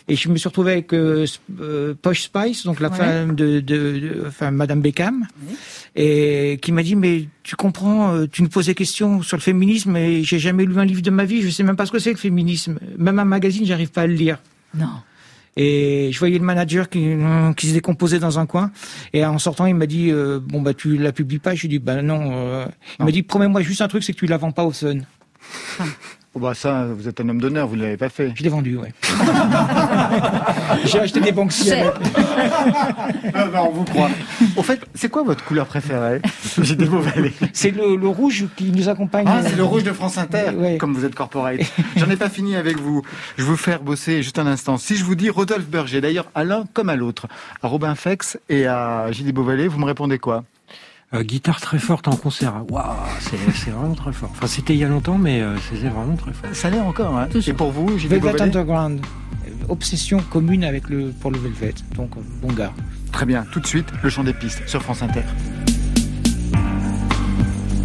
Et 0.07 0.15
je 0.15 0.27
me 0.29 0.37
suis 0.37 0.47
retrouvé 0.49 0.71
avec 0.71 0.91
euh, 0.91 1.27
euh, 1.61 1.93
Posh 2.01 2.23
Spice, 2.23 2.63
donc 2.65 2.79
la 2.79 2.89
Ouais. 2.89 2.97
femme 2.97 3.35
de, 3.35 3.59
de, 3.59 3.99
de- 3.99 4.23
enfin 4.27 4.49
Madame 4.49 4.81
Beckham, 4.81 5.27
et 5.95 6.57
qui 6.63 6.71
m'a 6.71 6.81
dit 6.81 6.95
mais 6.95 7.25
tu 7.43 7.55
comprends, 7.55 8.15
euh, 8.15 8.25
tu 8.25 8.41
nous 8.41 8.49
poses 8.49 8.65
des 8.65 8.73
questions 8.73 9.21
sur 9.21 9.37
le 9.37 9.41
féminisme 9.41 9.95
et 9.95 10.23
j'ai 10.23 10.39
jamais 10.39 10.65
lu 10.65 10.79
un 10.79 10.85
livre 10.85 11.03
de 11.03 11.11
ma 11.11 11.25
vie, 11.25 11.43
je 11.43 11.49
sais 11.49 11.61
même 11.61 11.75
pas 11.75 11.85
ce 11.85 11.91
que 11.91 11.99
c'est 11.99 12.09
le 12.09 12.17
féminisme, 12.17 12.79
même 12.97 13.19
un 13.19 13.25
magazine 13.25 13.67
j'arrive 13.67 13.91
pas 13.91 14.01
à 14.01 14.07
le 14.07 14.13
lire. 14.15 14.39
Non. 14.75 14.87
Et 15.57 16.09
je 16.11 16.19
voyais 16.19 16.37
le 16.37 16.45
manager 16.45 16.89
qui, 16.89 17.15
qui 17.57 17.67
se 17.67 17.73
décomposait 17.73 18.19
dans 18.19 18.39
un 18.39 18.45
coin. 18.45 18.71
Et 19.13 19.25
en 19.25 19.37
sortant, 19.39 19.65
il 19.65 19.75
m'a 19.75 19.85
dit 19.87 20.09
euh, 20.11 20.39
bon 20.41 20.61
bah 20.61 20.73
tu 20.73 20.97
la 20.97 21.11
publies 21.11 21.39
pas. 21.39 21.55
Je 21.55 21.61
lui 21.61 21.65
ai 21.67 21.69
dit 21.69 21.79
bah 21.79 22.01
non. 22.01 22.31
euh. 22.33 22.65
Il 22.99 23.05
m'a 23.05 23.11
dit 23.11 23.23
promets-moi 23.23 23.61
juste 23.61 23.81
un 23.81 23.87
truc, 23.87 24.03
c'est 24.03 24.13
que 24.13 24.19
tu 24.19 24.25
la 24.27 24.37
vends 24.37 24.51
pas 24.51 24.63
au 24.63 24.71
Sun. 24.73 25.05
Oh 26.35 26.39
bah 26.39 26.53
ça, 26.53 26.85
vous 26.95 27.07
êtes 27.07 27.19
un 27.21 27.27
homme 27.29 27.41
d'honneur, 27.41 27.67
vous 27.67 27.75
ne 27.75 27.81
l'avez 27.81 27.97
pas 27.97 28.09
fait. 28.09 28.31
Je 28.35 28.43
l'ai 28.43 28.49
vendu, 28.49 28.77
ouais. 28.77 28.93
J'ai 30.85 30.99
acheté 30.99 31.19
des 31.21 31.31
avec. 31.31 31.93
non, 33.33 33.47
non, 33.51 33.67
on 33.69 33.71
vous 33.71 33.83
croit. 33.83 34.09
Au 34.55 34.61
fait, 34.61 34.79
c'est 34.93 35.09
quoi 35.09 35.23
votre 35.23 35.43
couleur 35.43 35.65
préférée? 35.65 36.21
J'ai 36.61 36.75
des. 36.75 37.33
C'est 37.53 37.71
le, 37.71 37.95
le 37.95 38.07
rouge 38.07 38.45
qui 38.55 38.71
nous 38.71 38.89
accompagne. 38.89 39.25
Ah, 39.27 39.41
c'est 39.43 39.55
le 39.55 39.63
rouge 39.63 39.83
de 39.83 39.91
France 39.91 40.19
Inter, 40.19 40.51
Ouais. 40.55 40.77
comme 40.77 40.93
vous 40.93 41.03
êtes 41.03 41.15
corporate. 41.15 41.61
J'en 41.95 42.09
ai 42.09 42.15
pas 42.15 42.29
fini 42.29 42.55
avec 42.55 42.77
vous. 42.79 43.01
Je 43.37 43.43
vais 43.43 43.49
vous 43.49 43.57
faire 43.57 43.81
bosser 43.81 44.21
juste 44.21 44.37
un 44.37 44.45
instant. 44.47 44.77
Si 44.77 44.97
je 44.97 45.03
vous 45.03 45.15
dis 45.15 45.31
Rodolphe 45.31 45.67
Berger, 45.67 45.99
d'ailleurs 45.99 46.29
à 46.35 46.43
l'un 46.43 46.63
comme 46.73 46.89
à 46.89 46.95
l'autre, 46.95 47.27
à 47.63 47.67
Robin 47.67 47.95
Fex 47.95 48.37
et 48.49 48.67
à 48.67 49.11
Gilles 49.11 49.31
Beauvalet, 49.33 49.67
vous 49.67 49.79
me 49.79 49.85
répondez 49.85 50.19
quoi? 50.19 50.43
Euh, 51.11 51.23
guitare 51.23 51.59
très 51.59 51.79
forte 51.79 52.07
en 52.07 52.15
concert. 52.15 52.53
Waouh, 52.69 52.85
c'est 53.19 53.71
vraiment 53.71 53.95
très 53.95 54.13
fort. 54.13 54.29
Enfin, 54.31 54.45
c'était 54.45 54.75
il 54.75 54.79
y 54.79 54.83
a 54.83 54.87
longtemps, 54.87 55.17
mais 55.17 55.41
euh, 55.41 55.57
c'était 55.57 55.89
vraiment 55.89 56.15
très 56.15 56.33
fort. 56.33 56.49
Ça 56.53 56.69
l'est 56.69 56.79
encore, 56.79 57.17
hein. 57.17 57.27
Et 57.47 57.53
pour 57.53 57.71
vous, 57.71 57.97
Gilles 57.97 58.09
Velvet 58.09 58.39
Underground. 58.39 59.01
Obsession 59.69 60.19
commune 60.19 60.63
avec 60.63 60.87
le 60.87 61.11
pour 61.19 61.31
le 61.31 61.39
Velvet. 61.39 61.73
Donc 61.95 62.11
euh, 62.15 62.21
bon 62.43 62.53
gars. 62.53 62.73
Très 63.11 63.25
bien, 63.25 63.43
tout 63.51 63.59
de 63.59 63.65
suite, 63.65 63.87
le 64.03 64.09
chant 64.11 64.23
des 64.23 64.33
pistes 64.33 64.61
sur 64.67 64.83
France 64.83 65.01
Inter. 65.01 65.23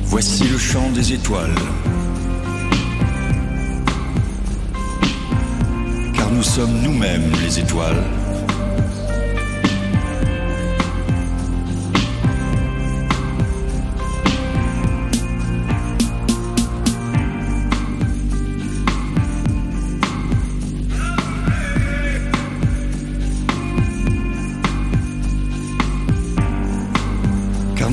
Voici 0.05 0.45
le 0.45 0.59
chant 0.59 0.91
des 0.91 1.15
étoiles. 1.15 1.55
Car 6.15 6.31
nous 6.31 6.43
sommes 6.43 6.83
nous-mêmes 6.83 7.33
les 7.43 7.59
étoiles. 7.59 8.05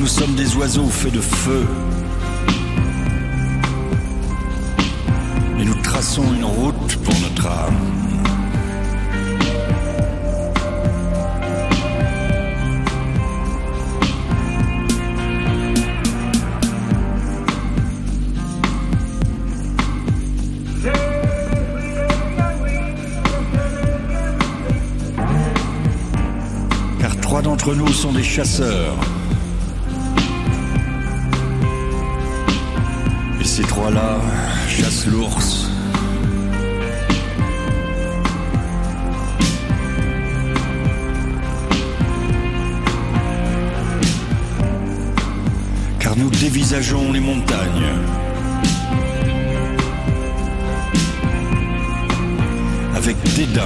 nous 0.01 0.07
sommes 0.07 0.33
des 0.33 0.55
oiseaux 0.55 0.87
faits 0.87 1.13
de 1.13 1.21
feu. 1.21 1.63
Et 5.59 5.63
nous 5.63 5.79
traçons 5.83 6.23
une 6.33 6.43
route 6.43 6.95
pour 7.03 7.13
notre 7.19 7.45
âme. 7.45 7.75
Car 26.99 27.15
trois 27.21 27.43
d'entre 27.43 27.75
nous 27.75 27.93
sont 27.93 28.13
des 28.13 28.23
chasseurs. 28.23 28.95
Trois-là 33.81 34.21
chassent 34.67 35.07
l'ours. 35.07 35.67
Car 45.97 46.15
nous 46.15 46.29
dévisageons 46.29 47.11
les 47.11 47.19
montagnes. 47.19 47.95
Avec 52.95 53.15
dédain. 53.35 53.61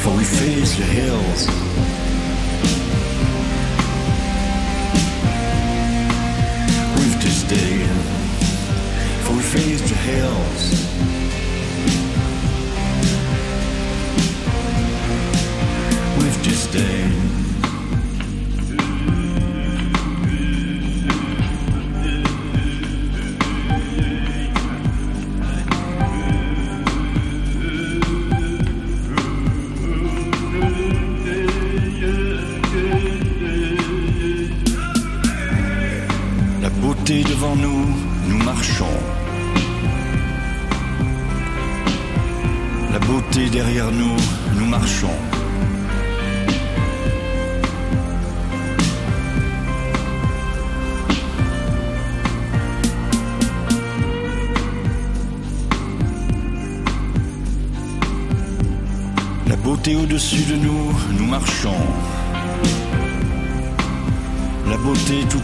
For 0.00 0.12
we 0.16 0.24
face 0.24 0.74
the 0.74 0.82
hills. 0.82 1.48
For 9.48 9.56
we 9.56 9.62
face 9.62 9.80
the 9.80 9.94
hills. 9.94 10.70
With 16.18 16.42
disdain. 16.42 17.27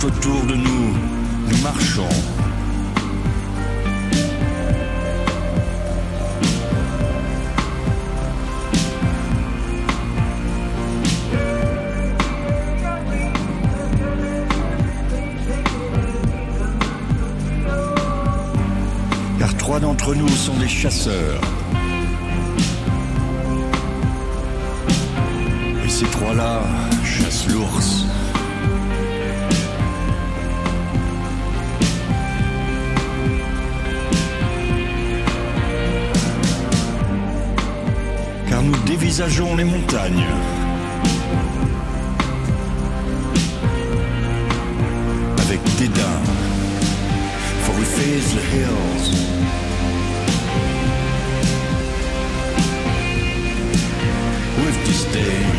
Autour 0.05 0.45
de 0.45 0.55
nous, 0.55 0.93
nous 1.49 1.63
marchons. 1.63 2.09
Car 19.39 19.57
trois 19.57 19.81
d'entre 19.81 20.15
nous 20.15 20.29
sont 20.29 20.57
des 20.59 20.69
chasseurs. 20.69 21.34
Dévisageons 40.09 40.11
les 40.11 40.15
montagnes. 40.15 40.25
Avec 45.39 45.61
dédain, 45.79 46.21
for 47.63 47.75
we 47.77 47.85
face 47.85 48.35
the 48.35 48.41
hills. 48.53 49.05
With 54.59 54.85
disdain, 54.87 55.53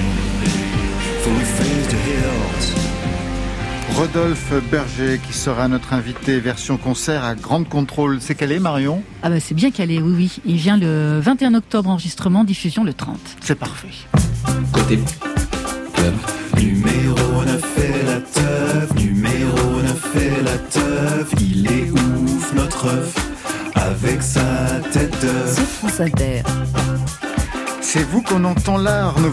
for 1.21 1.33
we 1.33 1.43
face 1.43 1.87
the 1.87 1.95
hills. 1.95 2.85
Rodolphe 3.95 4.53
Berger 4.69 5.19
qui 5.25 5.31
sera 5.31 5.69
notre 5.69 5.93
invité 5.93 6.41
version 6.41 6.75
concert 6.75 7.23
à 7.23 7.33
Grande 7.33 7.69
Contrôle. 7.69 8.17
C'est 8.19 8.35
calé 8.35 8.59
Marion? 8.59 9.01
Ah 9.23 9.29
bah 9.29 9.39
c'est 9.39 9.55
bien 9.55 9.71
calé, 9.71 10.01
oui, 10.01 10.13
oui. 10.17 10.31
Il 10.45 10.57
vient 10.57 10.75
le 10.75 11.19
21 11.21 11.53
octobre, 11.53 11.89
enregistrement, 11.89 12.43
diffusion 12.43 12.83
le 12.83 12.93
30. 12.93 13.17
C'est 13.39 13.55
parfait. 13.55 13.87
Côté 14.87 14.99
club. 15.93 16.13
Numéro 16.59 17.43
9 17.43 17.77
est 17.79 18.03
la 18.05 18.19
teuf, 18.21 18.93
numéro 18.95 19.81
9 19.81 20.15
est 20.15 20.43
la 20.43 20.57
teuf, 20.59 21.33
il 21.41 21.65
est 21.65 21.89
ouf 21.89 22.53
notre 22.53 22.85
œuf, 22.89 23.15
avec 23.73 24.21
sa 24.21 24.79
tête 24.93 25.19
d'œuf. 25.21 25.55
C'est 27.95 28.03
vous 28.03 28.21
qu'on 28.21 28.43
entend 28.43 28.77
là, 28.77 29.05
Arnaud. 29.05 29.31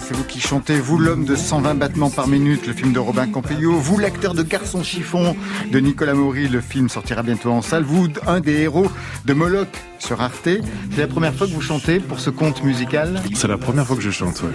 C'est 0.00 0.16
vous 0.16 0.24
qui 0.24 0.40
chantez, 0.40 0.74
vous 0.80 0.98
l'homme 0.98 1.24
de 1.24 1.36
120 1.36 1.76
battements 1.76 2.10
par 2.10 2.26
minute, 2.26 2.66
le 2.66 2.72
film 2.72 2.92
de 2.92 2.98
Robin 2.98 3.28
Campillo. 3.28 3.74
Vous 3.74 3.96
l'acteur 3.96 4.34
de 4.34 4.42
Garçon 4.42 4.82
chiffon 4.82 5.36
de 5.70 5.78
Nicolas 5.78 6.14
Maury, 6.14 6.48
le 6.48 6.60
film 6.60 6.88
sortira 6.88 7.22
bientôt 7.22 7.52
en 7.52 7.62
salle. 7.62 7.84
Vous, 7.84 8.08
un 8.26 8.40
des 8.40 8.54
héros 8.54 8.88
de 9.24 9.34
Moloch 9.34 9.68
sur 10.00 10.20
Arte. 10.20 10.48
C'est 10.90 11.00
la 11.00 11.06
première 11.06 11.32
fois 11.32 11.46
que 11.46 11.52
vous 11.52 11.60
chantez 11.60 12.00
pour 12.00 12.18
ce 12.18 12.30
conte 12.30 12.64
musical? 12.64 13.22
C'est 13.34 13.46
la 13.46 13.56
première 13.56 13.86
fois 13.86 13.94
que 13.94 14.02
je 14.02 14.10
chante, 14.10 14.42
ouais. 14.42 14.50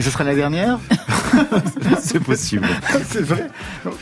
Ce 0.00 0.10
sera 0.10 0.24
la 0.24 0.34
dernière 0.34 0.78
C'est 2.00 2.20
possible. 2.20 2.66
C'est 3.08 3.20
vrai 3.22 3.48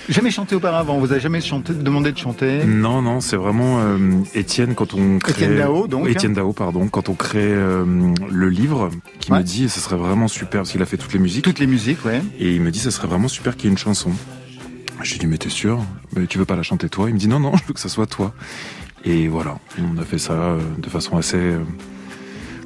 Jamais 0.09 0.31
chanté 0.31 0.55
auparavant, 0.55 0.95
on 0.95 1.01
vous 1.01 1.13
a 1.13 1.19
jamais 1.19 1.41
chanté, 1.41 1.75
demandé 1.75 2.13
de 2.13 2.19
chanter 2.19 2.65
Non, 2.65 3.03
non, 3.03 3.21
c'est 3.21 3.37
vraiment 3.37 3.81
euh, 3.81 3.99
Étienne 4.35 4.75
quand 4.75 4.95
on 4.95 5.19
crée. 5.19 5.33
Étienne 5.33 5.57
Dao, 5.57 5.87
donc. 5.87 6.09
Étienne 6.09 6.33
Dao, 6.33 6.53
pardon, 6.53 6.89
quand 6.89 7.09
on 7.09 7.15
crée 7.15 7.41
euh, 7.43 7.85
le 8.31 8.49
livre, 8.49 8.91
qui 9.21 9.33
Ouais. 9.33 9.39
me 9.39 9.43
dit, 9.45 9.69
ce 9.69 9.81
serait 9.81 9.97
vraiment 9.97 10.29
super, 10.29 10.61
parce 10.61 10.71
qu'il 10.73 10.81
a 10.83 10.87
fait 10.87 10.97
toutes 10.97 11.13
les 11.13 11.19
musiques. 11.19 11.45
Toutes 11.45 11.59
les 11.59 11.67
musiques, 11.67 12.05
ouais. 12.05 12.23
Et 12.39 12.55
il 12.55 12.63
me 12.63 12.71
dit, 12.71 12.79
ce 12.79 12.91
serait 12.91 13.09
vraiment 13.09 13.29
super 13.29 13.57
qu'il 13.57 13.65
y 13.65 13.69
ait 13.69 13.73
une 13.73 13.79
chanson. 13.79 14.11
Je 15.03 15.13
lui 15.13 15.19
dis, 15.19 15.27
mais 15.27 15.37
t'es 15.39 15.51
sûr? 15.51 15.85
Mais 16.17 16.27
tu 16.27 16.39
veux 16.39 16.45
pas 16.47 16.57
la 16.57 16.63
chanter 16.63 16.89
toi? 16.89 17.09
Il 17.09 17.15
me 17.15 17.19
dit, 17.19 17.29
non, 17.29 17.41
non, 17.41 17.57
je 17.57 17.65
veux 17.67 17.75
que 17.75 17.81
ça 17.81 17.89
soit 17.91 18.07
toi. 18.07 18.33
Et 19.05 19.29
voilà, 19.29 19.59
on 19.79 19.99
a 20.01 20.05
fait 20.05 20.19
ça 20.19 20.33
euh, 20.33 20.59
de 20.79 20.89
façon 20.89 21.17
assez 21.19 21.53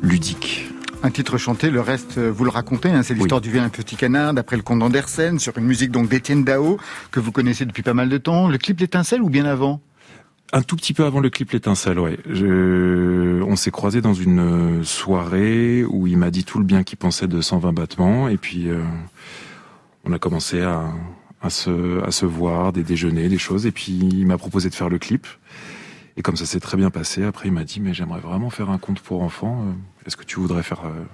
ludique. 0.03 0.67
Un 1.05 1.11
titre 1.11 1.37
chanté, 1.37 1.71
le 1.71 1.81
reste, 1.81 2.19
euh, 2.19 2.31
vous 2.31 2.45
le 2.45 2.51
racontez, 2.51 2.89
hein, 2.89 3.03
c'est 3.03 3.15
l'histoire 3.15 3.41
du 3.41 3.51
vilain 3.51 3.69
petit 3.71 3.97
canard, 3.97 4.35
d'après 4.35 4.57
le 4.57 4.63
conte 4.63 4.79
d'Andersen, 4.79 5.41
sur 5.41 5.59
une 5.59 5.65
musique 5.65 5.91
donc 5.91 6.09
d'Étienne 6.09 6.45
Dao, 6.45 6.79
que 7.11 7.19
vous 7.19 7.33
connaissez 7.33 7.65
depuis 7.65 7.83
pas 7.83 7.93
mal 7.93 8.09
de 8.09 8.19
temps. 8.19 8.49
Le 8.49 8.57
clip 8.57 8.79
L'étincelle 8.79 9.21
ou 9.21 9.29
bien 9.29 9.45
avant? 9.45 9.81
Un 10.53 10.63
tout 10.63 10.77
petit 10.77 10.93
peu 10.95 11.05
avant 11.05 11.19
le 11.19 11.29
clip 11.29 11.51
L'étincelle, 11.51 11.99
ouais. 11.99 12.19
Je... 12.31 13.43
On 13.43 13.57
s'est 13.57 13.73
croisés 13.73 14.01
dans 14.01 14.15
une 14.15 14.39
euh, 14.39 14.85
soirée 14.85 15.85
où 15.85 16.07
il 16.07 16.17
m'a 16.17 16.31
dit 16.31 16.45
tout 16.45 16.61
le 16.61 16.65
bien 16.65 16.85
qu'il 16.85 16.99
pensait 16.99 17.27
de 17.27 17.41
120 17.41 17.73
battements, 17.73 18.29
et 18.29 18.37
puis 18.37 18.69
euh, 18.69 18.85
on 20.05 20.13
a 20.13 20.21
commencé 20.21 20.61
à, 20.61 20.85
à, 21.43 21.51
se, 21.51 22.01
à 22.05 22.13
se 22.13 22.27
voir, 22.27 22.73
des 22.73 22.85
déjeuners, 22.85 23.29
des 23.29 23.39
choses, 23.39 23.67
et 23.67 23.73
puis 23.73 23.93
il 23.93 24.27
m'a 24.27 24.39
proposé 24.39 24.71
de 24.71 24.75
faire 24.77 24.89
le 24.89 25.01
clip. 25.01 25.27
Et 26.17 26.23
comme 26.23 26.37
ça 26.37 26.45
s'est 26.47 26.61
très 26.61 26.77
bien 26.77 26.91
passé, 26.91 27.25
après 27.25 27.49
il 27.49 27.53
m'a 27.53 27.65
dit 27.65 27.81
mais 27.81 27.95
j'aimerais 27.95 28.21
vraiment 28.21 28.51
faire 28.51 28.71
un 28.71 28.79
conte 28.79 29.01
pour 29.01 29.23
enfants. 29.23 29.65
euh, 29.69 29.73
Est-ce 30.07 30.17
que 30.17 30.25
tu 30.25 30.39
voudrais 30.41 30.63
faire 30.63 30.85
euh, 30.85 31.05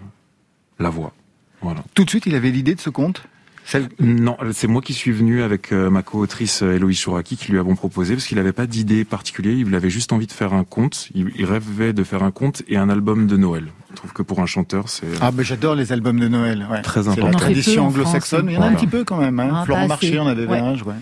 la 0.78 0.90
voix? 0.90 1.12
Voilà. 1.60 1.82
Tout 1.94 2.04
de 2.04 2.10
suite, 2.10 2.26
il 2.26 2.34
avait 2.34 2.50
l'idée 2.50 2.74
de 2.74 2.80
ce 2.80 2.90
conte? 2.90 3.22
Celle- 3.70 3.88
Non, 4.00 4.38
c'est 4.52 4.66
moi 4.66 4.80
qui 4.80 4.94
suis 4.94 5.12
venu 5.12 5.42
avec 5.42 5.72
euh, 5.72 5.90
ma 5.90 6.02
co-autrice 6.02 6.62
euh, 6.62 6.74
Héloïse 6.76 6.98
Chouraki 6.98 7.36
qui 7.36 7.52
lui 7.52 7.58
avons 7.58 7.74
proposé 7.76 8.14
parce 8.14 8.26
qu'il 8.26 8.38
n'avait 8.38 8.54
pas 8.54 8.66
d'idée 8.66 9.04
particulière, 9.04 9.52
il 9.54 9.74
avait 9.74 9.90
juste 9.90 10.10
envie 10.14 10.26
de 10.26 10.32
faire 10.32 10.54
un 10.54 10.64
conte, 10.64 11.10
il, 11.14 11.44
rêvait 11.44 11.92
de 11.92 12.02
faire 12.02 12.22
un 12.22 12.30
conte 12.30 12.62
et 12.68 12.78
un 12.78 12.88
album 12.88 13.26
de 13.26 13.36
Noël. 13.36 13.66
Je 13.90 13.96
trouve 13.96 14.14
que 14.14 14.22
pour 14.22 14.40
un 14.40 14.46
chanteur, 14.46 14.88
c'est 14.88 15.06
Ah, 15.20 15.30
ben 15.32 15.42
j'adore 15.44 15.74
les 15.74 15.92
albums 15.92 16.18
de 16.18 16.28
Noël. 16.28 16.66
Ouais. 16.70 16.80
Très 16.80 17.02
C'est 17.02 17.06
la 17.08 17.12
important. 17.12 17.38
Fait 17.40 17.44
tradition 17.44 17.86
anglo-saxonne. 17.88 18.46
Il 18.48 18.54
y 18.54 18.56
en 18.56 18.62
a 18.62 18.64
un 18.64 18.68
voilà. 18.70 18.76
petit 18.78 18.86
peu 18.86 19.04
quand 19.04 19.18
même. 19.18 19.38
Hein. 19.38 19.50
Ah, 19.52 19.64
Florent 19.66 19.86
Marché 19.88 20.18
en 20.18 20.26
avait 20.26 20.46
Ouais. 20.46 20.58
un, 20.60 20.74
je 20.74 20.84
vois. 20.84 20.94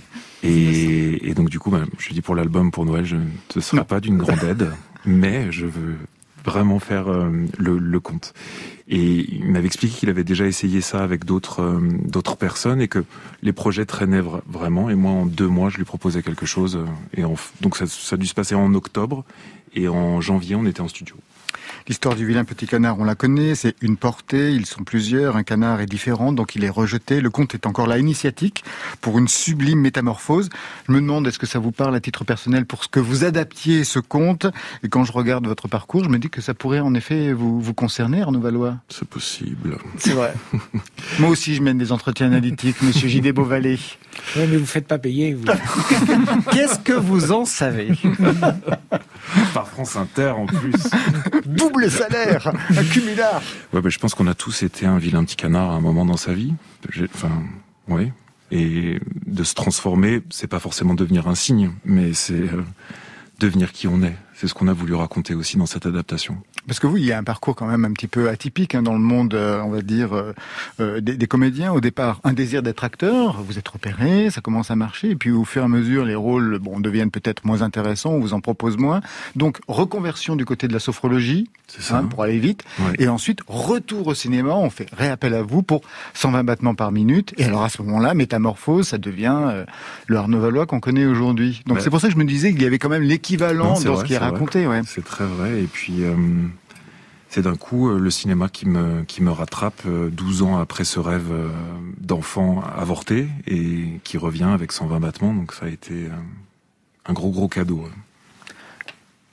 et, 0.43 1.29
et 1.31 1.35
donc 1.35 1.51
du 1.51 1.61
coup, 1.61 1.71
bah, 1.71 1.83
je 1.99 2.07
lui 2.09 2.15
dis 2.15 2.21
pour 2.23 2.35
l'album 2.35 2.73
pour 2.73 2.85
Noël, 2.85 3.05
je 3.05 3.15
ne 3.17 3.23
te 3.49 3.61
serai 3.61 3.77
Non. 3.79 3.85
pas 3.85 4.01
d'une 4.01 4.17
grande 4.19 4.43
aide, 4.43 4.71
mais 5.05 5.53
je 5.53 5.67
veux 5.67 5.97
vraiment 6.47 6.79
faire 6.79 7.09
euh, 7.09 7.31
le, 7.59 7.79
le 7.79 8.01
conte. 8.01 8.33
Et 8.89 9.27
il 9.35 9.45
m'avait 9.51 9.67
expliqué 9.67 9.95
qu'il 9.99 10.09
avait 10.11 10.25
déjà 10.25 10.47
essayé 10.47 10.81
ça 10.81 11.03
avec 11.03 11.25
d'autres 11.25 11.61
euh, 11.61 11.81
d'autres 12.05 12.37
personnes 12.37 12.81
et 12.81 12.87
que 12.89 13.05
les 13.43 13.53
projets 13.53 13.85
traînaient 13.85 14.23
vra- 14.23 14.43
vraiment. 14.49 14.89
Et 14.91 14.95
moi, 14.95 15.11
en 15.11 15.27
deux 15.27 15.49
mois, 15.49 15.69
je 15.71 15.79
lui 15.79 15.85
proposais 15.85 16.23
quelque 16.23 16.47
chose. 16.47 16.77
euh, 16.77 16.85
et 17.21 17.23
donc 17.61 17.77
ça, 17.77 17.87
ça 17.87 18.15
a 18.15 18.17
dû 18.17 18.27
se 18.27 18.35
passer 18.35 18.55
en 18.55 18.73
octobre 18.75 19.25
et 19.75 19.89
en 19.89 20.21
janvier, 20.21 20.55
on 20.57 20.65
était 20.67 20.81
en 20.81 20.89
studio. 20.89 21.17
L'histoire 21.89 22.17
du 22.17 22.27
vilain 22.27 22.45
petit 22.45 22.67
canard, 22.67 22.99
on 22.99 23.05
la 23.05 23.15
connaît, 23.15 23.55
c'est 23.55 23.77
une 23.81 23.97
portée, 23.97 24.51
ils 24.51 24.67
sont 24.67 24.83
plusieurs, 24.83 25.37
un 25.37 25.45
canard 25.45 25.81
est 25.81 25.87
différent, 25.87 26.33
donc 26.33 26.57
il 26.57 26.65
est 26.65 26.69
rejeté. 26.69 27.21
Le 27.21 27.31
conte 27.31 27.55
est 27.55 27.65
encore 27.65 27.87
là, 27.87 27.97
initiatique, 27.97 28.65
pour 29.01 29.21
une 29.21 29.29
sublime 29.29 29.79
métamorphose. 29.79 30.49
Je 30.89 30.93
me 30.93 31.01
demande, 31.01 31.29
est-ce 31.29 31.39
que 31.39 31.47
ça 31.47 31.61
vous 31.61 31.71
parle 31.71 31.95
à 31.95 32.01
titre 32.01 32.25
personnel 32.25 32.67
pour 32.67 32.83
ce 32.83 32.89
que 32.89 32.99
vous 32.99 33.23
adaptiez 33.23 33.85
ce 33.85 34.01
conte? 34.01 34.47
Et 34.83 34.89
quand 34.89 35.05
je 35.05 35.13
regarde 35.13 35.47
votre 35.47 35.69
parcours, 35.69 36.03
je 36.03 36.09
me 36.09 36.19
dis 36.19 36.29
que 36.29 36.41
ça 36.41 36.55
pourrait 36.55 36.81
en 36.81 36.93
effet 36.93 37.33
vous, 37.33 37.61
vous 37.61 37.75
concerner, 37.75 38.21
Arnaud 38.21 38.41
Valois. 38.41 38.79
C'est 38.89 39.07
possible. 39.09 39.79
C'est 39.97 40.11
vrai. 40.11 40.35
Moi 41.21 41.31
aussi, 41.31 41.55
je 41.55 41.63
mène 41.63 41.79
des 41.79 41.93
entretiens 41.93 42.27
analytiques, 42.27 42.83
monsieur 42.83 43.07
J.D. 43.07 43.33
Beauvalet. 43.33 43.79
Oui, 44.35 44.43
mais 44.49 44.57
vous 44.57 44.67
faites 44.67 44.89
pas 44.89 44.99
payer. 44.99 45.35
Vous. 45.35 45.45
Qu'est-ce 46.51 46.81
que 46.81 46.95
vous 46.95 47.31
en 47.31 47.45
savez? 47.45 47.93
Par 49.55 49.69
France 49.69 49.97
Inter 49.97 50.31
en 50.31 50.47
plus. 50.47 50.73
Double 51.45 51.76
salaire, 51.89 52.53
un 52.71 52.85
cumulard. 52.85 53.43
Ouais, 53.73 53.81
bah, 53.81 53.89
je 53.89 53.99
pense 53.99 54.15
qu'on 54.15 54.27
a 54.27 54.35
tous 54.35 54.63
été 54.63 54.87
un 54.87 54.99
vilain 54.99 55.25
petit 55.25 55.37
canard 55.37 55.71
à 55.71 55.75
un 55.75 55.81
moment 55.81 56.05
dans 56.05 56.17
sa 56.17 56.33
vie. 56.33 56.55
Enfin, 57.15 57.43
oui. 57.89 58.13
Et 58.51 58.99
de 59.27 59.45
se 59.45 59.55
transformer, 59.55 60.23
c'est 60.31 60.47
pas 60.47 60.61
forcément 60.61 60.95
devenir 60.95 61.27
un 61.29 61.35
signe, 61.35 61.73
mais 61.85 62.13
c'est 62.13 62.35
euh, 62.35 62.65
devenir 63.41 63.73
qui 63.73 63.89
on 63.89 64.03
est. 64.03 64.17
C'est 64.39 64.49
ce 64.49 64.55
qu'on 64.55 64.69
a 64.69 64.75
voulu 64.75 64.93
raconter 64.95 65.35
aussi 65.35 65.57
dans 65.57 65.65
cette 65.65 65.87
adaptation. 65.87 66.37
Parce 66.67 66.79
que 66.79 66.87
vous, 66.87 66.99
il 66.99 67.07
y 67.07 67.13
a 67.13 67.17
un 67.19 67.23
parcours 67.25 67.57
quand 67.57 67.67
même 67.67 67.87
un 67.87 67.93
petit 67.93 68.07
peu 68.07 68.29
atypique 68.29 68.75
hein, 68.75 68.83
dans 68.83 68.93
le 68.93 68.99
monde, 68.99 69.33
euh, 69.33 69.63
on 69.63 69.71
va 69.71 69.81
dire, 69.81 70.15
euh, 70.15 70.35
euh, 70.81 71.01
des, 71.01 71.17
des 71.17 71.27
comédiens. 71.27 71.73
Au 71.73 71.81
départ, 71.81 72.21
un 72.23 72.35
désir 72.35 72.63
d'être 72.63 72.85
acteur, 72.85 73.41
vous 73.43 73.57
êtes 73.59 73.67
repéré, 73.69 74.29
ça 74.29 74.43
commence 74.43 74.71
à 74.71 74.77
marcher, 74.77 75.11
et 75.13 75.17
puis 75.17 75.31
au 75.31 75.45
fur 75.45 75.63
et 75.63 75.65
à 75.65 75.69
mesure, 75.69 76.05
les 76.05 76.15
rôles 76.17 76.59
bon, 76.59 76.81
deviennent 76.81 77.11
peut-être 77.11 77.47
moins 77.47 77.63
intéressants, 77.63 78.11
on 78.11 78.21
vous 78.21 78.35
en 78.35 78.41
propose 78.41 78.77
moins. 78.77 79.01
Donc, 79.37 79.59
reconversion 79.69 80.37
du 80.37 80.45
côté 80.45 80.69
de 80.69 80.75
la 80.75 80.81
sophrologie, 80.81 81.49
ça. 81.69 81.97
hein, 81.99 82.05
pour 82.05 82.23
aller 82.23 82.39
vite, 82.39 82.63
Ouais. 82.81 82.93
et 82.99 83.09
ensuite, 83.09 83.41
retour 83.47 84.07
au 84.09 84.15
cinéma, 84.15 84.51
on 84.55 84.69
fait 84.69 84.89
réappel 84.93 85.33
à 85.33 85.43
vous 85.43 85.63
pour 85.63 85.81
120 86.13 86.45
battements 86.45 86.75
par 86.75 86.93
minute, 86.93 87.33
et 87.39 87.45
alors 87.45 87.63
à 87.63 87.71
ce 87.71 87.81
moment-là, 87.83 88.13
métamorphose, 88.13 88.89
ça 88.89 88.99
devient 88.99 89.35
euh, 89.47 89.65
le 90.09 90.17
Arnaud 90.19 90.41
Valois 90.41 90.67
qu'on 90.67 90.81
connaît 90.81 91.07
aujourd'hui. 91.07 91.63
Donc 91.67 91.77
Ouais. 91.79 91.83
c'est 91.83 91.91
pour 91.91 92.01
ça 92.01 92.09
que 92.09 92.13
je 92.13 92.19
me 92.19 92.25
disais 92.25 92.53
qu'il 92.53 92.63
y 92.63 92.67
avait 92.67 92.79
quand 92.79 92.91
même 92.91 93.03
l'équivalent 93.03 93.77
c'est 93.77 93.95
ce 93.97 94.05
qui 94.05 94.13
est 94.15 94.19
c'est 94.27 94.31
vrai. 94.31 94.39
raconté. 94.39 94.67
Ouais. 94.67 94.81
C'est 94.87 95.05
très 95.05 95.27
vrai. 95.27 95.63
Et 95.63 95.67
puis, 95.67 96.03
euh, 96.05 96.15
c'est 97.29 97.43
d'un 97.43 97.57
coup 97.57 97.91
euh, 97.91 97.99
le 97.99 98.11
cinéma 98.11 98.49
qui 98.49 98.67
me, 98.69 99.03
qui 99.05 99.23
me 99.23 99.31
rattrape 99.31 99.83
euh, 99.87 100.09
12 100.11 100.43
ans 100.43 100.59
après 100.59 100.85
ce 100.85 100.99
rêve 101.01 101.29
euh, 101.33 101.49
d'enfant 102.01 102.63
avorté 102.77 103.29
et 103.47 104.01
qui 104.05 104.17
revient 104.19 104.45
avec 104.45 104.73
120 104.73 105.01
battements. 105.01 105.35
Donc 105.35 105.53
ça 105.53 105.67
a 105.67 105.69
été 105.69 105.93
euh, 105.95 106.11
un 107.07 107.13
gros, 107.13 107.31
gros 107.31 107.49
cadeau. 107.49 107.89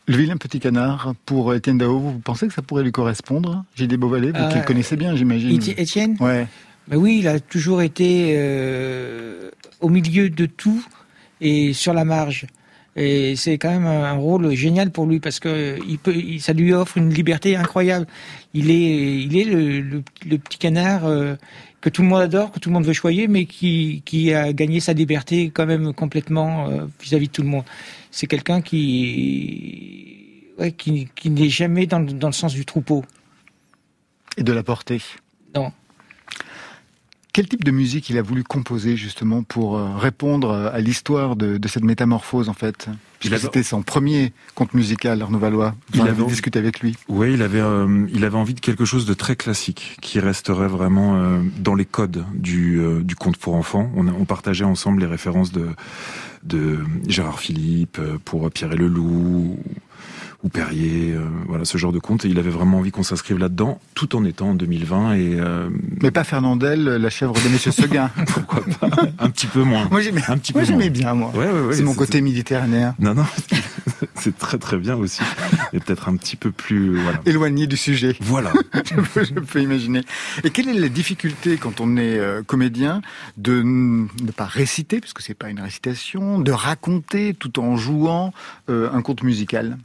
Le 0.06 0.18
vilain 0.18 0.36
petit 0.36 0.60
canard, 0.60 1.14
pour 1.26 1.54
Étienne 1.54 1.78
Dao, 1.78 1.98
vous 1.98 2.20
pensez 2.20 2.48
que 2.48 2.54
ça 2.54 2.62
pourrait 2.62 2.84
lui 2.84 2.92
correspondre? 2.92 3.64
J.D. 3.76 3.96
Beauvalet, 3.96 4.32
vous 4.32 4.50
qui 4.50 4.58
Euh, 4.58 4.60
le 4.60 4.66
connaissez 4.66 4.98
bien, 4.98 5.16
j'imagine. 5.16 5.58
Éti- 5.58 5.74
Étienne? 5.78 6.18
Ouais. 6.20 6.46
Ben 6.90 6.98
oui, 6.98 7.20
il 7.20 7.28
a 7.30 7.40
toujours 7.40 7.82
été 7.82 8.34
euh, 8.36 9.50
au 9.80 9.88
milieu 9.88 10.30
de 10.30 10.46
tout 10.46 10.84
et 11.40 11.72
sur 11.72 11.94
la 11.94 12.04
marge. 12.04 12.48
Et 12.96 13.36
c'est 13.36 13.58
quand 13.58 13.72
même 13.72 13.88
un 13.88 14.14
rôle 14.14 14.54
génial 14.54 14.92
pour 14.92 15.08
lui 15.08 15.20
parce 15.20 15.40
que 15.40 15.80
il 15.88 15.98
peut, 15.98 16.14
ça 16.40 16.54
lui 16.54 16.74
offre 16.74 16.98
une 16.98 17.10
liberté 17.12 17.56
incroyable. 17.56 18.06
Il 18.54 18.70
est, 18.70 19.24
il 19.24 19.36
est 19.36 19.46
le, 19.46 19.82
le- 19.82 20.04
le 20.28 20.38
petit 20.38 20.60
canard 20.60 21.06
euh, 21.06 21.34
que 21.82 21.90
tout 21.90 22.04
le 22.04 22.08
monde 22.08 22.22
adore, 22.22 22.52
que 22.52 22.60
tout 22.60 22.70
le 22.70 22.74
monde 22.74 22.86
veut 22.86 22.94
choyer, 22.94 23.28
mais 23.28 23.46
qui, 23.46 24.04
qui 24.06 24.32
a 24.34 24.54
gagné 24.54 24.80
sa 24.80 24.94
liberté 24.94 25.50
quand 25.52 25.66
même 25.66 25.92
complètement 25.94 26.70
euh, 26.70 26.86
vis-à-vis 27.02 27.28
de 27.28 27.32
tout 27.34 27.42
le 27.42 27.48
monde. 27.48 27.64
C'est 28.12 28.28
quelqu'un 28.28 28.62
qui, 28.62 30.44
ouais, 30.60 30.72
qui, 30.72 31.08
qui 31.16 31.30
n'est 31.32 31.50
jamais 31.50 31.88
dans, 31.88 32.00
le- 32.00 32.14
dans 32.14 32.28
le 32.28 32.34
sens 32.34 32.54
du 32.54 32.64
troupeau. 32.66 33.04
Et 34.38 34.44
de 34.44 34.54
la 34.54 34.64
portée. 34.64 35.02
Non. 35.56 35.72
Quel 37.34 37.48
type 37.48 37.64
de 37.64 37.72
musique 37.72 38.12
il 38.12 38.18
a 38.20 38.22
voulu 38.22 38.44
composer 38.44 38.96
justement 38.96 39.42
pour 39.42 39.76
euh, 39.76 39.98
répondre 39.98 40.52
euh, 40.52 40.70
à 40.72 40.80
l'histoire 40.80 41.36
de, 41.36 41.58
de 41.58 41.68
cette 41.68 41.84
métamorphose 41.84 42.48
en 42.48 42.54
fait? 42.54 42.88
Puisque 43.20 43.40
c'était 43.40 43.64
son 43.64 43.82
premier 43.82 44.34
conte 44.54 44.74
musical, 44.76 45.20
Arnaud 45.22 45.40
Valois. 45.40 45.74
Vous 45.94 46.02
Il 46.04 46.08
avait 46.08 46.26
discuté 46.26 46.60
avec 46.60 46.82
lui. 46.82 46.96
Oui, 47.08 47.34
il 47.34 47.42
avait, 47.42 47.60
euh, 47.62 48.06
il 48.14 48.24
avait 48.24 48.38
envie 48.38 48.54
de 48.54 48.60
quelque 48.60 48.86
chose 48.86 49.06
de 49.08 49.14
très 49.16 49.36
classique, 49.36 49.98
qui 50.02 50.20
resterait 50.20 50.68
vraiment 50.68 51.16
euh, 51.16 51.40
dans 51.58 51.74
les 51.74 51.86
codes 51.86 52.24
du, 52.36 52.80
euh, 52.80 53.02
du 53.02 53.16
conte 53.16 53.38
pour 53.38 53.56
enfants. 53.56 53.90
On, 53.96 54.08
a- 54.08 54.12
on 54.12 54.26
partageait 54.26 54.66
ensemble 54.66 55.00
les 55.00 55.08
références 55.08 55.52
de, 55.52 55.70
de 56.44 56.80
Gérard 57.08 57.40
Philippe 57.40 58.00
pour 58.26 58.52
Pierre 58.52 58.74
et 58.74 58.78
le 58.78 58.88
Loup 58.88 59.58
ou, 60.44 60.50
Perrier, 60.50 61.14
euh, 61.14 61.26
voilà 61.48 61.66
ce 61.66 61.78
genre 61.78 61.92
de 61.92 62.00
conte. 62.00 62.26
Et 62.26 62.28
il 62.28 62.38
avait 62.38 62.50
vraiment 62.50 62.80
envie 62.80 62.92
qu'on 62.92 63.04
s'inscrive 63.04 63.38
là-dedans, 63.38 63.80
tout 63.96 64.16
en 64.16 64.26
étant 64.26 64.50
en 64.50 64.56
2020 64.56 65.14
et 65.14 65.40
euh, 65.40 65.70
Mais 66.02 66.12
pas 66.12 66.24
Fernandel, 66.24 66.84
la 66.84 67.10
chèvre 67.10 67.34
de 67.34 67.50
Monsieur 67.50 67.72
Seguin. 67.72 68.10
pourquoi 68.28 68.62
pas? 68.80 68.90
Un 69.20 69.30
petit 69.30 69.48
peu 69.48 69.64
moins. 69.64 69.88
moi 69.90 70.02
j'aimais, 70.02 70.22
un 70.28 70.38
petit 70.38 70.54
moi, 70.54 70.62
peu 70.62 70.68
j'aimais 70.68 70.90
moins. 70.90 70.90
bien 70.90 71.14
moi. 71.14 71.32
Ouais, 71.34 71.48
ouais, 71.48 71.62
ouais, 71.68 71.76
C'est 71.76 71.84
mon 71.84 71.94
côté 71.94 72.22
méditerranéen. 72.22 72.96
Non, 73.00 73.14
non, 73.14 73.26
c'est 74.16 74.38
très 74.38 74.58
très 74.58 74.78
bien 74.78 74.96
aussi, 74.96 75.22
et 75.72 75.80
peut-être 75.80 76.10
un 76.10 76.16
petit 76.18 76.36
peu 76.36 76.52
plus, 76.52 77.02
voilà. 77.02 77.22
Éloigné 77.26 77.68
du 77.68 77.78
sujet. 77.78 78.16
Voilà. 78.20 78.52
je, 78.74 78.96
peux, 78.96 79.24
je 79.24 79.34
peux 79.34 79.62
imaginer. 79.62 80.02
Et 80.44 80.50
quelle 80.50 80.70
est 80.70 80.74
la 80.74 80.90
difficulté 80.90 81.58
quand 81.58 81.82
on 81.82 81.98
est 81.98 82.20
euh, 82.20 82.44
comédien 82.44 83.02
de 83.38 83.62
ne 83.64 84.32
pas 84.32 84.46
réciter, 84.46 85.00
puisque 85.00 85.22
c'est 85.22 85.34
pas 85.34 85.50
une 85.50 85.60
récitation, 85.62 86.40
de 86.40 86.52
raconter 86.52 87.34
tout 87.34 87.60
en 87.60 87.78
jouant 87.78 88.34
euh, 88.70 88.90
un 88.92 89.02
conte 89.02 89.24
musical? 89.24 89.78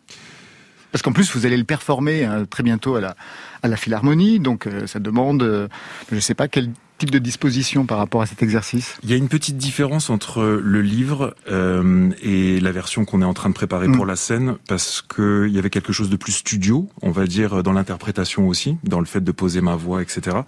Parce 0.92 1.02
qu'en 1.02 1.12
plus, 1.12 1.34
vous 1.34 1.46
allez 1.46 1.56
le 1.56 1.64
performer 1.64 2.24
hein, 2.24 2.44
très 2.48 2.62
bientôt 2.62 2.96
à 2.96 3.00
la, 3.00 3.16
à 3.62 3.68
la 3.68 3.76
Philharmonie, 3.76 4.40
donc 4.40 4.66
euh, 4.66 4.86
ça 4.86 4.98
demande, 5.00 5.42
euh, 5.42 5.68
je 6.10 6.18
sais 6.18 6.34
pas, 6.34 6.48
quel 6.48 6.70
type 6.98 7.10
de 7.10 7.18
disposition 7.18 7.86
par 7.86 7.98
rapport 7.98 8.22
à 8.22 8.26
cet 8.26 8.42
exercice 8.42 8.96
Il 9.04 9.10
y 9.10 9.12
a 9.12 9.16
une 9.16 9.28
petite 9.28 9.56
différence 9.56 10.10
entre 10.10 10.42
le 10.42 10.82
livre 10.82 11.34
euh, 11.48 12.10
et 12.22 12.58
la 12.58 12.72
version 12.72 13.04
qu'on 13.04 13.22
est 13.22 13.26
en 13.26 13.34
train 13.34 13.48
de 13.48 13.54
préparer 13.54 13.88
Mm. 13.88 13.96
pour 13.96 14.06
la 14.06 14.16
scène, 14.16 14.56
parce 14.66 15.02
que 15.02 15.46
il 15.48 15.54
y 15.54 15.58
avait 15.58 15.70
quelque 15.70 15.92
chose 15.92 16.10
de 16.10 16.16
plus 16.16 16.32
studio, 16.32 16.88
on 17.02 17.10
va 17.10 17.26
dire, 17.26 17.62
dans 17.62 17.72
l'interprétation 17.72 18.48
aussi, 18.48 18.76
dans 18.84 19.00
le 19.00 19.06
fait 19.06 19.22
de 19.22 19.32
poser 19.32 19.60
ma 19.60 19.76
voix, 19.76 20.02
etc. 20.02 20.38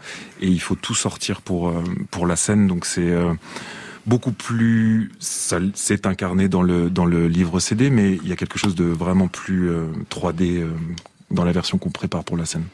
Et 0.40 0.48
il 0.48 0.60
faut 0.60 0.74
tout 0.74 0.94
sortir 0.94 1.40
pour 1.40 1.68
euh, 1.68 1.84
pour 2.10 2.26
la 2.26 2.36
scène, 2.36 2.66
donc 2.66 2.84
c'est 2.84 3.10
euh, 3.10 3.32
beaucoup 4.06 4.32
plus, 4.32 5.12
ça 5.18 5.58
c'est 5.74 6.06
incarné 6.06 6.48
dans 6.48 6.62
le 6.62 6.90
dans 6.90 7.06
le 7.06 7.28
livre 7.28 7.60
CD, 7.60 7.90
mais 7.90 8.14
il 8.22 8.28
y 8.28 8.32
a 8.32 8.36
quelque 8.36 8.58
chose 8.58 8.74
de 8.74 8.84
vraiment 8.84 9.28
plus 9.28 9.70
euh, 9.70 9.86
3D 10.10 10.58
euh, 10.58 10.70
dans 11.30 11.44
la 11.44 11.52
version 11.52 11.78
qu'on 11.78 11.90
prépare 11.90 12.24
pour 12.24 12.36
la 12.36 12.44
scène. 12.44 12.64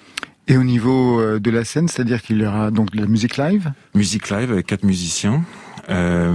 Et 0.49 0.57
au 0.57 0.63
niveau 0.63 1.21
euh, 1.21 1.41
de 1.41 1.51
la 1.51 1.65
scène, 1.65 1.89
c'est-à-dire 1.89 2.23
qu'il 2.23 2.41
y 2.41 2.47
aura 2.47 2.71
donc 2.71 2.93
de 2.93 3.01
la 3.01 3.07
musique 3.07 3.37
live? 3.37 3.73
Musique 3.95 4.31
live 4.31 4.53
avec 4.53 4.67
quatre 4.67 4.85
musiciens, 4.85 5.43
euh, 5.91 6.33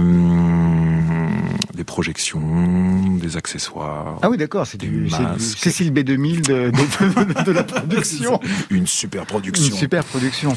des 1.74 1.84
projections, 1.84 3.16
des 3.16 3.38
accessoires. 3.38 4.18
Ah 4.20 4.28
oui, 4.28 4.36
d'accord, 4.36 4.66
c'est 4.66 4.76
du. 4.78 5.08
Cécile 5.38 5.92
B2000 5.92 6.46
de, 6.46 6.70
de, 6.70 7.44
de 7.44 7.52
la 7.52 7.62
production. 7.62 8.38
Une 8.68 8.86
super 8.86 9.24
production. 9.24 9.66
Une 9.66 9.72
super 9.72 10.04
production. 10.04 10.56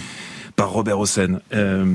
Par 0.55 0.69
Robert 0.69 0.99
Hossein. 0.99 1.39
Euh, 1.53 1.85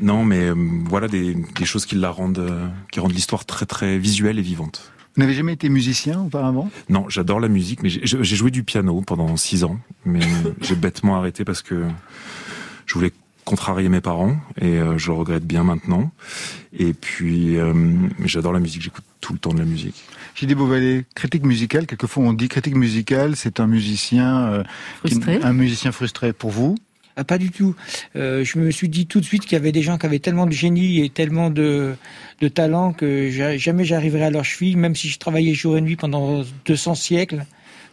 non, 0.00 0.24
mais 0.24 0.48
euh, 0.48 0.54
voilà 0.88 1.08
des, 1.08 1.34
des 1.34 1.64
choses 1.64 1.84
qui 1.86 1.94
la 1.94 2.10
rendent, 2.10 2.38
euh, 2.38 2.66
qui 2.90 3.00
rendent 3.00 3.12
l'histoire 3.12 3.44
très 3.44 3.66
très 3.66 3.98
visuelle 3.98 4.38
et 4.38 4.42
vivante. 4.42 4.92
Vous 5.14 5.22
n'avez 5.22 5.34
jamais 5.34 5.52
été 5.54 5.68
musicien 5.68 6.20
auparavant? 6.20 6.70
Non, 6.88 7.06
j'adore 7.08 7.40
la 7.40 7.48
musique, 7.48 7.82
mais 7.82 7.88
j'ai 7.90 8.00
j'ai 8.04 8.36
joué 8.36 8.50
du 8.50 8.62
piano 8.62 9.00
pendant 9.02 9.36
six 9.36 9.64
ans, 9.64 9.78
mais 10.04 10.20
j'ai 10.62 10.74
bêtement 10.76 11.16
arrêté 11.16 11.44
parce 11.44 11.60
que 11.60 11.84
je 12.86 12.94
voulais 12.94 13.12
contrarier 13.44 13.88
mes 13.88 14.00
parents 14.02 14.36
et 14.60 14.76
euh, 14.78 14.96
je 14.98 15.08
le 15.10 15.14
regrette 15.14 15.44
bien 15.44 15.64
maintenant. 15.64 16.10
Et 16.78 16.92
puis, 16.92 17.56
euh, 17.58 17.72
mais 17.74 18.28
j'adore 18.28 18.52
la 18.52 18.60
musique, 18.60 18.82
j'écoute 18.82 19.04
tout 19.20 19.32
le 19.32 19.38
temps 19.38 19.52
de 19.52 19.58
la 19.58 19.64
musique. 19.64 19.96
J.D. 20.34 20.54
Beauvalet, 20.54 21.04
critique 21.14 21.44
musicale, 21.44 21.86
quelquefois 21.86 22.22
on 22.24 22.32
dit 22.32 22.48
critique 22.48 22.76
musicale, 22.76 23.34
c'est 23.36 23.58
un 23.58 23.66
musicien 23.66 24.46
euh, 24.48 24.62
qui- 25.04 25.18
un 25.42 25.52
musicien 25.52 25.92
frustré 25.92 26.32
pour 26.32 26.50
vous? 26.50 26.76
Ah, 27.20 27.24
pas 27.24 27.36
du 27.36 27.50
tout. 27.50 27.74
Euh, 28.14 28.44
je 28.44 28.58
me 28.60 28.70
suis 28.70 28.88
dit 28.88 29.08
tout 29.08 29.18
de 29.18 29.24
suite 29.24 29.42
qu'il 29.42 29.54
y 29.54 29.56
avait 29.56 29.72
des 29.72 29.82
gens 29.82 29.98
qui 29.98 30.06
avaient 30.06 30.20
tellement 30.20 30.46
de 30.46 30.52
génie 30.52 31.04
et 31.04 31.10
tellement 31.10 31.50
de, 31.50 31.96
de 32.40 32.46
talent 32.48 32.92
que 32.92 33.28
j'a- 33.28 33.56
jamais 33.56 33.84
j'arriverai 33.84 34.22
à 34.26 34.30
leur 34.30 34.44
cheville, 34.44 34.76
même 34.76 34.94
si 34.94 35.08
je 35.08 35.18
travaillais 35.18 35.52
jour 35.52 35.76
et 35.76 35.80
nuit 35.80 35.96
pendant 35.96 36.44
200 36.66 36.94
siècles. 36.94 37.44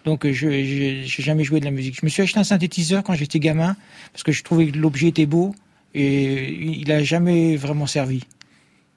Donc, 0.05 0.27
euh, 0.27 0.31
je 0.31 0.47
j'ai 0.63 1.23
jamais 1.23 1.43
joué 1.43 1.59
de 1.59 1.65
la 1.65 1.71
musique. 1.71 1.95
Je 1.99 2.05
me 2.05 2.09
suis 2.11 2.21
acheté 2.21 2.37
un 2.39 2.43
synthétiseur 2.43 3.01
quand 3.03 3.15
j'étais 3.15 3.39
gamin 3.39 3.75
parce 4.13 4.21
que 4.21 4.31
je 4.31 4.43
trouvais 4.43 4.67
que 4.67 4.77
l'objet 4.77 5.07
était 5.07 5.25
beau 5.25 5.55
et 5.95 6.53
il 6.53 6.91
a 6.91 7.01
jamais 7.03 7.55
vraiment 7.55 7.87
servi. 7.87 8.21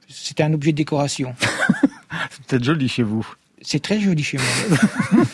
C'était 0.08 0.42
un 0.42 0.52
objet 0.52 0.72
de 0.72 0.76
décoration. 0.76 1.34
C'est 2.30 2.44
peut-être 2.46 2.64
joli 2.64 2.88
chez 2.88 3.02
vous. 3.02 3.26
C'est 3.62 3.82
très 3.82 3.98
joli 4.00 4.22
chez 4.22 4.38
moi. 4.38 4.78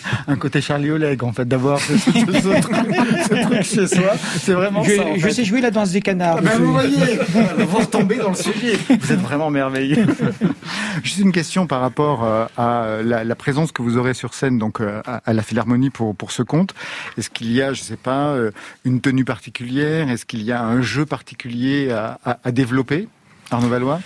Un 0.28 0.36
côté 0.36 0.60
Charlie 0.60 0.90
Oleg, 0.90 1.22
en 1.22 1.32
fait, 1.32 1.46
d'avoir 1.46 1.78
ce, 1.78 1.96
ce- 1.98 2.10
ce 2.10 2.60
truc, 2.60 3.62
chez 3.62 3.86
soi. 3.86 4.12
C'est 4.38 4.54
vraiment 4.54 4.82
je, 4.82 4.96
ça. 4.96 5.02
en 5.04 5.14
je 5.16 5.20
fait. 5.20 5.30
sais 5.32 5.44
jouer 5.44 5.60
la 5.60 5.70
danse 5.70 5.90
des 5.90 6.00
canards. 6.00 6.36
Ah 6.38 6.42
ben, 6.42 6.58
vous 6.58 6.72
voyez, 6.72 7.18
vous 7.58 7.76
retombez 7.78 8.16
dans 8.16 8.30
le 8.30 8.34
sujet. 8.36 8.78
Vous 8.88 9.12
êtes 9.12 9.20
vraiment 9.20 9.50
merveilleux. 9.50 10.06
Juste 11.02 11.18
une 11.18 11.32
question 11.32 11.66
par 11.66 11.80
rapport 11.80 12.24
euh, 12.24 12.46
à 12.56 13.02
la, 13.04 13.24
la 13.24 13.34
présence 13.34 13.72
que 13.72 13.82
vous 13.82 13.96
aurez 13.98 14.14
sur 14.14 14.32
scène, 14.34 14.58
donc 14.58 14.80
euh, 14.80 15.00
à, 15.06 15.20
à 15.26 15.32
la 15.32 15.42
Philharmonie 15.42 15.90
pour 15.90 16.14
pour 16.16 16.32
ce 16.32 16.42
compte. 16.42 16.74
Est-ce 17.18 17.28
qu'il 17.30 17.52
y 17.52 17.60
a, 17.60 17.72
je 17.74 17.82
sais 17.82 17.96
pas, 17.96 18.28
euh, 18.28 18.50
une 18.84 19.00
tenue 19.00 19.24
particulière? 19.24 20.08
Est-ce 20.10 20.24
qu'il 20.24 20.42
y 20.42 20.52
a 20.52 20.62
un 20.62 20.80
jeu 20.80 21.04
particulier 21.04 21.90
à, 21.90 22.18
à, 22.24 22.38
à 22.42 22.52
développer 22.52 23.08
Arnaud 23.50 23.68
Valois? 23.68 24.00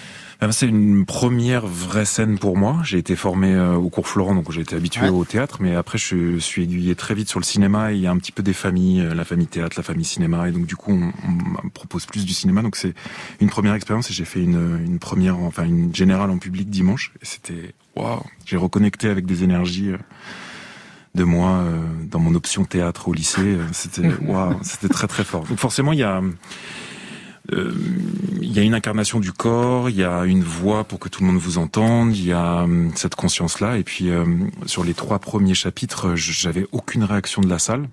C'est 0.51 0.69
une 0.69 1.05
première 1.05 1.67
vraie 1.67 2.05
scène 2.05 2.39
pour 2.39 2.57
moi. 2.57 2.77
J'ai 2.85 2.99
été 2.99 3.17
formé 3.17 3.53
euh, 3.55 3.75
au 3.75 3.89
cours 3.91 4.07
Florent, 4.07 4.35
donc 4.37 4.53
j'ai 4.53 4.61
été 4.61 4.77
habitué 4.77 5.03
Ouais. 5.03 5.09
au 5.09 5.25
théâtre, 5.25 5.59
mais 5.61 5.75
après 5.75 5.99
je 5.99 6.39
suis 6.39 6.63
aiguillé 6.63 6.95
très 6.95 7.15
vite 7.15 7.29
sur 7.29 7.41
le 7.41 7.45
cinéma. 7.45 7.93
Et 7.93 7.97
il 7.97 8.01
y 8.01 8.07
a 8.07 8.11
un 8.13 8.17
petit 8.19 8.31
peu 8.33 8.43
des 8.45 8.53
familles, 8.53 9.01
euh, 9.01 9.15
la 9.15 9.25
famille 9.25 9.49
théâtre, 9.49 9.75
la 9.77 9.83
famille 9.83 10.05
cinéma, 10.05 10.49
et 10.49 10.53
donc 10.53 10.67
du 10.67 10.77
coup 10.77 10.93
on, 10.93 11.13
on 11.27 11.65
me 11.65 11.71
propose 11.71 12.07
plus 12.07 12.25
du 12.25 12.33
cinéma. 12.33 12.63
Donc 12.63 12.77
c'est 12.77 12.95
une 13.41 13.49
première 13.51 13.75
expérience 13.75 14.11
et 14.11 14.15
j'ai 14.15 14.25
fait 14.25 14.41
une, 14.43 14.81
une 14.87 14.99
première, 15.01 15.39
enfin 15.41 15.65
une 15.65 15.93
générale 15.95 16.31
en 16.31 16.39
public 16.39 16.71
dimanche. 16.71 17.13
Et 17.21 17.25
c'était 17.27 17.75
waouh, 17.97 18.23
j'ai 18.47 18.57
reconnecté 18.57 19.09
avec 19.09 19.27
des 19.27 19.43
énergies. 19.43 19.91
euh, 19.91 19.99
de 21.15 21.25
moi 21.25 21.65
dans 22.09 22.21
mon 22.21 22.35
option 22.37 22.65
théâtre 22.65 23.09
au 23.09 23.13
lycée, 23.13 23.57
c'était 23.73 24.07
waouh, 24.25 24.57
c'était 24.63 24.89
très 24.89 25.09
très 25.09 25.25
fort. 25.25 25.43
Donc 25.45 25.59
forcément 25.59 25.93
il 25.93 25.99
y 25.99 26.05
a 26.05 26.23
euh, 27.53 27.75
il 28.41 28.53
y 28.53 28.59
a 28.59 28.63
une 28.63 28.75
incarnation 28.75 29.21
du 29.21 29.33
corps, 29.33 29.89
il 29.89 29.97
y 29.97 30.05
a 30.05 30.25
une 30.25 30.43
voix 30.43 30.85
pour 30.85 30.99
que 30.99 31.09
tout 31.09 31.23
le 31.23 31.29
monde 31.29 31.41
vous 31.41 31.59
entende, 31.59 32.15
il 32.15 32.27
y 32.27 32.33
a 32.33 32.63
hum, 32.63 32.93
cette 32.95 33.15
conscience-là. 33.15 33.79
Et 33.79 33.85
puis 33.85 34.11
euh, 34.11 34.25
sur 34.67 34.85
les 34.85 34.95
trois 34.95 35.19
premiers 35.19 35.55
chapitres, 35.55 36.15
j'avais 36.15 36.67
aucune 36.73 37.05
réaction 37.05 37.41
de 37.41 37.49
la 37.49 37.59
salle. 37.59 37.89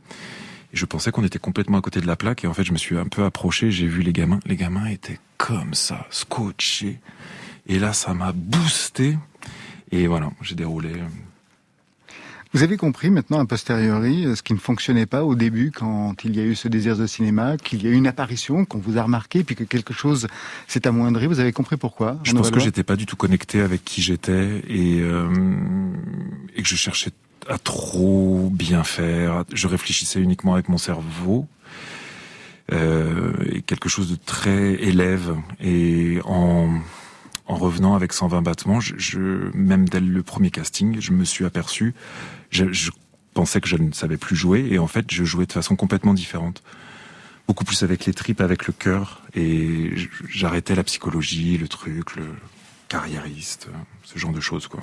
Je 0.74 0.86
pensais 0.86 1.12
qu'on 1.12 1.24
était 1.24 1.39
complètement 1.39 1.78
à 1.78 1.82
côté 1.82 2.01
de 2.01 2.08
la 2.08 2.18
plaque. 2.18 2.43
Et 2.43 2.47
en 2.47 2.53
fait, 2.53 2.66
je 2.66 2.74
me 2.74 2.78
suis 2.78 2.97
un 2.97 3.06
peu 3.06 3.24
approché, 3.24 3.72
j'ai 3.72 3.88
vu 3.88 4.01
les 4.01 4.12
gamins. 4.12 4.39
Les 4.45 4.58
gamins 4.58 4.88
étaient 4.88 5.20
comme 5.38 5.74
ça, 5.74 6.06
scotchés. 6.10 6.99
Et 7.68 7.80
là, 7.80 7.93
ça 7.93 8.14
m'a 8.14 8.34
boosté. 8.34 9.18
Et 9.91 10.08
voilà, 10.08 10.32
j'ai 10.41 10.56
déroulé. 10.56 10.91
Vous 12.56 12.64
avez 12.64 12.78
compris 12.78 13.10
maintenant, 13.10 13.41
a 13.41 13.45
posteriori, 13.45 14.26
euh, 14.26 14.34
ce 14.34 14.41
qui 14.41 14.53
ne 14.53 14.60
fonctionnait 14.60 15.06
pas 15.06 15.26
au 15.26 15.36
début 15.36 15.72
quand 15.72 16.24
il 16.24 16.38
y 16.38 16.39
a 16.39 16.43
eu 16.43 16.56
ce 16.56 16.70
désir 16.70 16.95
de 16.95 17.06
cinéma, 17.06 17.58
qu'il 17.58 17.84
y 17.84 17.88
a 17.88 17.89
eu 17.89 17.95
une 17.95 18.08
apparition, 18.08 18.64
qu'on 18.64 18.78
vous 18.78 18.97
a 18.97 19.03
remarqué, 19.03 19.43
puis 19.43 19.56
que 19.56 19.66
quelque 19.66 19.93
chose 19.93 20.28
s'est 20.66 20.88
amoindri. 20.88 21.28
Vous 21.28 21.41
avez 21.41 21.51
compris 21.51 21.76
pourquoi 21.76 22.18
Je 22.24 22.32
pense 22.32 22.51
que 22.51 22.62
j'étais 22.62 22.84
pas 22.84 22.95
du 22.95 23.06
tout 23.06 23.18
connecté 23.18 23.60
avec 23.60 23.84
qui 23.84 24.01
j'étais 24.01 24.64
et, 24.70 25.01
euh, 25.01 25.28
et 26.56 26.62
que 26.62 26.68
je 26.70 26.78
cherchais 26.78 27.12
à 27.49 27.58
trop 27.58 28.49
bien 28.53 28.86
faire. 28.86 29.43
Je 29.51 29.68
réfléchissais 29.68 30.22
uniquement 30.22 30.53
avec 30.53 30.70
mon 30.70 30.78
cerveau. 30.78 31.49
Euh, 32.72 33.34
et 33.51 33.64
quelque 33.64 33.89
chose 33.89 34.10
de 34.10 34.16
très 34.16 34.76
élève 34.76 35.36
et 35.62 36.20
en 36.24 36.70
en 37.48 37.56
revenant 37.56 37.96
avec 37.96 38.12
120 38.14 38.41
battements, 38.41 38.80
je, 38.80 38.96
je- 38.98 39.52
même 39.56 39.88
dès 39.88 40.00
le 40.00 40.24
premier 40.24 40.50
casting, 40.52 41.00
je 41.00 41.12
me 41.12 41.24
suis 41.26 41.46
aperçu, 41.46 41.93
je, 42.52 42.72
je 42.74 42.91
pensais 43.34 43.62
que 43.62 43.68
je 43.68 43.78
ne 43.78 43.91
savais 43.91 44.18
plus 44.18 44.36
jouer 44.36 44.68
et 44.72 44.80
en 44.80 44.88
fait, 44.88 45.12
je 45.12 45.24
jouais 45.24 45.46
de 45.46 45.52
façon 45.54 45.76
complètement 45.76 46.14
différente 46.14 46.64
beaucoup 47.48 47.64
plus 47.64 47.84
avec 47.84 48.06
les 48.08 48.14
tripes, 48.16 48.41
avec 48.41 48.66
le 48.66 48.74
cœur, 48.74 49.22
et 49.36 49.91
j'arrêtais 50.28 50.74
la 50.74 50.84
psychologie, 50.84 51.60
le 51.60 51.68
truc, 51.68 52.16
le 52.16 52.26
carriériste, 52.88 53.68
ce 54.04 54.18
genre 54.18 54.32
de 54.32 54.39
choses, 54.41 54.68
quoi. 54.68 54.80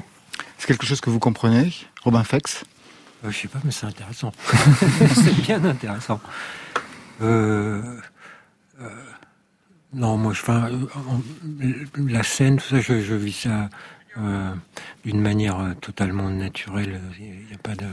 C'est 0.58 0.68
quelque 0.68 0.86
chose 0.86 1.00
que 1.00 1.10
vous 1.10 1.18
comprenez, 1.18 1.72
Robin 2.04 2.22
Fex 2.22 2.64
Euh, 3.24 3.32
je 3.32 3.36
sais 3.36 3.48
pas, 3.48 3.58
mais 3.64 3.72
c'est 3.72 3.86
intéressant. 3.86 4.30
c'est 5.14 5.42
bien 5.42 5.64
intéressant. 5.64 6.20
Euh, 7.20 7.82
euh, 8.80 8.88
non, 9.94 10.16
moi, 10.16 10.32
je, 10.32 10.40
enfin, 10.40 10.70
euh, 10.70 11.84
la 11.96 12.22
scène, 12.22 12.56
tout 12.56 12.68
ça, 12.68 12.80
je, 12.80 13.00
je 13.02 13.14
vis 13.14 13.32
ça 13.32 13.68
euh, 14.16 14.54
d'une 15.04 15.20
manière 15.20 15.58
euh, 15.60 15.74
totalement 15.74 16.30
naturelle. 16.30 17.00
Il 17.18 17.46
n'y 17.46 17.54
a 17.54 17.58
pas 17.58 17.74
de, 17.74 17.86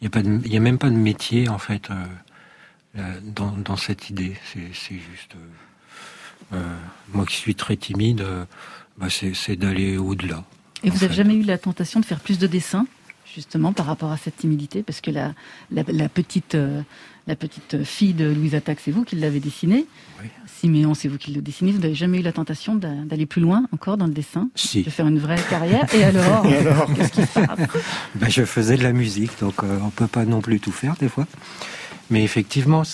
il 0.00 0.04
y 0.04 0.06
a 0.06 0.10
pas 0.10 0.22
de, 0.22 0.40
il 0.44 0.52
y 0.52 0.56
a 0.56 0.60
même 0.60 0.78
pas 0.78 0.90
de 0.90 0.96
métier 0.96 1.48
en 1.48 1.58
fait 1.58 1.90
euh, 1.90 1.94
là, 2.94 3.04
dans, 3.22 3.52
dans 3.52 3.76
cette 3.76 4.08
idée. 4.08 4.36
C'est, 4.44 4.94
juste, 4.94 5.34
euh, 6.52 6.76
moi 7.12 7.26
qui 7.26 7.36
suis 7.36 7.54
très 7.54 7.76
timide, 7.76 8.24
bah, 8.96 9.08
c'est, 9.10 9.56
d'aller 9.56 9.98
au-delà. 9.98 10.44
Et 10.84 10.90
vous 10.90 11.00
n'avez 11.00 11.14
jamais 11.14 11.34
eu 11.34 11.42
la 11.42 11.58
tentation 11.58 12.00
de 12.00 12.04
faire 12.04 12.20
plus 12.20 12.38
de 12.38 12.46
dessins, 12.46 12.86
justement, 13.34 13.72
par 13.72 13.86
rapport 13.86 14.12
à 14.12 14.16
cette 14.16 14.36
timidité? 14.36 14.82
Parce 14.82 15.00
que 15.00 15.10
la, 15.10 15.34
la, 15.70 15.82
la 15.88 16.08
petite, 16.08 16.56
la 17.26 17.36
petite 17.36 17.82
fille 17.84 18.14
de 18.14 18.32
Louise 18.32 18.54
Attaque, 18.54 18.78
c'est 18.80 18.90
vous 18.92 19.04
qui 19.04 19.16
l'avez 19.16 19.40
dessinée. 19.40 19.86
Oui. 20.22 20.28
Siméon, 20.60 20.94
c'est 20.94 21.08
vous 21.08 21.18
qui 21.18 21.32
le 21.32 21.42
dessinez. 21.42 21.72
Vous 21.72 21.80
n'avez 21.80 21.94
jamais 21.94 22.18
eu 22.18 22.22
la 22.22 22.32
tentation 22.32 22.74
d'a- 22.76 22.88
d'aller 23.04 23.26
plus 23.26 23.40
loin 23.42 23.66
encore 23.72 23.96
dans 23.96 24.06
le 24.06 24.12
dessin 24.12 24.48
Si. 24.54 24.82
De 24.84 24.90
faire 24.90 25.06
une 25.06 25.18
vraie 25.18 25.40
carrière 25.50 25.92
Et 25.94 26.04
alors, 26.04 26.46
Et 26.50 26.56
alors 26.56 26.86
Qu'est-ce 26.94 27.12
qui 27.12 27.22
se 27.22 27.40
passe? 27.40 27.58
Ben, 28.14 28.30
je 28.30 28.44
faisais 28.44 28.76
de 28.76 28.82
la 28.82 28.92
musique, 28.92 29.32
donc 29.40 29.62
euh, 29.64 29.78
on 29.82 29.90
peut 29.90 30.06
pas 30.06 30.24
non 30.24 30.40
plus 30.40 30.60
tout 30.60 30.72
faire 30.72 30.94
des 31.00 31.08
fois. 31.08 31.26
Mais 32.10 32.22
effectivement, 32.22 32.84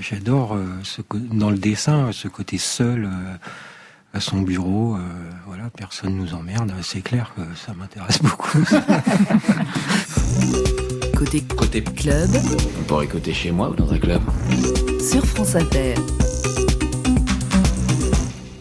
j'adore 0.00 0.54
euh, 0.54 0.66
dans 1.32 1.50
le 1.50 1.58
dessin 1.58 2.10
ce 2.12 2.28
côté 2.28 2.58
seul 2.58 3.06
euh, 3.06 3.34
à 4.14 4.20
son 4.20 4.40
bureau. 4.42 4.94
euh, 4.94 4.98
voilà, 5.48 5.68
personne 5.76 6.14
nous 6.16 6.32
emmerde. 6.34 6.72
C'est 6.82 7.02
clair 7.02 7.32
que 7.36 7.42
ça 7.56 7.74
m'intéresse 7.74 8.22
beaucoup. 8.22 8.58
Côté 11.24 11.40
Côté 11.56 11.82
club 11.82 12.28
On 12.78 12.82
pourrait 12.82 13.06
écouter 13.06 13.32
chez 13.32 13.50
moi 13.50 13.70
ou 13.70 13.74
dans 13.74 13.90
un 13.90 13.98
club. 13.98 14.20
sur 15.00 15.24
France 15.24 15.54
Inter. 15.54 15.94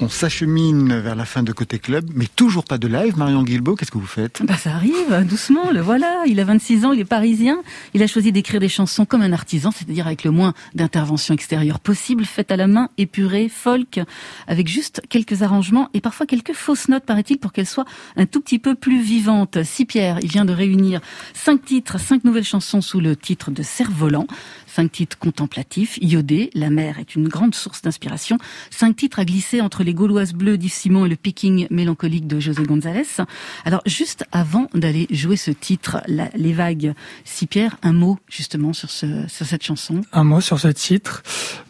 On 0.03 0.09
s'achemine 0.09 0.99
vers 0.99 1.15
la 1.15 1.23
fin 1.23 1.43
de 1.43 1.53
Côté 1.53 1.79
Club, 1.79 2.11
mais 2.13 2.25
toujours 2.27 2.65
pas 2.65 2.77
de 2.77 2.89
live. 2.89 3.17
Marion 3.17 3.41
Guilbault, 3.41 3.77
qu'est-ce 3.77 3.89
que 3.89 3.97
vous 3.97 4.05
faites? 4.05 4.41
Bah, 4.43 4.57
Ça 4.57 4.73
arrive, 4.75 5.25
doucement, 5.25 5.71
le 5.71 5.79
voilà. 5.79 6.23
Il 6.27 6.41
a 6.41 6.43
26 6.43 6.83
ans, 6.83 6.91
il 6.91 6.99
est 6.99 7.05
parisien. 7.05 7.61
Il 7.93 8.03
a 8.03 8.07
choisi 8.07 8.33
d'écrire 8.33 8.59
des 8.59 8.67
chansons 8.67 9.05
comme 9.05 9.21
un 9.21 9.31
artisan, 9.31 9.71
c'est-à-dire 9.71 10.05
avec 10.05 10.25
le 10.25 10.31
moins 10.31 10.53
d'intervention 10.75 11.33
extérieure 11.33 11.79
possible, 11.79 12.25
faites 12.25 12.51
à 12.51 12.57
la 12.57 12.67
main, 12.67 12.89
épurée, 12.97 13.47
folk, 13.47 14.01
avec 14.45 14.67
juste 14.67 15.01
quelques 15.07 15.41
arrangements 15.41 15.87
et 15.93 16.01
parfois 16.01 16.25
quelques 16.25 16.51
fausses 16.51 16.89
notes, 16.89 17.05
paraît-il, 17.05 17.37
pour 17.37 17.53
qu'elles 17.53 17.65
soient 17.65 17.85
un 18.17 18.25
tout 18.25 18.41
petit 18.41 18.59
peu 18.59 18.75
plus 18.75 19.01
vivantes. 19.01 19.63
Si 19.63 19.85
Pierre, 19.85 20.19
il 20.21 20.27
vient 20.29 20.43
de 20.43 20.51
réunir 20.51 20.99
cinq 21.33 21.63
titres, 21.63 21.97
cinq 21.97 22.25
nouvelles 22.25 22.43
chansons 22.43 22.81
sous 22.81 22.99
le 22.99 23.15
titre 23.15 23.51
de 23.51 23.63
Cerf-Volant, 23.63 24.27
cinq 24.67 24.91
titres 24.91 25.17
contemplatifs, 25.17 25.97
iodés, 26.01 26.49
la 26.53 26.69
mer 26.69 26.99
est 26.99 27.15
une 27.15 27.29
grande 27.29 27.55
source 27.55 27.81
d'inspiration, 27.81 28.37
cinq 28.69 28.97
titres 28.97 29.19
à 29.19 29.23
glisser 29.23 29.61
entre 29.61 29.81
les 29.81 29.92
Gauloises 29.93 30.33
bleues 30.33 30.57
d'Yves 30.57 30.71
Simon 30.73 31.05
et 31.05 31.09
le 31.09 31.15
picking 31.15 31.67
mélancolique 31.69 32.27
de 32.27 32.39
José 32.39 32.63
González. 32.63 33.05
Alors, 33.65 33.81
juste 33.85 34.25
avant 34.31 34.67
d'aller 34.73 35.07
jouer 35.11 35.35
ce 35.37 35.51
titre, 35.51 36.01
la- 36.07 36.29
Les 36.35 36.53
Vagues, 36.53 36.93
si 37.25 37.47
Pierre, 37.47 37.77
un 37.83 37.93
mot 37.93 38.17
justement 38.29 38.73
sur, 38.73 38.89
ce, 38.89 39.27
sur 39.27 39.45
cette 39.45 39.63
chanson? 39.63 40.01
Un 40.11 40.23
mot 40.23 40.41
sur 40.41 40.59
ce 40.59 40.67
titre. 40.69 41.23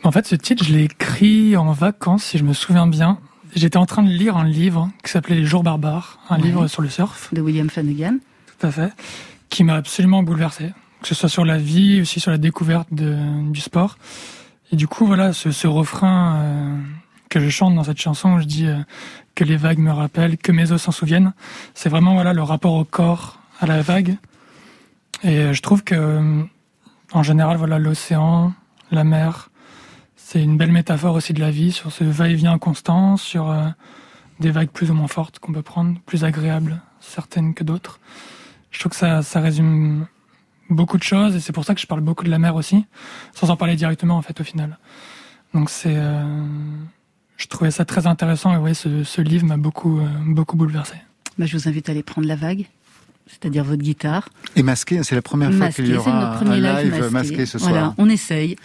En 0.03 0.11
fait, 0.11 0.25
ce 0.27 0.35
titre, 0.35 0.63
je 0.63 0.73
l'ai 0.73 0.83
écrit 0.83 1.55
en 1.57 1.71
vacances, 1.71 2.23
si 2.23 2.37
je 2.37 2.43
me 2.43 2.53
souviens 2.53 2.87
bien. 2.87 3.19
J'étais 3.55 3.77
en 3.77 3.85
train 3.85 4.01
de 4.03 4.09
lire 4.09 4.35
un 4.37 4.45
livre 4.47 4.89
qui 5.03 5.11
s'appelait 5.11 5.35
Les 5.35 5.45
Jours 5.45 5.63
barbares, 5.63 6.19
un 6.29 6.37
Ouais. 6.37 6.43
livre 6.47 6.67
sur 6.67 6.81
le 6.81 6.89
surf, 6.89 7.31
de 7.33 7.41
William 7.41 7.69
Flanagan. 7.69 8.17
tout 8.59 8.67
à 8.67 8.71
fait, 8.71 8.91
qui 9.49 9.63
m'a 9.63 9.75
absolument 9.75 10.23
bouleversé. 10.23 10.71
Que 11.01 11.07
ce 11.09 11.15
soit 11.15 11.29
sur 11.29 11.43
la 11.45 11.57
vie, 11.57 11.99
aussi 12.01 12.19
sur 12.21 12.31
la 12.31 12.37
découverte 12.37 12.87
de, 12.93 13.17
du 13.51 13.59
sport. 13.59 13.97
Et 14.71 14.75
du 14.77 14.87
coup, 14.87 15.05
voilà, 15.05 15.33
ce, 15.33 15.51
ce 15.51 15.67
refrain 15.67 16.37
euh, 16.37 16.77
que 17.33 17.39
je 17.39 17.49
chante 17.49 17.73
dans 17.73 17.83
cette 17.83 17.99
chanson, 17.99 18.37
je 18.37 18.45
dis 18.45 18.67
euh, 18.67 18.77
que 19.33 19.43
les 19.43 19.57
vagues 19.57 19.79
me 19.79 19.91
rappellent, 19.91 20.37
que 20.37 20.51
mes 20.51 20.71
os 20.71 20.79
s'en 20.79 20.91
souviennent. 20.91 21.33
C'est 21.73 21.89
vraiment 21.89 22.13
voilà 22.13 22.31
le 22.31 22.43
rapport 22.43 22.75
au 22.75 22.83
corps, 22.83 23.39
à 23.59 23.65
la 23.65 23.81
vague. 23.81 24.17
Et 25.23 25.37
euh, 25.39 25.53
je 25.53 25.61
trouve 25.63 25.83
que, 25.83 25.95
euh, 25.95 26.43
en 27.11 27.23
général, 27.23 27.57
voilà 27.57 27.79
l'océan, 27.79 28.53
la 28.91 29.03
mer, 29.03 29.49
c'est 30.15 30.43
une 30.43 30.57
belle 30.57 30.71
métaphore 30.71 31.15
aussi 31.15 31.33
de 31.33 31.39
la 31.39 31.49
vie 31.49 31.71
sur 31.71 31.91
ce 31.91 32.03
va-et-vient 32.03 32.59
constant, 32.59 33.17
sur 33.17 33.51
des 34.39 34.51
vagues 34.51 34.69
plus 34.69 34.91
ou 34.91 34.93
moins 34.93 35.07
fortes 35.07 35.39
qu'on 35.39 35.53
peut 35.53 35.63
prendre, 35.63 35.99
plus 36.05 36.25
agréables 36.25 36.81
certaines 36.99 37.55
que 37.55 37.63
d'autres. 37.63 37.99
Je 38.69 38.79
trouve 38.79 38.91
que 38.91 38.97
ça, 38.97 39.23
ça 39.23 39.41
résume 39.41 40.05
beaucoup 40.69 40.99
de 40.99 41.03
choses 41.03 41.35
et 41.35 41.39
c'est 41.39 41.51
pour 41.51 41.65
ça 41.65 41.73
que 41.73 41.81
je 41.81 41.87
parle 41.87 42.01
beaucoup 42.01 42.25
de 42.25 42.29
la 42.29 42.37
mer 42.37 42.55
aussi, 42.55 42.85
sans 43.33 43.49
en 43.49 43.57
parler 43.57 43.75
directement 43.75 44.17
en 44.17 44.21
fait 44.21 44.39
au 44.39 44.43
final. 44.43 44.77
Donc 45.53 45.69
c'est, 45.71 45.97
je 47.37 47.47
trouvais 47.47 47.71
ça 47.71 47.85
très 47.85 48.07
intéressant 48.07 48.53
et 48.53 48.57
ouais, 48.57 48.73
ce, 48.73 49.03
ce 49.03 49.21
livre 49.21 49.45
m'a 49.45 49.57
beaucoup, 49.57 49.99
euh, 49.99 50.07
beaucoup 50.25 50.55
bouleversé. 50.55 50.95
Bah, 51.37 51.45
je 51.45 51.57
vous 51.57 51.67
invite 51.67 51.89
à 51.89 51.91
aller 51.91 52.03
prendre 52.03 52.27
la 52.27 52.35
vague, 52.35 52.65
c'est-à-dire 53.27 53.63
votre 53.63 53.81
guitare. 53.81 54.29
Et 54.55 54.63
masqué, 54.63 55.01
c'est 55.03 55.15
la 55.15 55.21
première 55.21 55.49
fois 55.49 55.59
Masqué, 55.59 55.83
qu'il 55.83 55.93
y 55.93 55.97
aura 55.97 56.37
un 56.37 56.55
live, 56.55 56.93
live 56.93 57.11
masqué, 57.11 57.45
ce 57.45 57.57
soir. 57.57 57.71
Voilà, 57.71 57.95
on 57.97 58.09
essaye. 58.09 58.55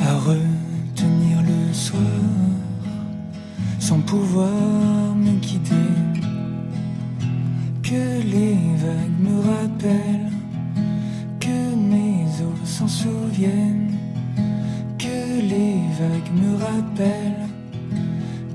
À 0.00 0.14
retenir 0.14 1.42
le 1.42 1.74
soir 1.74 2.00
sans 3.78 4.00
pouvoir 4.00 5.14
me 5.16 5.32
guider. 5.38 5.92
Que 7.82 8.22
les 8.34 8.58
vagues 8.84 9.20
me 9.20 9.36
rappellent, 9.52 10.32
que 11.40 11.58
mes 11.76 12.24
os 12.48 12.68
s'en 12.68 12.88
souviennent, 12.88 13.98
que 14.98 15.40
les 15.52 15.78
vagues 16.00 16.32
me 16.42 16.52
rappellent, 16.66 17.48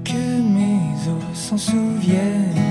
que 0.04 0.42
mes 0.56 1.10
os 1.16 1.38
s'en 1.38 1.58
souviennent. 1.58 2.64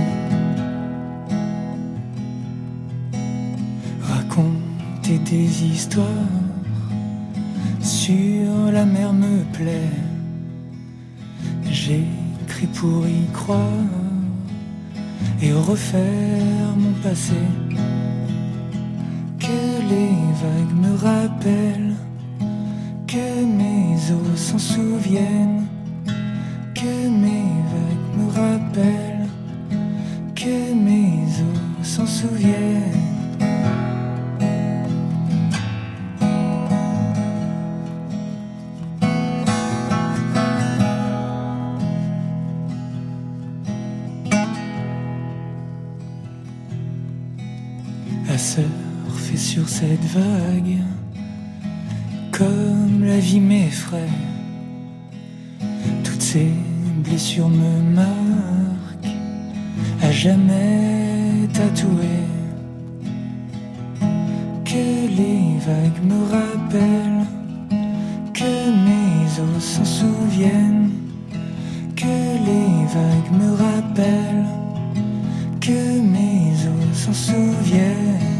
Raconter 4.02 5.18
des 5.18 5.64
histoires 5.64 6.25
et 15.42 15.52
refaire 15.52 16.74
mon 16.76 16.92
passé. 17.02 17.34
Que 19.38 19.46
les 19.90 20.16
vagues 20.42 20.76
me 20.82 20.96
rappellent, 20.96 21.94
que 23.06 23.44
mes 23.44 24.12
os 24.12 24.40
s'en 24.40 24.58
souviennent, 24.58 25.65
surfer 48.56 49.36
sur 49.36 49.68
cette 49.68 50.04
vague, 50.04 50.78
comme 52.32 53.04
la 53.04 53.18
vie 53.18 53.40
m'effraie. 53.40 54.16
Toutes 56.04 56.22
ces 56.22 56.50
blessures 57.04 57.48
me 57.48 57.94
marquent, 57.94 59.14
à 60.02 60.10
jamais 60.10 61.48
tatouées. 61.52 62.30
Que 64.64 64.86
les 65.20 65.58
vagues 65.66 66.02
me 66.04 66.20
rappellent, 66.36 67.26
que 68.32 68.52
mes 68.86 69.56
os 69.56 69.64
s'en 69.64 69.84
souviennent, 69.84 70.90
que 71.94 72.04
les 72.04 72.86
vagues 72.96 73.32
me 73.40 73.50
rappellent, 73.52 74.46
que 75.60 76.00
mes 76.00 76.52
os 76.52 76.98
s'en 76.98 77.12
souviennent. 77.12 78.35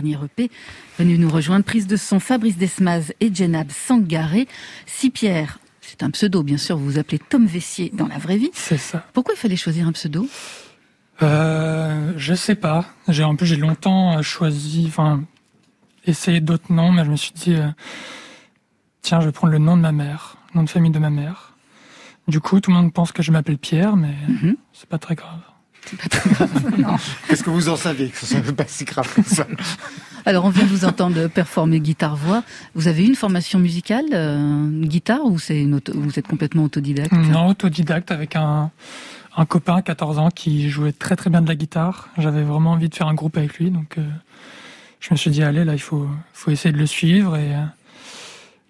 Dernier 0.00 0.24
EP, 0.24 0.50
venu 0.98 1.18
nous 1.18 1.28
rejoindre, 1.28 1.64
prise 1.64 1.86
de 1.86 1.96
son 1.96 2.20
Fabrice 2.20 2.56
Desmaz 2.56 3.12
et 3.20 3.34
Jenab 3.34 3.70
Sangaré. 3.70 4.48
Si 4.86 5.10
Pierre, 5.10 5.58
c'est 5.82 6.02
un 6.02 6.10
pseudo, 6.10 6.42
bien 6.42 6.56
sûr, 6.56 6.78
vous 6.78 6.84
vous 6.84 6.98
appelez 6.98 7.18
Tom 7.18 7.46
Vessier 7.46 7.90
dans 7.92 8.06
la 8.06 8.18
vraie 8.18 8.38
vie. 8.38 8.50
C'est 8.54 8.78
ça. 8.78 9.06
Pourquoi 9.12 9.34
il 9.34 9.36
fallait 9.36 9.56
choisir 9.56 9.86
un 9.86 9.92
pseudo? 9.92 10.26
Euh, 11.22 12.14
je 12.16 12.32
sais 12.32 12.54
pas. 12.54 12.86
J'ai 13.08 13.22
un 13.22 13.34
peu, 13.34 13.44
j'ai 13.44 13.56
longtemps 13.56 14.16
euh, 14.16 14.22
choisi, 14.22 14.86
enfin, 14.88 15.22
essayé 16.06 16.40
d'autres 16.40 16.72
noms, 16.72 16.92
mais 16.92 17.04
je 17.04 17.10
me 17.10 17.16
suis 17.16 17.32
dit, 17.32 17.54
euh, 17.54 17.68
tiens, 19.02 19.20
je 19.20 19.26
vais 19.26 19.32
prendre 19.32 19.52
le 19.52 19.58
nom 19.58 19.76
de 19.76 19.82
ma 19.82 19.92
mère, 19.92 20.38
nom 20.54 20.62
de 20.62 20.70
famille 20.70 20.92
de 20.92 20.98
ma 20.98 21.10
mère. 21.10 21.54
Du 22.26 22.40
coup, 22.40 22.60
tout 22.60 22.70
le 22.70 22.76
monde 22.76 22.92
pense 22.92 23.12
que 23.12 23.22
je 23.22 23.32
m'appelle 23.32 23.58
Pierre, 23.58 23.96
mais 23.96 24.14
c'est 24.72 24.88
pas 24.88 24.98
très 24.98 25.14
grave. 25.14 25.40
Qu'est-ce 27.28 27.42
que 27.42 27.50
vous 27.50 27.68
en 27.68 27.76
savez 27.76 28.08
que 28.08 28.18
ce 28.18 28.26
soit 28.26 28.56
pas 28.56 28.64
si 28.66 28.84
grave 28.84 29.12
que 29.14 29.22
ça? 29.22 29.46
Alors, 30.26 30.44
on 30.44 30.50
vient 30.50 30.64
de 30.64 30.68
vous 30.68 30.84
entendre 30.84 31.26
performer 31.28 31.80
guitare-voix. 31.80 32.42
Vous 32.74 32.88
avez 32.88 33.06
une 33.06 33.14
formation 33.14 33.58
musicale, 33.58 34.04
euh, 34.12 34.36
une 34.38 34.86
guitare, 34.86 35.24
ou 35.24 35.38
c'est 35.38 35.60
une 35.60 35.74
auto- 35.74 35.92
vous 35.96 36.18
êtes 36.18 36.26
complètement 36.28 36.64
autodidacte? 36.64 37.12
Non, 37.12 37.48
autodidacte 37.48 38.10
avec 38.10 38.36
un, 38.36 38.70
un 39.36 39.46
copain, 39.46 39.80
14 39.80 40.18
ans, 40.18 40.28
qui 40.30 40.68
jouait 40.68 40.92
très 40.92 41.16
très 41.16 41.30
bien 41.30 41.40
de 41.40 41.48
la 41.48 41.54
guitare. 41.54 42.08
J'avais 42.18 42.42
vraiment 42.42 42.72
envie 42.72 42.88
de 42.88 42.94
faire 42.94 43.08
un 43.08 43.14
groupe 43.14 43.36
avec 43.38 43.58
lui, 43.58 43.70
donc 43.70 43.96
euh, 43.98 44.02
je 45.00 45.08
me 45.12 45.16
suis 45.16 45.30
dit, 45.30 45.42
allez, 45.42 45.64
là, 45.64 45.72
il 45.72 45.80
faut, 45.80 46.06
faut 46.34 46.50
essayer 46.50 46.72
de 46.72 46.78
le 46.78 46.86
suivre. 46.86 47.36
Et, 47.36 47.54
euh, 47.54 47.64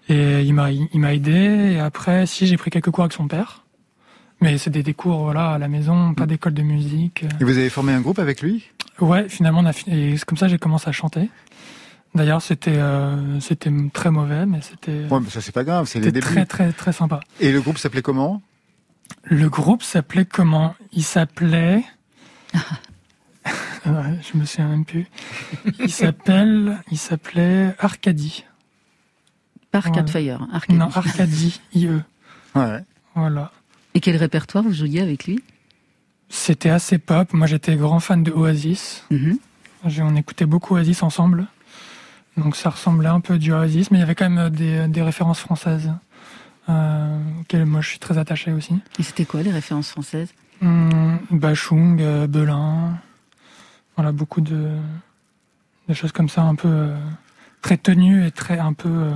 et 0.09 0.43
il 0.45 0.55
m'a 0.55 0.71
il 0.71 0.89
m'a 1.01 1.15
aidé. 1.15 1.73
Et 1.75 1.81
après, 1.81 2.27
si, 2.27 2.47
j'ai 2.47 2.57
pris 2.57 2.71
quelques 2.71 2.91
cours 2.91 3.05
avec 3.05 3.13
son 3.13 3.27
père. 3.29 3.65
Mais 4.41 4.57
c'est 4.59 4.71
des, 4.71 4.83
des 4.83 4.95
cours 4.95 5.19
voilà, 5.25 5.51
à 5.53 5.59
la 5.59 5.69
maison, 5.69 6.15
pas 6.15 6.27
d'école 6.27 6.55
de 6.55 6.63
musique. 6.63 7.25
Et 7.41 7.45
vous 7.45 7.59
avez 7.59 7.69
formé 7.71 7.93
un 7.93 8.01
groupe 8.01 8.19
avec 8.19 8.41
lui? 8.43 8.71
Ouais, 9.01 9.29
finalement, 9.29 9.61
on 9.61 9.67
a 9.67 9.73
fi- 9.73 9.91
et 9.91 10.17
c'est 10.17 10.25
comme 10.25 10.39
ça 10.39 10.47
que 10.47 10.51
j'ai 10.53 10.59
commencé 10.59 10.89
à 10.89 10.93
chanter. 10.93 11.29
D'ailleurs, 12.15 12.43
c'était 12.43 12.77
euh, 12.79 13.39
c'était 13.41 13.71
très 13.93 14.11
mauvais, 14.11 14.45
mais 14.47 14.61
c'était 14.63 15.05
Ouais, 15.13 15.21
mais 15.23 15.31
ça 15.31 15.41
c'est 15.41 15.53
pas 15.53 15.63
grave, 15.65 15.87
c'est 15.87 16.01
les 16.01 16.07
c'était 16.07 16.21
débuts. 16.21 16.33
très 16.35 16.47
très 16.47 16.73
très 16.73 16.93
sympa. 16.93 17.21
Et 17.39 17.53
le 17.53 17.61
groupe 17.61 17.79
s'appelait 17.79 18.03
comment? 18.03 18.43
Le 19.25 19.49
groupe 19.49 19.83
s'appelait 19.83 20.25
comment? 20.25 20.75
Il 20.93 21.05
s'appelait. 21.05 21.85
Ouais, 23.87 24.19
je 24.31 24.37
me 24.37 24.45
souviens 24.45 24.69
même 24.69 24.85
plus. 24.85 25.07
Il 25.79 25.91
s'appelle, 25.91 26.79
il 26.91 26.99
s'appelait 26.99 27.75
Arcadie. 27.79 28.45
Pas 29.71 29.79
Arcade 29.79 30.05
Ouais. 30.07 30.13
Fire, 30.13 30.47
Arcadie. 30.53 30.79
Non, 30.79 30.91
Arcadie, 30.95 31.61
IE. 31.75 31.89
Ouais. 32.55 32.81
Voilà. 33.15 33.51
Et 33.95 34.01
quel 34.01 34.17
répertoire 34.17 34.65
vous 34.65 34.73
jouiez 34.73 35.01
avec 35.01 35.27
lui? 35.27 35.43
C'était 36.29 36.71
assez 36.71 36.99
pop. 36.99 37.33
Moi, 37.33 37.47
j'étais 37.47 37.77
grand 37.77 38.01
fan 38.01 38.23
de 38.23 38.31
Oasis. 38.31 39.05
Mhm. 39.11 39.39
On 39.85 40.17
écoutait 40.17 40.47
beaucoup 40.47 40.77
Oasis 40.77 41.03
ensemble. 41.03 41.47
Donc, 42.37 42.55
ça 42.57 42.71
ressemblait 42.71 43.09
un 43.09 43.21
peu 43.21 43.39
du 43.39 43.53
Oasis, 43.53 43.91
mais 43.91 43.99
il 43.99 44.01
y 44.01 44.05
avait 44.05 44.15
quand 44.15 44.31
même 44.31 44.51
des, 44.51 44.87
des 44.87 45.03
références 45.03 45.41
françaises 45.41 45.91
euh, 46.69 47.19
auxquelles 47.41 47.67
moi 47.67 47.81
je 47.81 47.89
suis 47.89 47.99
très 47.99 48.19
attaché 48.19 48.53
aussi. 48.53 48.75
Et 48.99 49.03
c'était 49.03 49.25
quoi 49.25 49.43
les 49.43 49.51
références 49.51 49.91
françaises? 49.91 50.33
Hum, 50.63 51.19
Bachung, 51.31 52.01
euh, 52.01 52.27
Belin, 52.27 52.99
voilà 53.97 54.13
beaucoup 54.13 54.41
de, 54.41 54.69
de 55.89 55.95
choses 55.95 56.13
comme 56.13 56.29
ça, 56.29 56.43
un 56.43 56.55
peu 56.55 56.69
euh, 56.69 56.97
très 57.63 57.79
tenues 57.79 58.27
et 58.27 58.31
très 58.31 58.59
un 58.59 58.75
peu 58.75 58.89
euh, 58.89 59.11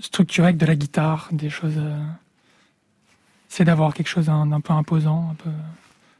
structurées 0.00 0.48
avec 0.48 0.58
de 0.58 0.66
la 0.66 0.74
guitare, 0.74 1.28
des 1.32 1.48
choses. 1.48 1.80
C'est 3.54 3.64
d'avoir 3.66 3.92
quelque 3.92 4.06
chose 4.08 4.24
d'un 4.26 4.60
peu 4.62 4.72
imposant, 4.72 5.28
un 5.32 5.34
peu 5.34 5.50